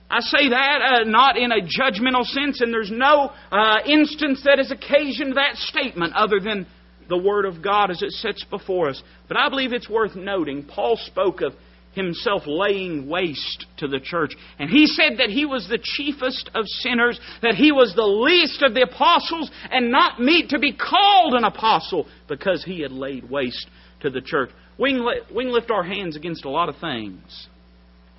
I 0.09 0.19
say 0.19 0.49
that 0.49 0.81
uh, 0.81 1.03
not 1.05 1.37
in 1.37 1.51
a 1.51 1.61
judgmental 1.61 2.25
sense, 2.25 2.61
and 2.61 2.71
there's 2.71 2.91
no 2.91 3.31
uh, 3.51 3.77
instance 3.85 4.41
that 4.45 4.59
has 4.59 4.71
occasioned 4.71 5.37
that 5.37 5.55
statement 5.55 6.13
other 6.13 6.39
than 6.39 6.67
the 7.09 7.17
Word 7.17 7.45
of 7.45 7.61
God 7.61 7.91
as 7.91 8.01
it 8.01 8.11
sits 8.11 8.43
before 8.43 8.89
us. 8.89 9.01
But 9.27 9.37
I 9.37 9.49
believe 9.49 9.73
it's 9.73 9.89
worth 9.89 10.15
noting. 10.15 10.63
Paul 10.65 10.97
spoke 10.97 11.41
of 11.41 11.53
himself 11.93 12.43
laying 12.45 13.07
waste 13.07 13.65
to 13.77 13.87
the 13.87 13.99
church. 13.99 14.35
And 14.59 14.69
he 14.69 14.85
said 14.85 15.17
that 15.17 15.29
he 15.29 15.45
was 15.45 15.67
the 15.67 15.79
chiefest 15.81 16.51
of 16.53 16.65
sinners, 16.67 17.19
that 17.41 17.55
he 17.55 17.71
was 17.71 17.93
the 17.95 18.03
least 18.03 18.61
of 18.61 18.73
the 18.73 18.81
apostles, 18.81 19.49
and 19.71 19.91
not 19.91 20.19
meet 20.19 20.49
to 20.49 20.59
be 20.59 20.73
called 20.73 21.33
an 21.33 21.45
apostle 21.45 22.07
because 22.27 22.63
he 22.63 22.81
had 22.81 22.91
laid 22.91 23.29
waste 23.29 23.67
to 24.01 24.09
the 24.09 24.21
church. 24.21 24.49
We 24.77 24.91
can, 24.91 25.51
lift 25.51 25.71
our 25.71 25.83
hands 25.83 26.17
against 26.17 26.45
a 26.45 26.49
lot 26.49 26.69
of 26.69 26.75
things. 26.79 27.47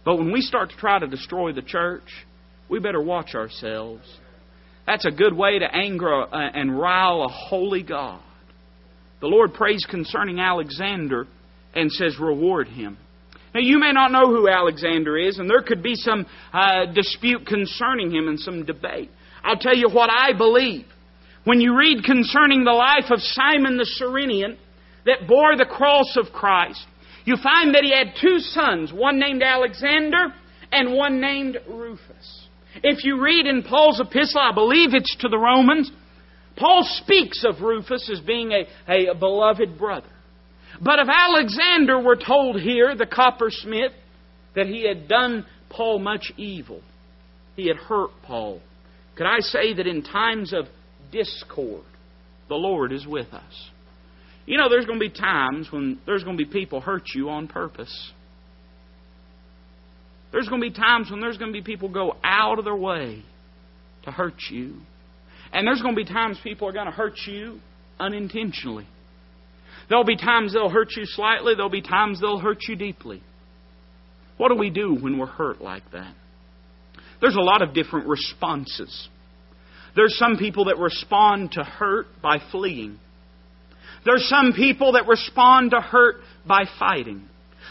But 0.07 0.19
when 0.19 0.33
we 0.33 0.40
start 0.40 0.71
to 0.71 0.77
try 0.77 1.01
to 1.01 1.09
destroy 1.09 1.53
the 1.53 1.62
church, 1.62 2.05
we 2.71 2.79
better 2.79 3.03
watch 3.03 3.35
ourselves. 3.35 4.05
That's 4.87 5.05
a 5.05 5.11
good 5.11 5.37
way 5.37 5.59
to 5.59 5.66
anger 5.66 6.23
uh, 6.23 6.29
and 6.33 6.79
rile 6.79 7.25
a 7.25 7.29
holy 7.29 7.83
God. 7.83 8.23
The 9.21 9.27
Lord 9.27 9.53
prays 9.53 9.85
concerning 9.90 10.38
Alexander 10.38 11.27
and 11.75 11.90
says, 11.90 12.21
Reward 12.21 12.69
him. 12.69 12.99
Now, 13.53 13.61
you 13.61 13.81
may 13.81 13.90
not 13.90 14.12
know 14.12 14.29
who 14.29 14.49
Alexander 14.49 15.19
is, 15.19 15.38
and 15.38 15.51
there 15.51 15.62
could 15.62 15.83
be 15.83 15.97
some 15.97 16.27
uh, 16.53 16.87
dispute 16.95 17.45
concerning 17.45 18.14
him 18.14 18.29
and 18.29 18.38
some 18.38 18.64
debate. 18.64 19.11
I'll 19.42 19.59
tell 19.59 19.77
you 19.77 19.88
what 19.88 20.09
I 20.09 20.37
believe. 20.37 20.87
When 21.42 21.61
you 21.61 21.77
read 21.77 22.05
concerning 22.05 22.62
the 22.64 22.73
life 22.73 23.11
of 23.11 23.19
Simon 23.21 23.77
the 23.77 23.87
Cyrenian 23.87 24.57
that 25.05 25.27
bore 25.27 25.57
the 25.57 25.64
cross 25.64 26.16
of 26.16 26.33
Christ, 26.33 26.85
you 27.27 27.37
find 27.43 27.75
that 27.75 27.83
he 27.83 27.93
had 27.95 28.15
two 28.21 28.39
sons, 28.39 28.93
one 28.93 29.19
named 29.19 29.43
Alexander 29.43 30.33
and 30.73 30.95
one 30.95 31.21
named 31.21 31.59
Rufus. 31.69 32.47
If 32.83 33.05
you 33.05 33.21
read 33.21 33.47
in 33.47 33.62
Paul's 33.62 34.01
epistle, 34.01 34.41
I 34.41 34.53
believe 34.55 34.95
it's 34.95 35.17
to 35.17 35.29
the 35.29 35.39
Romans, 35.39 35.91
Paul 36.57 36.85
speaks 36.85 37.45
of 37.45 37.61
Rufus 37.61 38.09
as 38.11 38.21
being 38.21 38.53
a, 38.53 38.67
a 39.11 39.15
beloved 39.15 39.77
brother. 39.77 40.09
But 40.81 41.01
of 41.01 41.09
Alexander, 41.09 42.01
we're 42.01 42.23
told 42.23 42.61
here, 42.61 42.95
the 42.95 43.07
coppersmith, 43.07 43.93
that 44.55 44.67
he 44.67 44.87
had 44.87 45.09
done 45.09 45.47
Paul 45.69 45.99
much 45.99 46.33
evil. 46.37 46.81
He 47.57 47.69
had 47.69 47.77
hurt 47.77 48.11
Paul. 48.23 48.61
Could 49.17 49.27
I 49.27 49.41
say 49.41 49.75
that 49.75 49.87
in 49.87 50.03
times 50.03 50.53
of 50.53 50.67
discord, 51.11 51.85
the 52.49 52.55
Lord 52.55 52.93
is 52.93 53.07
with 53.07 53.33
us? 53.33 53.71
You 54.46 54.56
know, 54.56 54.68
there's 54.68 54.87
going 54.87 55.00
to 55.00 55.09
be 55.09 55.14
times 55.14 55.68
when 55.70 55.98
there's 56.06 56.22
going 56.22 56.38
to 56.38 56.44
be 56.44 56.50
people 56.50 56.80
hurt 56.80 57.02
you 57.14 57.28
on 57.28 57.48
purpose. 57.48 58.12
There's 60.32 60.48
going 60.48 60.61
to 60.61 60.70
be 60.70 60.74
times 60.74 61.11
when 61.11 61.20
there's 61.20 61.37
going 61.37 61.52
to 61.52 61.59
be 61.59 61.64
people 61.64 61.88
go 61.88 62.16
out 62.22 62.59
of 62.59 62.64
their 62.64 62.76
way 62.76 63.22
to 64.04 64.11
hurt 64.11 64.35
you. 64.50 64.76
And 65.52 65.66
there's 65.66 65.82
going 65.82 65.96
to 65.96 66.04
be 66.04 66.09
times 66.09 66.38
people 66.42 66.68
are 66.68 66.72
going 66.72 66.87
to 66.87 66.92
hurt 66.92 67.14
you 67.26 67.61
unintentionally. 67.98 68.87
There'll 69.88 70.04
be 70.04 70.16
times 70.16 70.52
they'll 70.52 70.68
hurt 70.68 70.92
you 70.96 71.04
slightly, 71.06 71.54
there'll 71.54 71.70
be 71.70 71.82
times 71.82 72.20
they'll 72.20 72.38
hurt 72.38 72.59
you 72.68 72.76
deeply. 72.76 73.22
What 74.37 74.48
do 74.48 74.56
we 74.56 74.70
do 74.70 74.94
when 74.94 75.18
we're 75.18 75.26
hurt 75.26 75.61
like 75.61 75.85
that? 75.92 76.14
There's 77.20 77.37
a 77.37 77.40
lot 77.40 77.62
of 77.62 77.72
different 77.72 78.09
responses. 78.09 79.09
There's 79.94 80.18
some 80.18 80.37
people 80.37 80.66
that 80.66 80.78
respond 80.78 81.52
to 81.52 81.64
hurt 81.64 82.06
by 82.22 82.38
fleeing. 82.52 82.98
There's 84.07 84.27
some 84.29 84.53
people 84.55 84.92
that 84.92 85.07
respond 85.07 85.73
to 85.73 85.81
hurt 85.81 86.16
by 86.47 86.64
fighting. 86.78 87.28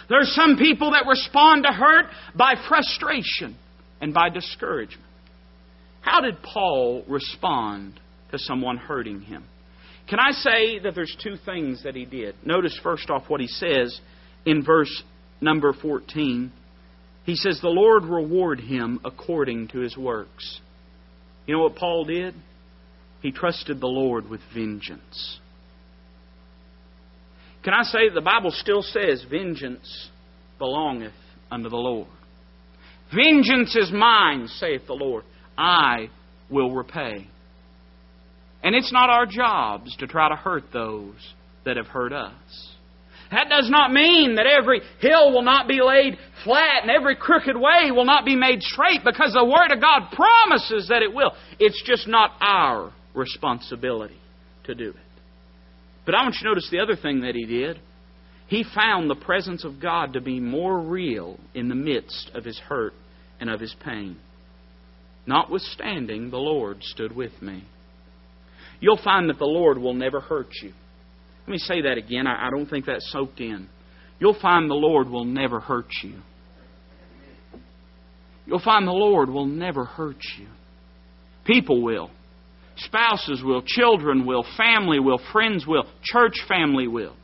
There's 0.09 0.35
some 0.35 0.57
people 0.57 0.91
that 0.91 1.05
respond 1.07 1.63
to 1.63 1.71
hurt 1.71 2.07
by 2.35 2.55
frustration 2.67 3.57
and 4.01 4.13
by 4.13 4.29
discouragement. 4.29 5.01
How 6.01 6.19
did 6.21 6.43
Paul 6.43 7.03
respond 7.07 7.99
to 8.31 8.37
someone 8.37 8.77
hurting 8.77 9.21
him? 9.21 9.45
Can 10.09 10.19
I 10.19 10.31
say 10.31 10.79
that 10.79 10.93
there's 10.93 11.15
two 11.23 11.37
things 11.45 11.83
that 11.83 11.95
he 11.95 12.05
did? 12.05 12.35
Notice 12.45 12.77
first 12.83 13.09
off 13.09 13.23
what 13.27 13.41
he 13.41 13.47
says 13.47 13.99
in 14.45 14.63
verse 14.63 15.03
number 15.41 15.73
14. 15.73 16.51
He 17.25 17.35
says, 17.35 17.59
The 17.61 17.69
Lord 17.69 18.03
reward 18.03 18.59
him 18.59 18.99
according 19.03 19.69
to 19.69 19.79
his 19.79 19.97
works. 19.97 20.59
You 21.47 21.55
know 21.55 21.63
what 21.63 21.75
Paul 21.75 22.05
did? 22.05 22.35
He 23.21 23.31
trusted 23.31 23.79
the 23.79 23.87
Lord 23.87 24.29
with 24.29 24.41
vengeance. 24.53 25.39
Can 27.65 27.73
I 27.73 27.81
say 27.81 28.09
the 28.13 28.21
Bible 28.21 28.51
still 28.51 28.83
says, 28.83 29.25
Vengeance 29.27 30.09
belongeth 30.59 31.13
unto 31.49 31.67
the 31.67 31.75
Lord? 31.75 32.07
Vengeance 33.13 33.75
is 33.75 33.91
mine, 33.91 34.47
saith 34.47 34.85
the 34.85 34.93
Lord. 34.93 35.23
I 35.57 36.09
will 36.51 36.75
repay. 36.75 37.27
And 38.61 38.75
it's 38.75 38.93
not 38.93 39.09
our 39.09 39.25
jobs 39.25 39.97
to 39.97 40.05
try 40.05 40.29
to 40.29 40.35
hurt 40.35 40.65
those 40.71 41.15
that 41.65 41.77
have 41.77 41.87
hurt 41.87 42.13
us. 42.13 42.33
That 43.31 43.49
does 43.49 43.67
not 43.67 43.91
mean 43.91 44.35
that 44.35 44.45
every 44.45 44.81
hill 44.99 45.31
will 45.33 45.41
not 45.41 45.67
be 45.67 45.81
laid 45.81 46.19
flat 46.43 46.83
and 46.83 46.91
every 46.91 47.15
crooked 47.15 47.57
way 47.57 47.89
will 47.89 48.05
not 48.05 48.25
be 48.25 48.35
made 48.35 48.61
straight 48.61 49.01
because 49.03 49.33
the 49.33 49.43
Word 49.43 49.71
of 49.75 49.81
God 49.81 50.11
promises 50.11 50.89
that 50.89 51.01
it 51.01 51.11
will. 51.11 51.31
It's 51.59 51.81
just 51.83 52.07
not 52.07 52.33
our 52.41 52.93
responsibility 53.15 54.19
to 54.65 54.75
do 54.75 54.89
it. 54.89 55.04
But 56.05 56.15
I 56.15 56.23
want 56.23 56.35
you 56.35 56.43
to 56.43 56.49
notice 56.49 56.69
the 56.71 56.79
other 56.79 56.95
thing 56.95 57.21
that 57.21 57.35
he 57.35 57.45
did. 57.45 57.79
He 58.47 58.63
found 58.75 59.09
the 59.09 59.15
presence 59.15 59.63
of 59.63 59.81
God 59.81 60.13
to 60.13 60.21
be 60.21 60.39
more 60.39 60.79
real 60.79 61.39
in 61.53 61.67
the 61.67 61.75
midst 61.75 62.29
of 62.35 62.45
his 62.45 62.59
hurt 62.59 62.93
and 63.39 63.49
of 63.49 63.59
his 63.59 63.75
pain. 63.83 64.17
Notwithstanding, 65.25 66.29
the 66.29 66.37
Lord 66.37 66.83
stood 66.83 67.15
with 67.15 67.41
me. 67.41 67.63
You'll 68.79 69.01
find 69.03 69.29
that 69.29 69.39
the 69.39 69.45
Lord 69.45 69.79
will 69.79 69.95
never 69.95 70.19
hurt 70.19 70.49
you. 70.61 70.73
Let 71.47 71.51
me 71.51 71.57
say 71.57 71.81
that 71.81 71.97
again. 71.97 72.27
I, 72.27 72.49
don't 72.51 72.67
think 72.67 72.85
that's 72.85 73.11
soaked 73.11 73.39
in. 73.39 73.67
You'll 74.19 74.39
find 74.39 74.69
the 74.69 74.75
Lord 74.75 75.09
will 75.09 75.25
never 75.25 75.59
hurt 75.59 75.89
you. 76.03 76.19
You'll 78.45 78.61
find 78.61 78.87
the 78.87 78.91
Lord 78.91 79.29
will 79.29 79.45
never 79.45 79.85
hurt 79.85 80.23
you. 80.37 80.47
People 81.45 81.81
will. 81.81 82.11
Spouses 82.77 83.41
will. 83.43 83.61
Children 83.65 84.25
will. 84.25 84.45
Family 84.57 84.99
will. 84.99 85.19
Friends 85.31 85.65
will. 85.65 85.85
Church 86.03 86.35
family 86.47 86.87
will. 86.87 87.15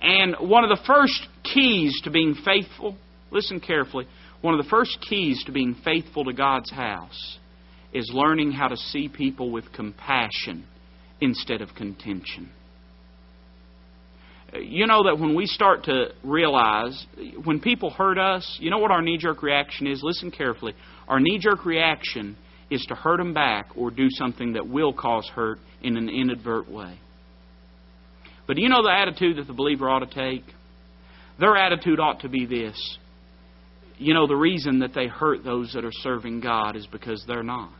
And 0.00 0.36
one 0.40 0.64
of 0.64 0.70
the 0.70 0.82
first 0.86 1.26
keys 1.42 2.00
to 2.04 2.10
being 2.10 2.34
faithful, 2.44 2.96
listen 3.30 3.60
carefully, 3.60 4.06
one 4.40 4.58
of 4.58 4.64
the 4.64 4.70
first 4.70 4.98
keys 5.06 5.42
to 5.44 5.52
being 5.52 5.76
faithful 5.84 6.24
to 6.24 6.32
God's 6.32 6.70
house 6.70 7.38
is 7.92 8.10
learning 8.14 8.52
how 8.52 8.68
to 8.68 8.76
see 8.76 9.08
people 9.08 9.50
with 9.50 9.72
compassion 9.72 10.64
instead 11.20 11.60
of 11.60 11.74
contention. 11.74 12.50
Uh, 14.54 14.58
you 14.60 14.86
know 14.86 15.04
that 15.04 15.18
when 15.18 15.34
we 15.34 15.44
start 15.44 15.84
to 15.84 16.08
realize, 16.22 17.06
when 17.44 17.60
people 17.60 17.90
hurt 17.90 18.18
us, 18.18 18.58
you 18.60 18.70
know 18.70 18.78
what 18.78 18.90
our 18.90 19.02
knee 19.02 19.18
jerk 19.18 19.42
reaction 19.42 19.86
is? 19.86 20.00
Listen 20.02 20.30
carefully. 20.30 20.74
Our 21.08 21.20
knee 21.20 21.38
jerk 21.38 21.66
reaction 21.66 22.36
is 22.70 22.84
to 22.88 22.94
hurt 22.94 23.18
them 23.18 23.34
back 23.34 23.70
or 23.76 23.90
do 23.90 24.08
something 24.10 24.52
that 24.54 24.68
will 24.68 24.92
cause 24.92 25.28
hurt 25.34 25.58
in 25.82 25.96
an 25.96 26.08
inadvertent 26.08 26.74
way. 26.74 26.98
But 28.46 28.56
do 28.56 28.62
you 28.62 28.68
know 28.68 28.82
the 28.82 28.92
attitude 28.92 29.36
that 29.36 29.46
the 29.46 29.52
believer 29.52 29.88
ought 29.88 30.00
to 30.00 30.06
take? 30.06 30.44
Their 31.38 31.56
attitude 31.56 32.00
ought 32.00 32.20
to 32.20 32.28
be 32.28 32.46
this. 32.46 32.98
You 33.98 34.14
know, 34.14 34.26
the 34.26 34.36
reason 34.36 34.80
that 34.80 34.94
they 34.94 35.06
hurt 35.06 35.44
those 35.44 35.72
that 35.74 35.84
are 35.84 35.92
serving 35.92 36.40
God 36.40 36.76
is 36.76 36.86
because 36.86 37.24
they're 37.26 37.42
not. 37.42 37.72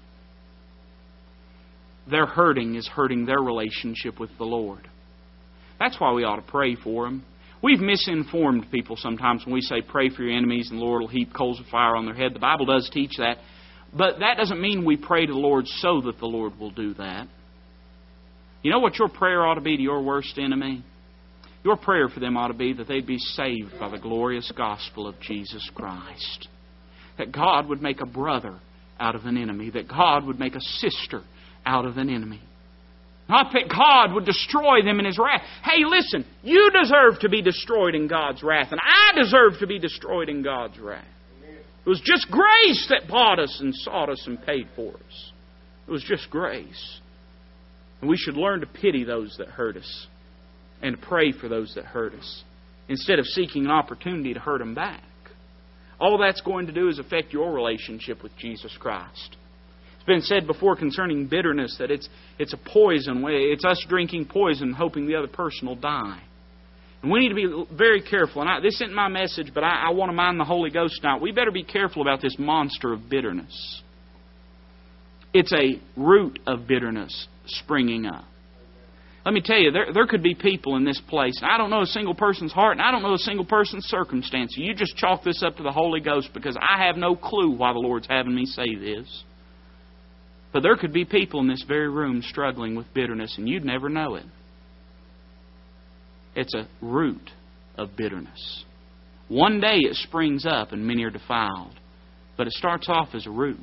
Their 2.10 2.26
hurting 2.26 2.74
is 2.74 2.86
hurting 2.88 3.26
their 3.26 3.40
relationship 3.40 4.18
with 4.18 4.30
the 4.38 4.44
Lord. 4.44 4.88
That's 5.78 5.98
why 5.98 6.12
we 6.12 6.24
ought 6.24 6.36
to 6.36 6.42
pray 6.42 6.76
for 6.76 7.04
them. 7.04 7.24
We've 7.62 7.80
misinformed 7.80 8.70
people 8.70 8.96
sometimes 8.96 9.44
when 9.44 9.54
we 9.54 9.60
say 9.60 9.82
pray 9.82 10.08
for 10.08 10.22
your 10.22 10.36
enemies 10.36 10.70
and 10.70 10.80
the 10.80 10.84
Lord 10.84 11.02
will 11.02 11.08
heap 11.08 11.34
coals 11.34 11.60
of 11.60 11.66
fire 11.66 11.94
on 11.94 12.06
their 12.06 12.14
head. 12.14 12.34
The 12.34 12.38
Bible 12.38 12.66
does 12.66 12.88
teach 12.92 13.12
that. 13.18 13.38
But 13.92 14.20
that 14.20 14.36
doesn't 14.36 14.60
mean 14.60 14.84
we 14.84 14.96
pray 14.96 15.26
to 15.26 15.32
the 15.32 15.38
Lord 15.38 15.66
so 15.66 16.02
that 16.02 16.18
the 16.18 16.26
Lord 16.26 16.58
will 16.58 16.70
do 16.70 16.94
that. 16.94 17.26
You 18.62 18.70
know 18.70 18.78
what 18.78 18.98
your 18.98 19.08
prayer 19.08 19.46
ought 19.46 19.54
to 19.54 19.60
be 19.60 19.76
to 19.76 19.82
your 19.82 20.02
worst 20.02 20.38
enemy? 20.38 20.84
Your 21.64 21.76
prayer 21.76 22.08
for 22.08 22.20
them 22.20 22.36
ought 22.36 22.48
to 22.48 22.54
be 22.54 22.72
that 22.74 22.88
they'd 22.88 23.06
be 23.06 23.18
saved 23.18 23.78
by 23.78 23.90
the 23.90 23.98
glorious 23.98 24.50
gospel 24.56 25.06
of 25.06 25.20
Jesus 25.20 25.68
Christ. 25.74 26.48
That 27.18 27.32
God 27.32 27.68
would 27.68 27.82
make 27.82 28.00
a 28.00 28.06
brother 28.06 28.58
out 28.98 29.14
of 29.14 29.24
an 29.24 29.36
enemy. 29.36 29.70
That 29.70 29.88
God 29.88 30.24
would 30.26 30.38
make 30.38 30.54
a 30.54 30.60
sister 30.60 31.22
out 31.66 31.84
of 31.84 31.96
an 31.96 32.08
enemy. 32.08 32.40
Not 33.28 33.52
that 33.52 33.68
God 33.68 34.14
would 34.14 34.24
destroy 34.24 34.82
them 34.82 34.98
in 34.98 35.04
His 35.04 35.18
wrath. 35.18 35.42
Hey, 35.62 35.84
listen, 35.84 36.24
you 36.42 36.70
deserve 36.70 37.20
to 37.20 37.28
be 37.28 37.42
destroyed 37.42 37.94
in 37.94 38.08
God's 38.08 38.42
wrath, 38.42 38.72
and 38.72 38.80
I 38.82 39.16
deserve 39.16 39.60
to 39.60 39.66
be 39.66 39.78
destroyed 39.78 40.28
in 40.28 40.42
God's 40.42 40.78
wrath. 40.78 41.06
It 41.84 41.88
was 41.88 42.00
just 42.04 42.30
grace 42.30 42.86
that 42.90 43.08
bought 43.08 43.38
us 43.38 43.58
and 43.60 43.74
sought 43.74 44.10
us 44.10 44.24
and 44.26 44.40
paid 44.44 44.68
for 44.76 44.94
us. 44.94 45.32
It 45.88 45.90
was 45.90 46.04
just 46.04 46.30
grace. 46.30 47.00
And 48.00 48.08
we 48.08 48.16
should 48.16 48.36
learn 48.36 48.60
to 48.60 48.66
pity 48.66 49.04
those 49.04 49.34
that 49.38 49.48
hurt 49.48 49.76
us 49.76 50.06
and 50.82 51.00
pray 51.00 51.32
for 51.32 51.48
those 51.48 51.74
that 51.74 51.84
hurt 51.84 52.14
us 52.14 52.44
instead 52.88 53.18
of 53.18 53.26
seeking 53.26 53.64
an 53.64 53.70
opportunity 53.70 54.34
to 54.34 54.40
hurt 54.40 54.58
them 54.58 54.74
back. 54.74 55.02
All 55.98 56.18
that's 56.18 56.40
going 56.40 56.66
to 56.66 56.72
do 56.72 56.88
is 56.88 56.98
affect 56.98 57.32
your 57.32 57.52
relationship 57.52 58.22
with 58.22 58.36
Jesus 58.38 58.74
Christ. 58.78 59.36
It's 59.96 60.06
been 60.06 60.22
said 60.22 60.46
before 60.46 60.76
concerning 60.76 61.26
bitterness 61.26 61.76
that 61.78 61.90
it's, 61.90 62.08
it's 62.38 62.54
a 62.54 62.56
poison. 62.56 63.20
Way, 63.20 63.32
it's 63.52 63.66
us 63.66 63.84
drinking 63.86 64.26
poison 64.26 64.72
hoping 64.72 65.06
the 65.06 65.16
other 65.16 65.28
person 65.28 65.68
will 65.68 65.76
die. 65.76 66.22
And 67.02 67.10
we 67.10 67.20
need 67.20 67.28
to 67.30 67.34
be 67.34 67.76
very 67.76 68.02
careful. 68.02 68.42
And 68.42 68.50
I, 68.50 68.60
this 68.60 68.74
isn't 68.74 68.94
my 68.94 69.08
message, 69.08 69.52
but 69.54 69.64
I, 69.64 69.86
I 69.88 69.90
want 69.90 70.10
to 70.10 70.14
mind 70.14 70.38
the 70.38 70.44
Holy 70.44 70.70
Ghost 70.70 71.00
now. 71.02 71.18
We 71.18 71.32
better 71.32 71.50
be 71.50 71.64
careful 71.64 72.02
about 72.02 72.20
this 72.20 72.36
monster 72.38 72.92
of 72.92 73.08
bitterness. 73.08 73.82
It's 75.32 75.52
a 75.52 75.80
root 75.96 76.38
of 76.46 76.66
bitterness 76.66 77.26
springing 77.46 78.04
up. 78.04 78.24
Let 79.24 79.34
me 79.34 79.42
tell 79.44 79.58
you, 79.58 79.70
there, 79.70 79.92
there 79.92 80.06
could 80.06 80.22
be 80.22 80.34
people 80.34 80.76
in 80.76 80.84
this 80.84 81.00
place. 81.08 81.40
I 81.42 81.58
don't 81.58 81.68
know 81.68 81.82
a 81.82 81.86
single 81.86 82.14
person's 82.14 82.52
heart, 82.52 82.78
and 82.78 82.82
I 82.82 82.90
don't 82.90 83.02
know 83.02 83.14
a 83.14 83.18
single 83.18 83.44
person's 83.44 83.84
circumstance. 83.84 84.54
You 84.56 84.74
just 84.74 84.96
chalk 84.96 85.22
this 85.22 85.42
up 85.42 85.56
to 85.58 85.62
the 85.62 85.72
Holy 85.72 86.00
Ghost 86.00 86.30
because 86.32 86.56
I 86.58 86.86
have 86.86 86.96
no 86.96 87.14
clue 87.14 87.50
why 87.50 87.72
the 87.72 87.78
Lord's 87.78 88.06
having 88.08 88.34
me 88.34 88.46
say 88.46 88.74
this. 88.74 89.24
But 90.52 90.62
there 90.62 90.76
could 90.76 90.92
be 90.92 91.04
people 91.04 91.40
in 91.40 91.48
this 91.48 91.64
very 91.68 91.88
room 91.88 92.22
struggling 92.22 92.74
with 92.74 92.92
bitterness, 92.94 93.34
and 93.36 93.48
you'd 93.48 93.64
never 93.64 93.88
know 93.88 94.14
it. 94.14 94.24
It's 96.40 96.54
a 96.54 96.66
root 96.80 97.30
of 97.76 97.96
bitterness. 97.98 98.64
One 99.28 99.60
day 99.60 99.76
it 99.76 99.94
springs 99.96 100.46
up, 100.46 100.72
and 100.72 100.86
many 100.86 101.04
are 101.04 101.10
defiled. 101.10 101.78
But 102.38 102.46
it 102.46 102.54
starts 102.54 102.88
off 102.88 103.08
as 103.12 103.26
a 103.26 103.30
root. 103.30 103.58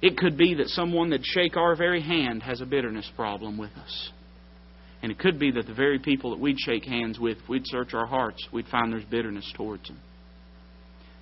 It 0.00 0.16
could 0.16 0.38
be 0.38 0.54
that 0.54 0.68
someone 0.68 1.10
that'd 1.10 1.26
shake 1.26 1.54
our 1.58 1.76
very 1.76 2.00
hand 2.00 2.42
has 2.44 2.62
a 2.62 2.66
bitterness 2.66 3.10
problem 3.14 3.58
with 3.58 3.72
us. 3.72 4.10
And 5.02 5.12
it 5.12 5.18
could 5.18 5.38
be 5.38 5.50
that 5.50 5.66
the 5.66 5.74
very 5.74 5.98
people 5.98 6.30
that 6.30 6.40
we'd 6.40 6.58
shake 6.58 6.86
hands 6.86 7.18
with, 7.18 7.36
if 7.42 7.48
we'd 7.48 7.66
search 7.66 7.92
our 7.92 8.06
hearts, 8.06 8.48
we'd 8.50 8.68
find 8.68 8.90
there's 8.90 9.04
bitterness 9.04 9.52
towards 9.54 9.86
them. 9.88 10.00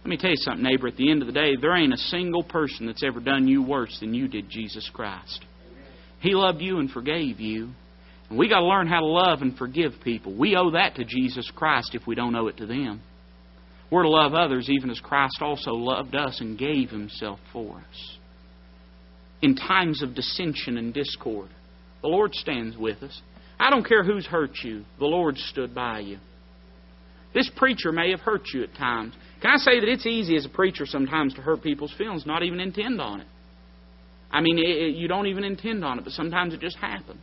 Let 0.05 0.11
me 0.11 0.19
tell 0.19 0.31
you 0.31 0.37
something, 0.37 0.63
neighbor. 0.63 0.87
At 0.87 0.97
the 0.99 1.11
end 1.11 1.21
of 1.23 1.27
the 1.27 1.33
day, 1.33 1.57
there 1.61 1.77
ain't 1.77 1.93
a 1.93 1.99
single 1.99 2.45
person 2.45 2.87
that's 2.87 3.03
ever 3.03 3.19
done 3.19 3.49
you 3.49 3.61
worse 3.61 3.99
than 3.99 4.15
you 4.15 4.29
did 4.29 4.49
Jesus 4.49 4.89
Christ. 4.95 5.45
He 6.21 6.35
loved 6.35 6.61
you 6.61 6.79
and 6.79 6.89
forgave 6.89 7.41
you. 7.41 7.71
We 8.31 8.49
got 8.49 8.61
to 8.61 8.67
learn 8.67 8.87
how 8.87 9.01
to 9.01 9.07
love 9.07 9.43
and 9.43 9.57
forgive 9.57 9.93
people. 10.05 10.37
We 10.37 10.57
owe 10.57 10.71
that 10.73 10.95
to 10.97 11.05
Jesus 11.05 11.51
Christ 11.55 11.95
if 11.95 12.07
we 12.07 12.15
don't 12.15 12.35
owe 12.37 12.47
it 12.47 12.59
to 12.59 12.67
them. 12.67 13.01
We're 13.91 14.05
to 14.05 14.09
love 14.09 14.35
others 14.35 14.69
even 14.71 14.89
as 14.91 15.01
Christ 15.01 15.39
also 15.41 15.73
loved 15.73 16.15
us 16.15 16.41
and 16.41 16.57
gave 16.57 16.91
himself 16.91 17.41
for 17.53 17.79
us 17.79 18.17
in 19.43 19.57
times 19.57 20.03
of 20.03 20.15
dissension 20.15 20.77
and 20.77 20.95
discord. 20.95 21.49
The 22.03 22.09
Lord 22.09 22.35
stands 22.35 22.77
with 22.77 23.03
us. 23.03 23.21
I 23.59 23.69
don't 23.69 23.87
care 23.87 24.05
who's 24.05 24.27
hurt 24.27 24.53
you, 24.63 24.85
the 24.99 25.07
Lord 25.07 25.37
stood 25.37 25.75
by 25.75 26.01
you. 26.01 26.19
This 27.35 27.51
preacher 27.57 27.93
may 27.93 28.11
have 28.11 28.21
hurt 28.21 28.43
you 28.53 28.63
at 28.63 28.75
times. 28.75 29.15
Can 29.41 29.51
I 29.51 29.57
say 29.57 29.81
that 29.81 29.89
it's 29.89 30.07
easy 30.07 30.37
as 30.37 30.47
a 30.47 30.49
preacher 30.49 30.87
sometimes 30.87 31.35
to 31.35 31.43
hurt 31.43 31.63
people's 31.63 31.95
feelings, 31.97 32.27
not 32.27 32.43
even 32.43 32.61
intend 32.61 33.01
on 33.01 33.21
it? 33.21 33.27
I 34.31 34.41
mean, 34.41 34.59
it, 34.59 34.95
you 34.95 35.09
don't 35.09 35.27
even 35.27 35.45
intend 35.45 35.85
on 35.85 35.99
it, 35.99 36.05
but 36.05 36.13
sometimes 36.13 36.55
it 36.55 36.61
just 36.61 36.77
happens. 36.77 37.21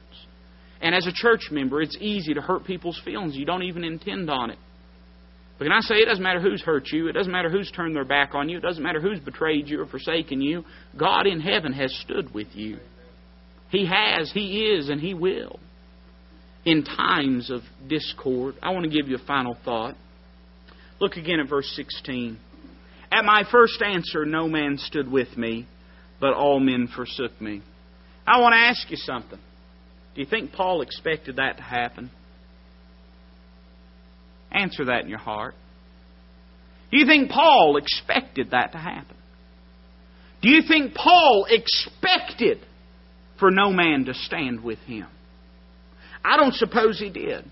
And 0.82 0.93
as 0.93 1.07
a 1.07 1.11
church 1.13 1.49
member, 1.51 1.82
it's 1.82 1.97
easy 1.99 2.34
to 2.34 2.41
hurt 2.41 2.65
people's 2.65 2.99
feelings. 3.03 3.36
You 3.36 3.45
don't 3.45 3.63
even 3.63 3.84
intend 3.84 4.30
on 4.30 4.51
it. 4.51 4.59
But 5.57 5.65
can 5.65 5.73
I 5.73 5.80
say 5.82 5.95
it 5.95 6.05
doesn't 6.05 6.23
matter 6.23 6.39
who's 6.39 6.61
hurt 6.61 6.88
you, 6.91 7.07
it 7.07 7.13
doesn't 7.13 7.32
matter 7.32 7.49
who's 7.49 7.71
turned 7.71 7.95
their 7.95 8.05
back 8.05 8.36
on 8.36 8.47
you, 8.47 8.57
it 8.57 8.61
doesn't 8.61 8.84
matter 8.84 9.01
who's 9.01 9.19
betrayed 9.19 9.67
you 9.67 9.82
or 9.82 9.88
forsaken 9.88 10.39
you. 10.39 10.63
God 10.95 11.25
in 11.25 11.39
heaven 11.39 11.73
has 11.73 11.91
stood 12.01 12.34
with 12.34 12.49
you. 12.53 12.78
He 13.69 13.88
has, 13.88 14.32
He 14.32 14.67
is, 14.67 14.89
and 14.89 15.01
He 15.01 15.13
will. 15.13 15.59
In 16.63 16.84
times 16.84 17.49
of 17.49 17.61
discord, 17.88 18.55
I 18.61 18.71
want 18.71 18.84
to 18.84 18.91
give 18.91 19.07
you 19.07 19.15
a 19.15 19.25
final 19.25 19.57
thought. 19.65 19.95
Look 20.99 21.13
again 21.13 21.39
at 21.39 21.49
verse 21.49 21.71
16. 21.75 22.38
At 23.11 23.23
my 23.25 23.43
first 23.49 23.82
answer, 23.82 24.25
no 24.25 24.47
man 24.47 24.78
stood 24.78 25.09
with 25.09 25.38
me, 25.38 25.65
but 26.19 26.34
all 26.34 26.59
men 26.59 26.88
forsook 26.93 27.39
me. 27.41 27.61
I 28.28 28.41
want 28.41 28.53
to 28.53 28.59
ask 28.59 28.89
you 28.91 28.97
something. 28.97 29.39
Do 30.18 30.24
you 30.24 30.28
think 30.28 30.51
Paul 30.51 30.82
expected 30.82 31.36
that 31.36 31.57
to 31.57 31.63
happen? 31.63 32.09
Answer 34.51 34.86
that 34.86 35.03
in 35.03 35.09
your 35.09 35.20
heart. 35.20 35.53
Do 36.91 36.97
you 36.97 37.05
think 37.05 37.30
Paul 37.30 37.78
expected 37.78 38.49
that 38.49 38.72
to 38.72 38.80
happen? 38.80 39.15
Do 40.41 40.49
you 40.49 40.63
think 40.68 40.95
Paul 40.95 41.45
expected 41.47 42.57
for 43.39 43.51
no 43.51 43.70
man 43.70 44.05
to 44.05 44.15
stand 44.15 44.63
with 44.63 44.80
him? 44.80 45.05
I 46.26 46.36
don't 46.36 46.55
suppose 46.55 46.97
he 46.97 47.11
did. 47.11 47.45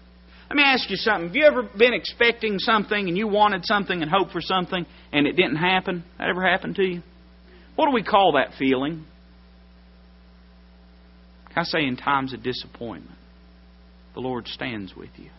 Let 0.49 0.55
me 0.55 0.63
ask 0.63 0.89
you 0.89 0.95
something. 0.95 1.27
Have 1.27 1.35
you 1.35 1.45
ever 1.45 1.69
been 1.77 1.93
expecting 1.93 2.57
something 2.57 3.07
and 3.07 3.15
you 3.15 3.27
wanted 3.27 3.63
something 3.63 4.01
and 4.01 4.09
hoped 4.09 4.31
for 4.31 4.41
something 4.41 4.87
and 5.13 5.27
it 5.27 5.33
didn't 5.33 5.57
happen? 5.57 6.03
That 6.17 6.29
ever 6.29 6.41
happened 6.41 6.77
to 6.77 6.83
you? 6.83 7.03
What 7.75 7.85
do 7.85 7.91
we 7.91 8.01
call 8.01 8.31
that 8.31 8.57
feeling? 8.57 9.05
I 11.55 11.63
say 11.63 11.85
in 11.85 11.97
times 11.97 12.33
of 12.33 12.43
disappointment, 12.43 13.17
the 14.13 14.21
Lord 14.21 14.47
stands 14.47 14.95
with 14.95 15.09
you. 15.17 15.29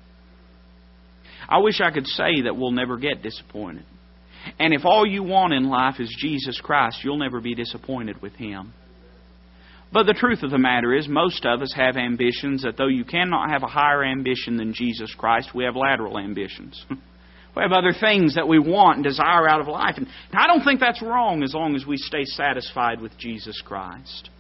I 1.49 1.59
wish 1.59 1.81
I 1.81 1.91
could 1.91 2.07
say 2.07 2.43
that 2.45 2.57
we'll 2.57 2.73
never 2.73 2.99
get 2.99 3.23
disappointed. 3.23 3.85
And 4.59 4.73
if 4.73 4.85
all 4.85 5.07
you 5.07 5.23
want 5.23 5.53
in 5.53 5.69
life 5.69 5.97
is 5.99 6.14
Jesus 6.19 6.61
Christ, 6.61 6.99
you'll 7.03 7.19
never 7.19 7.41
be 7.41 7.55
disappointed 7.55 8.23
with 8.23 8.35
Him. 8.35 8.73
But 9.93 10.05
the 10.05 10.14
truth 10.14 10.43
of 10.43 10.51
the 10.51 10.59
matter 10.59 10.95
is, 10.95 11.09
most 11.09 11.47
of 11.47 11.62
us 11.62 11.73
have 11.77 11.97
ambitions 11.97 12.62
that 12.62 12.77
though 12.77 12.89
you 12.89 13.05
cannot 13.05 13.51
have 13.51 13.62
a 13.62 13.69
higher 13.69 14.05
ambition 14.05 14.57
than 14.57 14.75
Jesus 14.75 15.14
Christ, 15.17 15.51
we 15.55 15.64
have 15.64 15.77
lateral 15.77 16.19
ambitions. 16.19 16.85
we 16.91 17.62
have 17.62 17.73
other 17.73 17.93
things 17.99 18.35
that 18.35 18.49
we 18.49 18.59
want 18.59 18.97
and 18.97 19.05
desire 19.05 19.49
out 19.49 19.61
of 19.61 19.69
life. 19.69 19.95
And 19.97 20.09
I 20.33 20.47
don't 20.49 20.64
think 20.64 20.81
that's 20.81 21.03
wrong 21.03 21.43
as 21.43 21.55
long 21.55 21.77
as 21.77 21.87
we 21.87 21.97
stay 21.97 22.25
satisfied 22.25 23.01
with 23.01 23.17
Jesus 23.17 23.61
Christ. 23.64 24.31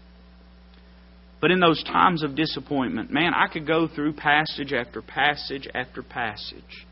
But 1.40 1.50
in 1.50 1.60
those 1.60 1.82
times 1.84 2.22
of 2.22 2.34
disappointment, 2.34 3.10
man, 3.10 3.32
I 3.34 3.48
could 3.52 3.66
go 3.66 3.88
through 3.88 4.14
passage 4.14 4.72
after 4.72 5.02
passage 5.02 5.68
after 5.74 6.02
passage 6.02 6.86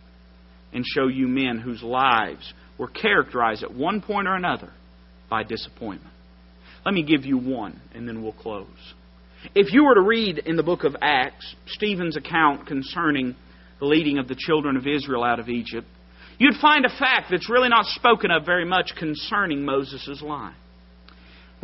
and 0.73 0.85
show 0.85 1.07
you 1.07 1.29
men 1.29 1.59
whose 1.59 1.83
lives 1.83 2.53
were 2.77 2.89
characterized 2.89 3.63
at 3.63 3.73
one 3.73 4.03
point 4.03 4.29
or 4.29 4.35
another 4.35 4.71
by 5.31 5.45
disappointment. 5.45 6.13
Let 6.85 6.95
me 6.95 7.03
give 7.03 7.25
you 7.25 7.39
one, 7.39 7.81
and 7.95 8.07
then 8.07 8.23
we'll 8.23 8.33
close. 8.33 8.67
If 9.55 9.73
you 9.73 9.85
were 9.85 9.95
to 9.95 10.01
read 10.01 10.39
in 10.39 10.57
the 10.57 10.63
book 10.63 10.85
of 10.85 10.97
Acts 11.01 11.55
Stephen's 11.67 12.17
account 12.17 12.67
concerning 12.67 13.37
the 13.79 13.87
leading 13.87 14.19
of 14.19 14.29
the 14.29 14.37
children 14.39 14.77
of 14.77 14.87
Israel 14.87 15.25
out 15.25 15.41
of 15.41 15.49
Egypt, 15.49 15.87
you'd 16.39 16.57
find 16.61 16.85
a 16.85 16.99
fact 16.99 17.31
that's 17.31 17.49
really 17.49 17.69
not 17.69 17.87
spoken 17.87 18.31
of 18.31 18.45
very 18.45 18.65
much 18.65 18.93
concerning 18.99 19.65
Moses' 19.65 20.21
life. 20.23 20.55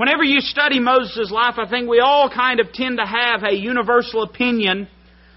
Whenever 0.01 0.25
you 0.25 0.41
study 0.41 0.81
Moses' 0.81 1.31
life, 1.31 1.57
I 1.59 1.69
think 1.69 1.87
we 1.87 2.01
all 2.01 2.31
kind 2.31 2.59
of 2.59 2.73
tend 2.73 2.97
to 2.97 3.05
have 3.05 3.43
a 3.43 3.55
universal 3.55 4.23
opinion 4.23 4.89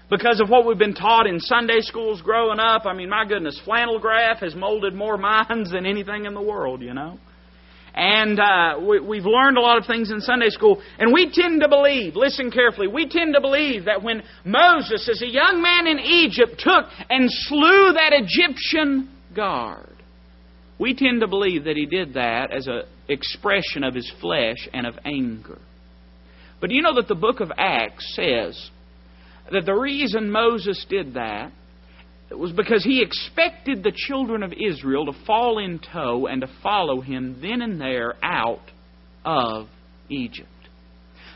because 0.08 0.40
of 0.40 0.48
what 0.48 0.64
we've 0.64 0.78
been 0.78 0.94
taught 0.94 1.26
in 1.26 1.38
Sunday 1.38 1.80
schools 1.80 2.22
growing 2.22 2.58
up. 2.58 2.86
I 2.86 2.94
mean, 2.94 3.10
my 3.10 3.26
goodness, 3.28 3.60
flannel 3.62 3.98
graph 3.98 4.38
has 4.38 4.54
molded 4.54 4.94
more 4.94 5.18
minds 5.50 5.72
than 5.72 5.84
anything 5.84 6.24
in 6.24 6.32
the 6.32 6.40
world, 6.40 6.80
you 6.80 6.94
know. 6.94 7.18
And 7.94 8.40
uh, 8.40 8.80
we, 8.80 9.18
have 9.18 9.26
learned 9.26 9.58
a 9.58 9.60
lot 9.60 9.76
of 9.76 9.84
things 9.84 10.10
in 10.10 10.22
Sunday 10.22 10.48
school. 10.48 10.82
And 10.98 11.12
we 11.12 11.30
tend 11.30 11.60
to 11.60 11.68
believe, 11.68 12.16
listen 12.16 12.50
carefully, 12.50 12.88
we 12.88 13.06
tend 13.06 13.34
to 13.34 13.42
believe 13.42 13.84
that 13.84 14.02
when 14.02 14.22
Moses, 14.46 15.10
as 15.10 15.20
a 15.20 15.28
young 15.28 15.60
man 15.60 15.86
in 15.86 15.98
Egypt, 15.98 16.54
took 16.56 16.86
and 17.10 17.28
slew 17.30 17.92
that 17.92 18.12
Egyptian 18.14 19.10
guard, 19.36 19.94
we 20.78 20.94
tend 20.94 21.20
to 21.20 21.28
believe 21.28 21.64
that 21.64 21.76
he 21.76 21.84
did 21.84 22.14
that 22.14 22.50
as 22.50 22.66
an 22.66 22.84
expression 23.08 23.84
of 23.84 23.94
his 23.94 24.10
flesh 24.20 24.68
and 24.72 24.86
of 24.86 24.94
anger. 25.04 25.58
But 26.60 26.70
do 26.70 26.76
you 26.76 26.82
know 26.82 26.94
that 26.96 27.08
the 27.08 27.14
book 27.14 27.40
of 27.40 27.52
Acts 27.56 28.14
says 28.14 28.70
that 29.52 29.66
the 29.66 29.74
reason 29.74 30.30
Moses 30.30 30.84
did 30.88 31.14
that 31.14 31.52
was 32.30 32.52
because 32.52 32.82
he 32.82 33.02
expected 33.02 33.82
the 33.82 33.92
children 33.94 34.42
of 34.42 34.52
Israel 34.52 35.06
to 35.06 35.12
fall 35.26 35.58
in 35.58 35.78
tow 35.78 36.26
and 36.26 36.40
to 36.40 36.48
follow 36.62 37.00
him 37.00 37.38
then 37.42 37.60
and 37.60 37.80
there 37.80 38.14
out 38.22 38.62
of 39.24 39.68
Egypt. 40.08 40.48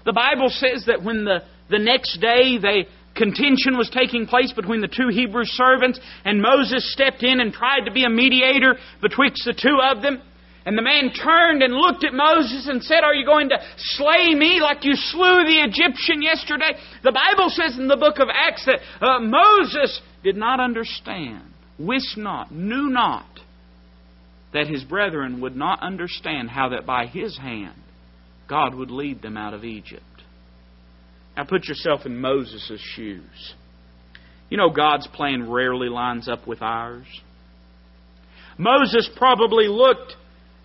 The 0.05 0.13
Bible 0.13 0.49
says 0.49 0.85
that 0.87 1.03
when 1.03 1.25
the, 1.25 1.41
the 1.69 1.79
next 1.79 2.19
day 2.21 2.59
they 2.59 2.87
contention 3.15 3.77
was 3.77 3.91
taking 3.91 4.27
place 4.27 4.53
between 4.53 4.81
the 4.81 4.89
two 4.89 5.09
Hebrew 5.09 5.45
servants, 5.45 6.01
and 6.25 6.41
Moses 6.41 6.91
stepped 6.93 7.23
in 7.23 7.41
and 7.41 7.53
tried 7.53 7.85
to 7.85 7.93
be 7.93 8.05
a 8.05 8.09
mediator 8.09 8.77
betwixt 9.03 9.45
the 9.45 9.53
two 9.53 9.79
of 9.83 10.03
them. 10.03 10.23
And 10.67 10.77
the 10.77 10.83
man 10.83 11.13
turned 11.13 11.63
and 11.63 11.75
looked 11.75 12.05
at 12.05 12.13
Moses 12.13 12.69
and 12.69 12.83
said, 12.83 13.01
Are 13.03 13.15
you 13.15 13.25
going 13.25 13.49
to 13.51 13.59
slay 13.77 14.35
me 14.35 14.61
like 14.61 14.85
you 14.85 14.93
slew 14.95 15.45
the 15.45 15.63
Egyptian 15.65 16.21
yesterday? 16.21 16.73
The 17.03 17.13
Bible 17.13 17.49
says 17.49 17.79
in 17.79 17.89
the 17.89 17.97
book 17.97 18.19
of 18.19 18.29
Acts 18.33 18.67
that 18.67 18.81
uh, 19.01 19.21
Moses 19.21 20.01
did 20.23 20.37
not 20.37 20.61
understand, 20.61 21.45
wist 21.79 22.17
not, 22.17 22.53
knew 22.53 22.89
not, 22.89 23.41
that 24.53 24.67
his 24.67 24.85
brethren 24.85 25.41
would 25.41 25.57
not 25.57 25.83
understand 25.83 26.51
how 26.51 26.71
that 26.71 26.85
by 26.85 27.07
his 27.07 27.39
hand 27.39 27.81
God 28.49 28.75
would 28.75 28.91
lead 28.91 29.23
them 29.23 29.37
out 29.37 29.55
of 29.55 29.65
Egypt. 29.65 30.03
Now 31.37 31.45
put 31.45 31.69
yourself 31.69 32.07
in 32.07 32.19
Moses' 32.19 32.81
shoes. 32.81 33.55
You 34.51 34.57
know 34.57 34.71
God's 34.71 35.07
plan 35.07 35.49
rarely 35.49 35.89
lines 35.89 36.29
up 36.29 36.47
with 36.47 36.63
ours. 36.63 37.07
Moses 38.57 39.09
probably 39.17 39.69
looked 39.69 40.17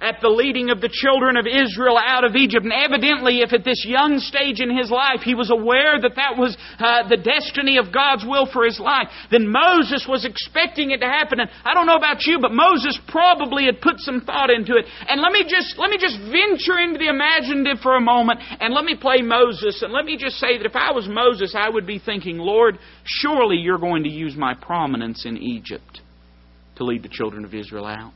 at 0.04 0.20
the 0.20 0.28
leading 0.28 0.70
of 0.70 0.82
the 0.82 0.92
children 0.92 1.38
of 1.38 1.48
Israel 1.48 1.98
out 1.98 2.28
of 2.28 2.36
Egypt. 2.36 2.68
And 2.68 2.76
evidently, 2.76 3.40
if 3.40 3.54
at 3.54 3.64
this 3.64 3.86
young 3.88 4.20
stage 4.20 4.60
in 4.60 4.76
his 4.76 4.92
life 4.92 5.24
he 5.24 5.34
was 5.34 5.50
aware 5.50 5.96
that 5.96 6.20
that 6.20 6.36
was 6.36 6.58
uh, 6.78 7.08
the 7.08 7.16
destiny 7.16 7.78
of 7.78 7.94
God's 7.96 8.26
will 8.28 8.46
for 8.46 8.66
his 8.66 8.80
life, 8.80 9.08
then 9.32 9.48
Moses 9.48 10.06
was 10.08 10.26
expecting 10.26 10.92
it 10.92 11.00
to 11.00 11.08
happen. 11.08 11.40
And 11.40 11.50
I 11.64 11.74
don't 11.74 11.88
know 11.88 11.96
about 11.96 12.28
you, 12.28 12.40
but 12.40 12.52
Moses 12.52 13.00
probably 13.08 13.66
had 13.66 13.80
put 13.80 13.96
some 13.98 14.22
thought 14.22 14.50
into 14.50 14.76
it. 14.76 14.86
And 15.08 15.22
let 15.22 15.32
me 15.32 15.48
just 15.48 15.80
let 15.80 15.90
me 15.90 15.98
just 15.98 16.20
venture 16.20 16.80
into 16.84 17.00
the 17.00 17.08
imaginative 17.08 17.80
for 17.80 17.96
a 17.96 18.02
moment, 18.02 18.42
and 18.60 18.74
let 18.74 18.84
me 18.84 18.96
play 19.00 19.22
Moses. 19.22 19.82
And 19.82 19.94
let 19.94 20.04
me 20.04 20.18
just 20.18 20.36
say 20.36 20.58
that 20.58 20.66
if 20.66 20.76
I 20.76 20.92
was 20.92 21.08
Moses, 21.08 21.56
I 21.58 21.70
would 21.70 21.88
be 21.88 22.00
thinking, 22.00 22.38
Lord, 22.38 22.78
surely 23.06 23.56
you're 23.56 23.80
going 23.80 24.04
to 24.04 24.10
use 24.10 24.36
my 24.36 24.54
prominence 24.54 25.26
in 25.26 25.38
Egypt 25.38 26.02
to 26.76 26.84
lead 26.84 27.04
the 27.04 27.10
children 27.10 27.46
of 27.46 27.54
Israel 27.54 27.86
out. 27.86 28.12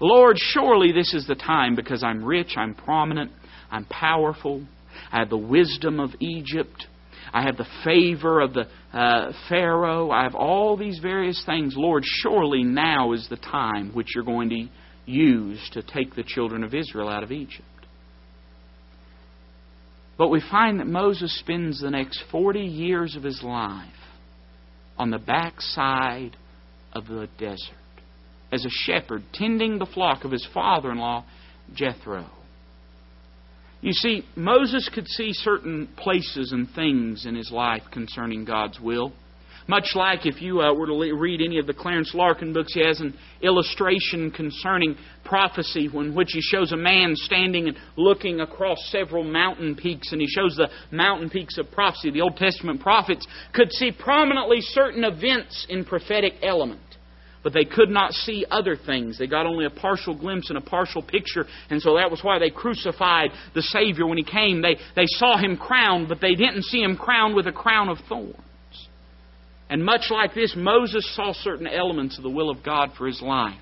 Lord, 0.00 0.36
surely 0.38 0.92
this 0.92 1.14
is 1.14 1.26
the 1.26 1.34
time 1.34 1.74
because 1.74 2.02
I'm 2.02 2.24
rich, 2.24 2.54
I'm 2.56 2.74
prominent, 2.74 3.32
I'm 3.70 3.84
powerful, 3.86 4.64
I 5.12 5.20
have 5.20 5.30
the 5.30 5.36
wisdom 5.36 6.00
of 6.00 6.10
Egypt, 6.20 6.86
I 7.32 7.42
have 7.42 7.56
the 7.56 7.66
favor 7.84 8.40
of 8.40 8.54
the 8.54 8.68
uh, 8.92 9.32
Pharaoh, 9.48 10.10
I 10.10 10.22
have 10.22 10.34
all 10.34 10.76
these 10.76 10.98
various 11.00 11.42
things. 11.44 11.74
Lord, 11.76 12.02
surely 12.04 12.62
now 12.62 13.12
is 13.12 13.26
the 13.28 13.36
time 13.36 13.92
which 13.92 14.14
you're 14.14 14.24
going 14.24 14.48
to 14.50 14.68
use 15.04 15.68
to 15.72 15.82
take 15.82 16.14
the 16.14 16.22
children 16.22 16.64
of 16.64 16.74
Israel 16.74 17.08
out 17.08 17.22
of 17.22 17.32
Egypt. 17.32 17.62
But 20.16 20.28
we 20.28 20.42
find 20.50 20.80
that 20.80 20.86
Moses 20.86 21.38
spends 21.38 21.80
the 21.80 21.90
next 21.90 22.22
40 22.32 22.60
years 22.60 23.14
of 23.14 23.22
his 23.22 23.42
life 23.42 23.86
on 24.96 25.10
the 25.10 25.18
backside 25.18 26.36
of 26.92 27.06
the 27.06 27.28
desert 27.38 27.76
as 28.52 28.64
a 28.64 28.70
shepherd 28.70 29.22
tending 29.32 29.78
the 29.78 29.86
flock 29.86 30.24
of 30.24 30.30
his 30.30 30.46
father 30.52 30.90
in 30.90 30.98
law, 30.98 31.24
Jethro. 31.74 32.26
You 33.80 33.92
see, 33.92 34.24
Moses 34.34 34.90
could 34.92 35.06
see 35.06 35.32
certain 35.32 35.88
places 35.96 36.52
and 36.52 36.68
things 36.70 37.26
in 37.26 37.36
his 37.36 37.52
life 37.52 37.82
concerning 37.92 38.44
God's 38.44 38.80
will. 38.80 39.12
Much 39.68 39.90
like 39.94 40.24
if 40.24 40.40
you 40.40 40.62
uh, 40.62 40.72
were 40.72 40.86
to 40.86 41.14
read 41.14 41.42
any 41.42 41.58
of 41.58 41.66
the 41.66 41.74
Clarence 41.74 42.14
Larkin 42.14 42.54
books, 42.54 42.72
he 42.72 42.80
has 42.80 43.00
an 43.00 43.14
illustration 43.42 44.30
concerning 44.30 44.96
prophecy 45.26 45.90
in 45.92 46.14
which 46.14 46.30
he 46.32 46.40
shows 46.40 46.72
a 46.72 46.76
man 46.76 47.14
standing 47.14 47.68
and 47.68 47.76
looking 47.94 48.40
across 48.40 48.78
several 48.90 49.22
mountain 49.22 49.76
peaks, 49.76 50.10
and 50.10 50.22
he 50.22 50.26
shows 50.26 50.56
the 50.56 50.70
mountain 50.90 51.28
peaks 51.28 51.58
of 51.58 51.70
prophecy. 51.70 52.10
The 52.10 52.22
Old 52.22 52.38
Testament 52.38 52.80
prophets 52.80 53.26
could 53.52 53.70
see 53.72 53.92
prominently 53.92 54.62
certain 54.62 55.04
events 55.04 55.66
in 55.68 55.84
prophetic 55.84 56.32
element 56.42 56.80
but 57.48 57.54
they 57.54 57.64
could 57.64 57.88
not 57.88 58.12
see 58.12 58.44
other 58.50 58.76
things. 58.76 59.18
They 59.18 59.26
got 59.26 59.46
only 59.46 59.64
a 59.64 59.70
partial 59.70 60.14
glimpse 60.14 60.50
and 60.50 60.58
a 60.58 60.60
partial 60.60 61.00
picture, 61.00 61.46
and 61.70 61.80
so 61.80 61.96
that 61.96 62.10
was 62.10 62.20
why 62.22 62.38
they 62.38 62.50
crucified 62.50 63.30
the 63.54 63.62
Savior 63.62 64.06
when 64.06 64.18
He 64.18 64.24
came. 64.24 64.60
They, 64.60 64.76
they 64.94 65.06
saw 65.06 65.38
Him 65.38 65.56
crowned, 65.56 66.10
but 66.10 66.20
they 66.20 66.34
didn't 66.34 66.64
see 66.64 66.82
Him 66.82 66.94
crowned 66.94 67.34
with 67.34 67.46
a 67.46 67.52
crown 67.52 67.88
of 67.88 67.96
thorns. 68.06 68.36
And 69.70 69.82
much 69.82 70.10
like 70.10 70.34
this, 70.34 70.52
Moses 70.54 71.10
saw 71.16 71.32
certain 71.32 71.66
elements 71.66 72.18
of 72.18 72.22
the 72.22 72.28
will 72.28 72.50
of 72.50 72.62
God 72.62 72.90
for 72.98 73.06
his 73.06 73.22
life. 73.22 73.54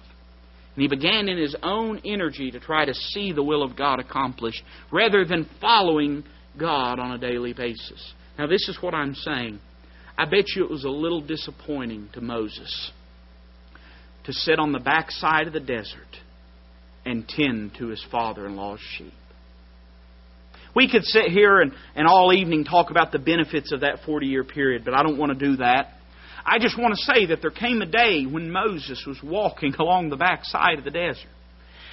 And 0.74 0.82
he 0.82 0.88
began 0.88 1.28
in 1.28 1.38
his 1.38 1.54
own 1.62 2.00
energy 2.04 2.50
to 2.50 2.58
try 2.58 2.86
to 2.86 2.94
see 2.94 3.30
the 3.30 3.42
will 3.42 3.62
of 3.62 3.76
God 3.76 4.00
accomplished 4.00 4.64
rather 4.92 5.24
than 5.24 5.48
following 5.60 6.24
God 6.58 6.98
on 6.98 7.12
a 7.12 7.18
daily 7.18 7.52
basis. 7.52 8.14
Now, 8.36 8.48
this 8.48 8.68
is 8.68 8.78
what 8.80 8.94
I'm 8.94 9.14
saying. 9.14 9.60
I 10.18 10.24
bet 10.24 10.44
you 10.56 10.64
it 10.64 10.70
was 10.70 10.84
a 10.84 10.90
little 10.90 11.20
disappointing 11.20 12.08
to 12.14 12.20
Moses 12.20 12.90
to 14.26 14.32
sit 14.32 14.58
on 14.58 14.72
the 14.72 14.78
backside 14.78 15.46
of 15.46 15.52
the 15.52 15.60
desert 15.60 16.16
and 17.04 17.26
tend 17.28 17.74
to 17.78 17.88
his 17.88 18.04
father 18.10 18.46
in 18.46 18.56
law's 18.56 18.80
sheep. 18.80 19.12
We 20.74 20.90
could 20.90 21.04
sit 21.04 21.30
here 21.30 21.60
and, 21.60 21.72
and 21.94 22.06
all 22.06 22.34
evening 22.34 22.64
talk 22.64 22.90
about 22.90 23.12
the 23.12 23.18
benefits 23.18 23.72
of 23.72 23.80
that 23.80 24.00
40 24.04 24.26
year 24.26 24.44
period, 24.44 24.84
but 24.84 24.94
I 24.94 25.02
don't 25.02 25.16
want 25.16 25.32
to 25.32 25.38
do 25.38 25.56
that. 25.56 25.94
I 26.44 26.58
just 26.58 26.78
want 26.78 26.94
to 26.94 27.14
say 27.14 27.26
that 27.26 27.40
there 27.40 27.50
came 27.50 27.80
a 27.80 27.86
day 27.86 28.24
when 28.24 28.50
Moses 28.50 29.02
was 29.06 29.18
walking 29.22 29.74
along 29.78 30.10
the 30.10 30.16
backside 30.16 30.78
of 30.78 30.84
the 30.84 30.90
desert. 30.90 31.30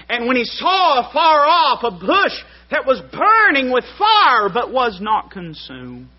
And 0.10 0.28
when 0.28 0.36
he 0.36 0.44
saw 0.44 1.08
afar 1.08 1.46
off 1.48 1.84
a 1.84 1.92
bush 1.92 2.34
that 2.72 2.86
was 2.86 3.02
burning 3.12 3.72
with 3.72 3.86
fire 3.98 4.50
but 4.54 4.74
was 4.74 5.00
not 5.00 5.32
consumed, 5.32 6.10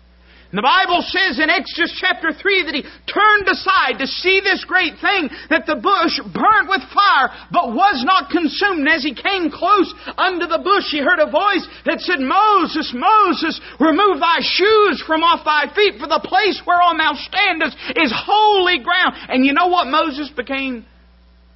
And 0.51 0.61
the 0.61 0.65
Bible 0.65 1.01
says 1.01 1.41
in 1.41 1.49
Exodus 1.49 1.91
chapter 1.99 2.31
3 2.31 2.69
that 2.69 2.77
he 2.77 2.85
turned 3.09 3.47
aside 3.49 3.97
to 3.97 4.07
see 4.07 4.39
this 4.39 4.63
great 4.63 4.93
thing, 5.01 5.27
that 5.49 5.65
the 5.65 5.75
bush 5.75 6.21
burnt 6.31 6.69
with 6.69 6.85
fire, 6.93 7.33
but 7.49 7.73
was 7.73 8.05
not 8.05 8.29
consumed. 8.29 8.85
And 8.85 8.93
as 8.93 9.03
he 9.03 9.17
came 9.17 9.49
close 9.49 9.89
unto 10.15 10.45
the 10.45 10.61
bush, 10.61 10.93
he 10.93 11.01
heard 11.01 11.19
a 11.19 11.27
voice 11.27 11.65
that 11.89 11.99
said, 11.99 12.21
Moses, 12.21 12.93
Moses, 12.93 13.59
remove 13.81 14.21
thy 14.21 14.39
shoes 14.39 15.01
from 15.01 15.25
off 15.25 15.43
thy 15.43 15.73
feet, 15.73 15.97
for 15.99 16.07
the 16.07 16.21
place 16.23 16.61
whereon 16.63 17.01
thou 17.01 17.17
standest 17.17 17.75
is 17.97 18.13
holy 18.13 18.79
ground. 18.79 19.17
And 19.27 19.43
you 19.43 19.51
know 19.51 19.67
what 19.67 19.87
Moses 19.87 20.29
became 20.29 20.85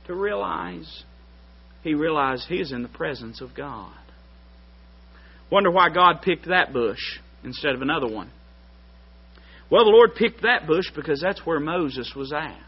to 0.08 0.16
realize? 0.16 1.04
He 1.84 1.94
realized 1.94 2.46
he 2.50 2.60
is 2.60 2.72
in 2.72 2.82
the 2.82 2.90
presence 2.90 3.40
of 3.40 3.56
God. 3.56 3.94
Wonder 5.52 5.72
why 5.72 5.90
God 5.90 6.22
picked 6.22 6.48
that 6.48 6.74
bush 6.74 7.20
instead 7.44 7.76
of 7.76 7.82
another 7.82 8.08
one. 8.08 8.32
Well, 9.70 9.86
the 9.86 9.92
Lord 9.92 10.16
picked 10.16 10.42
that 10.42 10.68
bush 10.68 10.88
because 10.96 11.22
that's 11.22 11.46
where 11.46 11.60
Moses 11.60 12.12
was 12.16 12.34
at. 12.34 12.60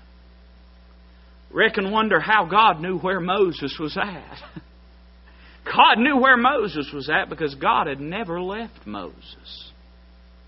Reckon 1.51 1.91
wonder 1.91 2.19
how 2.19 2.45
God 2.45 2.79
knew 2.79 2.97
where 2.99 3.19
Moses 3.19 3.75
was 3.79 3.97
at. 3.97 4.37
God 5.65 5.97
knew 5.97 6.17
where 6.17 6.37
Moses 6.37 6.91
was 6.93 7.09
at 7.09 7.29
because 7.29 7.55
God 7.55 7.87
had 7.87 7.99
never 7.99 8.41
left 8.41 8.85
Moses. 8.85 9.71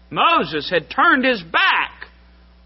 Moses 0.09 0.69
had 0.69 0.89
turned 0.89 1.25
his 1.25 1.41
back 1.41 2.07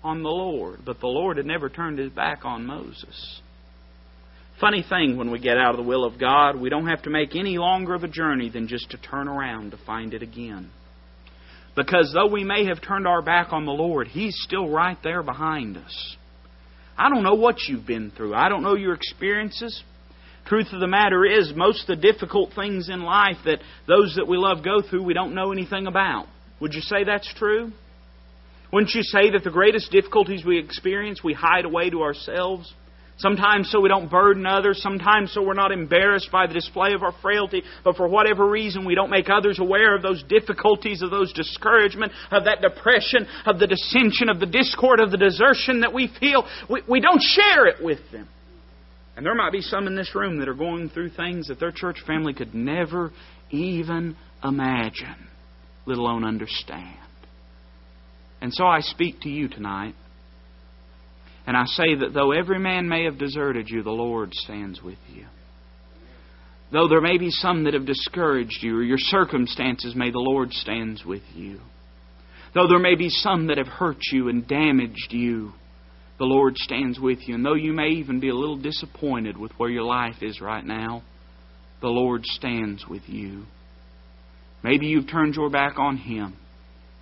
on 0.03 0.21
the 0.21 0.29
Lord, 0.29 0.79
but 0.85 0.99
the 0.99 1.07
Lord 1.07 1.37
had 1.37 1.45
never 1.45 1.69
turned 1.69 1.99
his 1.99 2.11
back 2.11 2.45
on 2.45 2.65
Moses. 2.65 3.41
Funny 4.59 4.83
thing 4.87 5.17
when 5.17 5.31
we 5.31 5.39
get 5.39 5.57
out 5.57 5.71
of 5.71 5.77
the 5.77 5.87
will 5.87 6.03
of 6.03 6.19
God, 6.19 6.59
we 6.59 6.69
don't 6.69 6.87
have 6.87 7.03
to 7.03 7.09
make 7.09 7.35
any 7.35 7.57
longer 7.57 7.93
of 7.93 8.03
a 8.03 8.07
journey 8.07 8.49
than 8.49 8.67
just 8.67 8.89
to 8.91 8.97
turn 8.97 9.27
around 9.27 9.71
to 9.71 9.77
find 9.85 10.13
it 10.13 10.23
again. 10.23 10.71
Because 11.77 12.11
though 12.11 12.25
we 12.25 12.43
may 12.43 12.65
have 12.65 12.81
turned 12.81 13.07
our 13.07 13.21
back 13.21 13.53
on 13.53 13.65
the 13.65 13.71
Lord, 13.71 14.07
He's 14.07 14.35
still 14.41 14.67
right 14.67 14.97
there 15.03 15.21
behind 15.21 15.77
us. 15.77 16.17
I 16.97 17.07
don't 17.07 17.21
know 17.21 17.35
what 17.35 17.57
you've 17.67 17.85
been 17.85 18.09
through. 18.09 18.33
I 18.33 18.49
don't 18.49 18.63
know 18.63 18.75
your 18.75 18.95
experiences. 18.95 19.83
Truth 20.47 20.69
of 20.73 20.79
the 20.79 20.87
matter 20.87 21.23
is, 21.23 21.53
most 21.55 21.87
of 21.87 21.95
the 21.99 22.11
difficult 22.11 22.53
things 22.55 22.89
in 22.89 23.03
life 23.03 23.37
that 23.45 23.59
those 23.87 24.15
that 24.15 24.27
we 24.27 24.37
love 24.37 24.63
go 24.63 24.81
through, 24.81 25.03
we 25.03 25.13
don't 25.13 25.35
know 25.35 25.51
anything 25.51 25.85
about. 25.85 26.25
Would 26.61 26.73
you 26.73 26.81
say 26.81 27.03
that's 27.03 27.31
true? 27.35 27.71
Wouldn't 28.73 28.95
you 28.95 29.03
say 29.03 29.29
that 29.31 29.43
the 29.43 29.51
greatest 29.51 29.91
difficulties 29.91 30.43
we 30.43 30.57
experience, 30.57 31.23
we 31.23 31.33
hide 31.33 31.65
away 31.65 31.91
to 31.91 32.01
ourselves? 32.01 32.73
Sometimes 33.19 33.71
so 33.71 33.81
we 33.81 33.89
don't 33.89 34.11
burden 34.11 34.45
others. 34.45 34.81
Sometimes 34.81 35.31
so 35.31 35.41
we're 35.41 35.55
not 35.55 35.71
embarrassed 35.71 36.29
by 36.31 36.45
the 36.45 36.53
display 36.53 36.93
of 36.93 37.01
our 37.01 37.13
frailty. 37.21 37.63
But 37.83 37.95
for 37.95 38.07
whatever 38.07 38.47
reason, 38.47 38.85
we 38.85 38.93
don't 38.93 39.09
make 39.09 39.27
others 39.29 39.57
aware 39.59 39.95
of 39.95 40.03
those 40.03 40.23
difficulties, 40.23 41.01
of 41.01 41.09
those 41.09 41.33
discouragement, 41.33 42.11
of 42.29 42.43
that 42.45 42.61
depression, 42.61 43.27
of 43.45 43.57
the 43.57 43.65
dissension, 43.65 44.29
of 44.29 44.39
the 44.39 44.45
discord, 44.45 44.99
of 44.99 45.09
the 45.09 45.17
desertion 45.17 45.81
that 45.81 45.93
we 45.93 46.11
feel. 46.19 46.47
We, 46.69 46.83
we 46.87 46.99
don't 46.99 47.21
share 47.21 47.65
it 47.65 47.83
with 47.83 47.99
them. 48.11 48.29
And 49.15 49.25
there 49.25 49.33
might 49.33 49.51
be 49.51 49.61
some 49.61 49.87
in 49.87 49.95
this 49.95 50.13
room 50.13 50.37
that 50.39 50.47
are 50.47 50.53
going 50.53 50.89
through 50.89 51.09
things 51.09 51.47
that 51.47 51.59
their 51.59 51.71
church 51.71 51.97
family 52.05 52.35
could 52.35 52.53
never 52.53 53.11
even 53.49 54.15
imagine, 54.43 55.27
let 55.87 55.97
alone 55.97 56.23
understand. 56.23 56.99
And 58.41 58.53
so 58.53 58.65
I 58.65 58.81
speak 58.81 59.21
to 59.21 59.29
you 59.29 59.47
tonight. 59.47 59.95
And 61.47 61.55
I 61.55 61.65
say 61.65 61.95
that 61.95 62.13
though 62.13 62.33
every 62.33 62.59
man 62.59 62.89
may 62.89 63.05
have 63.05 63.17
deserted 63.17 63.69
you, 63.69 63.81
the 63.81 63.89
Lord 63.89 64.33
stands 64.33 64.81
with 64.81 64.97
you. 65.11 65.25
Though 66.73 66.89
there 66.89 67.01
may 67.01 67.17
be 67.17 67.31
some 67.31 67.63
that 67.63 67.73
have 67.73 67.85
discouraged 67.85 68.61
you, 68.61 68.77
or 68.77 68.83
your 68.83 68.97
circumstances 68.97 69.95
may, 69.95 70.11
the 70.11 70.19
Lord 70.19 70.51
stands 70.51 71.05
with 71.05 71.23
you. 71.33 71.61
Though 72.53 72.67
there 72.67 72.79
may 72.79 72.95
be 72.95 73.07
some 73.07 73.47
that 73.47 73.57
have 73.57 73.67
hurt 73.67 73.99
you 74.11 74.27
and 74.27 74.45
damaged 74.45 75.11
you, 75.11 75.53
the 76.19 76.25
Lord 76.25 76.57
stands 76.57 76.99
with 76.99 77.19
you. 77.27 77.35
And 77.35 77.45
though 77.45 77.53
you 77.53 77.71
may 77.71 77.89
even 77.89 78.19
be 78.19 78.29
a 78.29 78.35
little 78.35 78.57
disappointed 78.57 79.37
with 79.37 79.53
where 79.53 79.69
your 79.69 79.83
life 79.83 80.21
is 80.21 80.41
right 80.41 80.65
now, 80.65 81.03
the 81.79 81.87
Lord 81.87 82.25
stands 82.25 82.85
with 82.89 83.03
you. 83.07 83.45
Maybe 84.63 84.87
you've 84.87 85.09
turned 85.09 85.35
your 85.35 85.49
back 85.49 85.79
on 85.79 85.95
Him. 85.95 86.35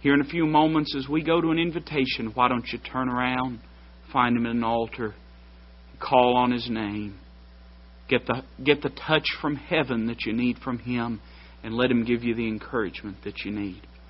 Here 0.02 0.14
in 0.14 0.22
a 0.22 0.26
few 0.26 0.46
moments, 0.46 0.94
as 0.96 1.10
we 1.10 1.24
go 1.24 1.42
to 1.42 1.50
an 1.50 1.58
invitation, 1.58 2.32
why 2.36 2.50
don't 2.50 2.68
you 2.68 2.78
turn 2.78 3.10
around? 3.10 3.60
Find 4.16 4.38
him 4.38 4.46
at 4.46 4.54
an 4.54 4.64
altar, 4.64 5.14
call 6.00 6.38
on 6.38 6.50
his 6.50 6.70
name, 6.70 7.20
get 8.08 8.26
the, 8.26 8.42
get 8.64 8.82
the 8.82 8.90
touch 8.90 9.26
from 9.42 9.58
heaven 9.58 10.08
that 10.08 10.26
you 10.26 10.32
need 10.32 10.58
from 10.60 10.80
him, 10.80 11.20
and 11.62 11.74
let 11.74 11.92
him 11.92 12.06
give 12.06 12.24
you 12.24 12.34
the 12.34 12.48
encouragement 12.48 13.18
that 13.26 13.44
you 13.44 13.52
need. 13.52 13.82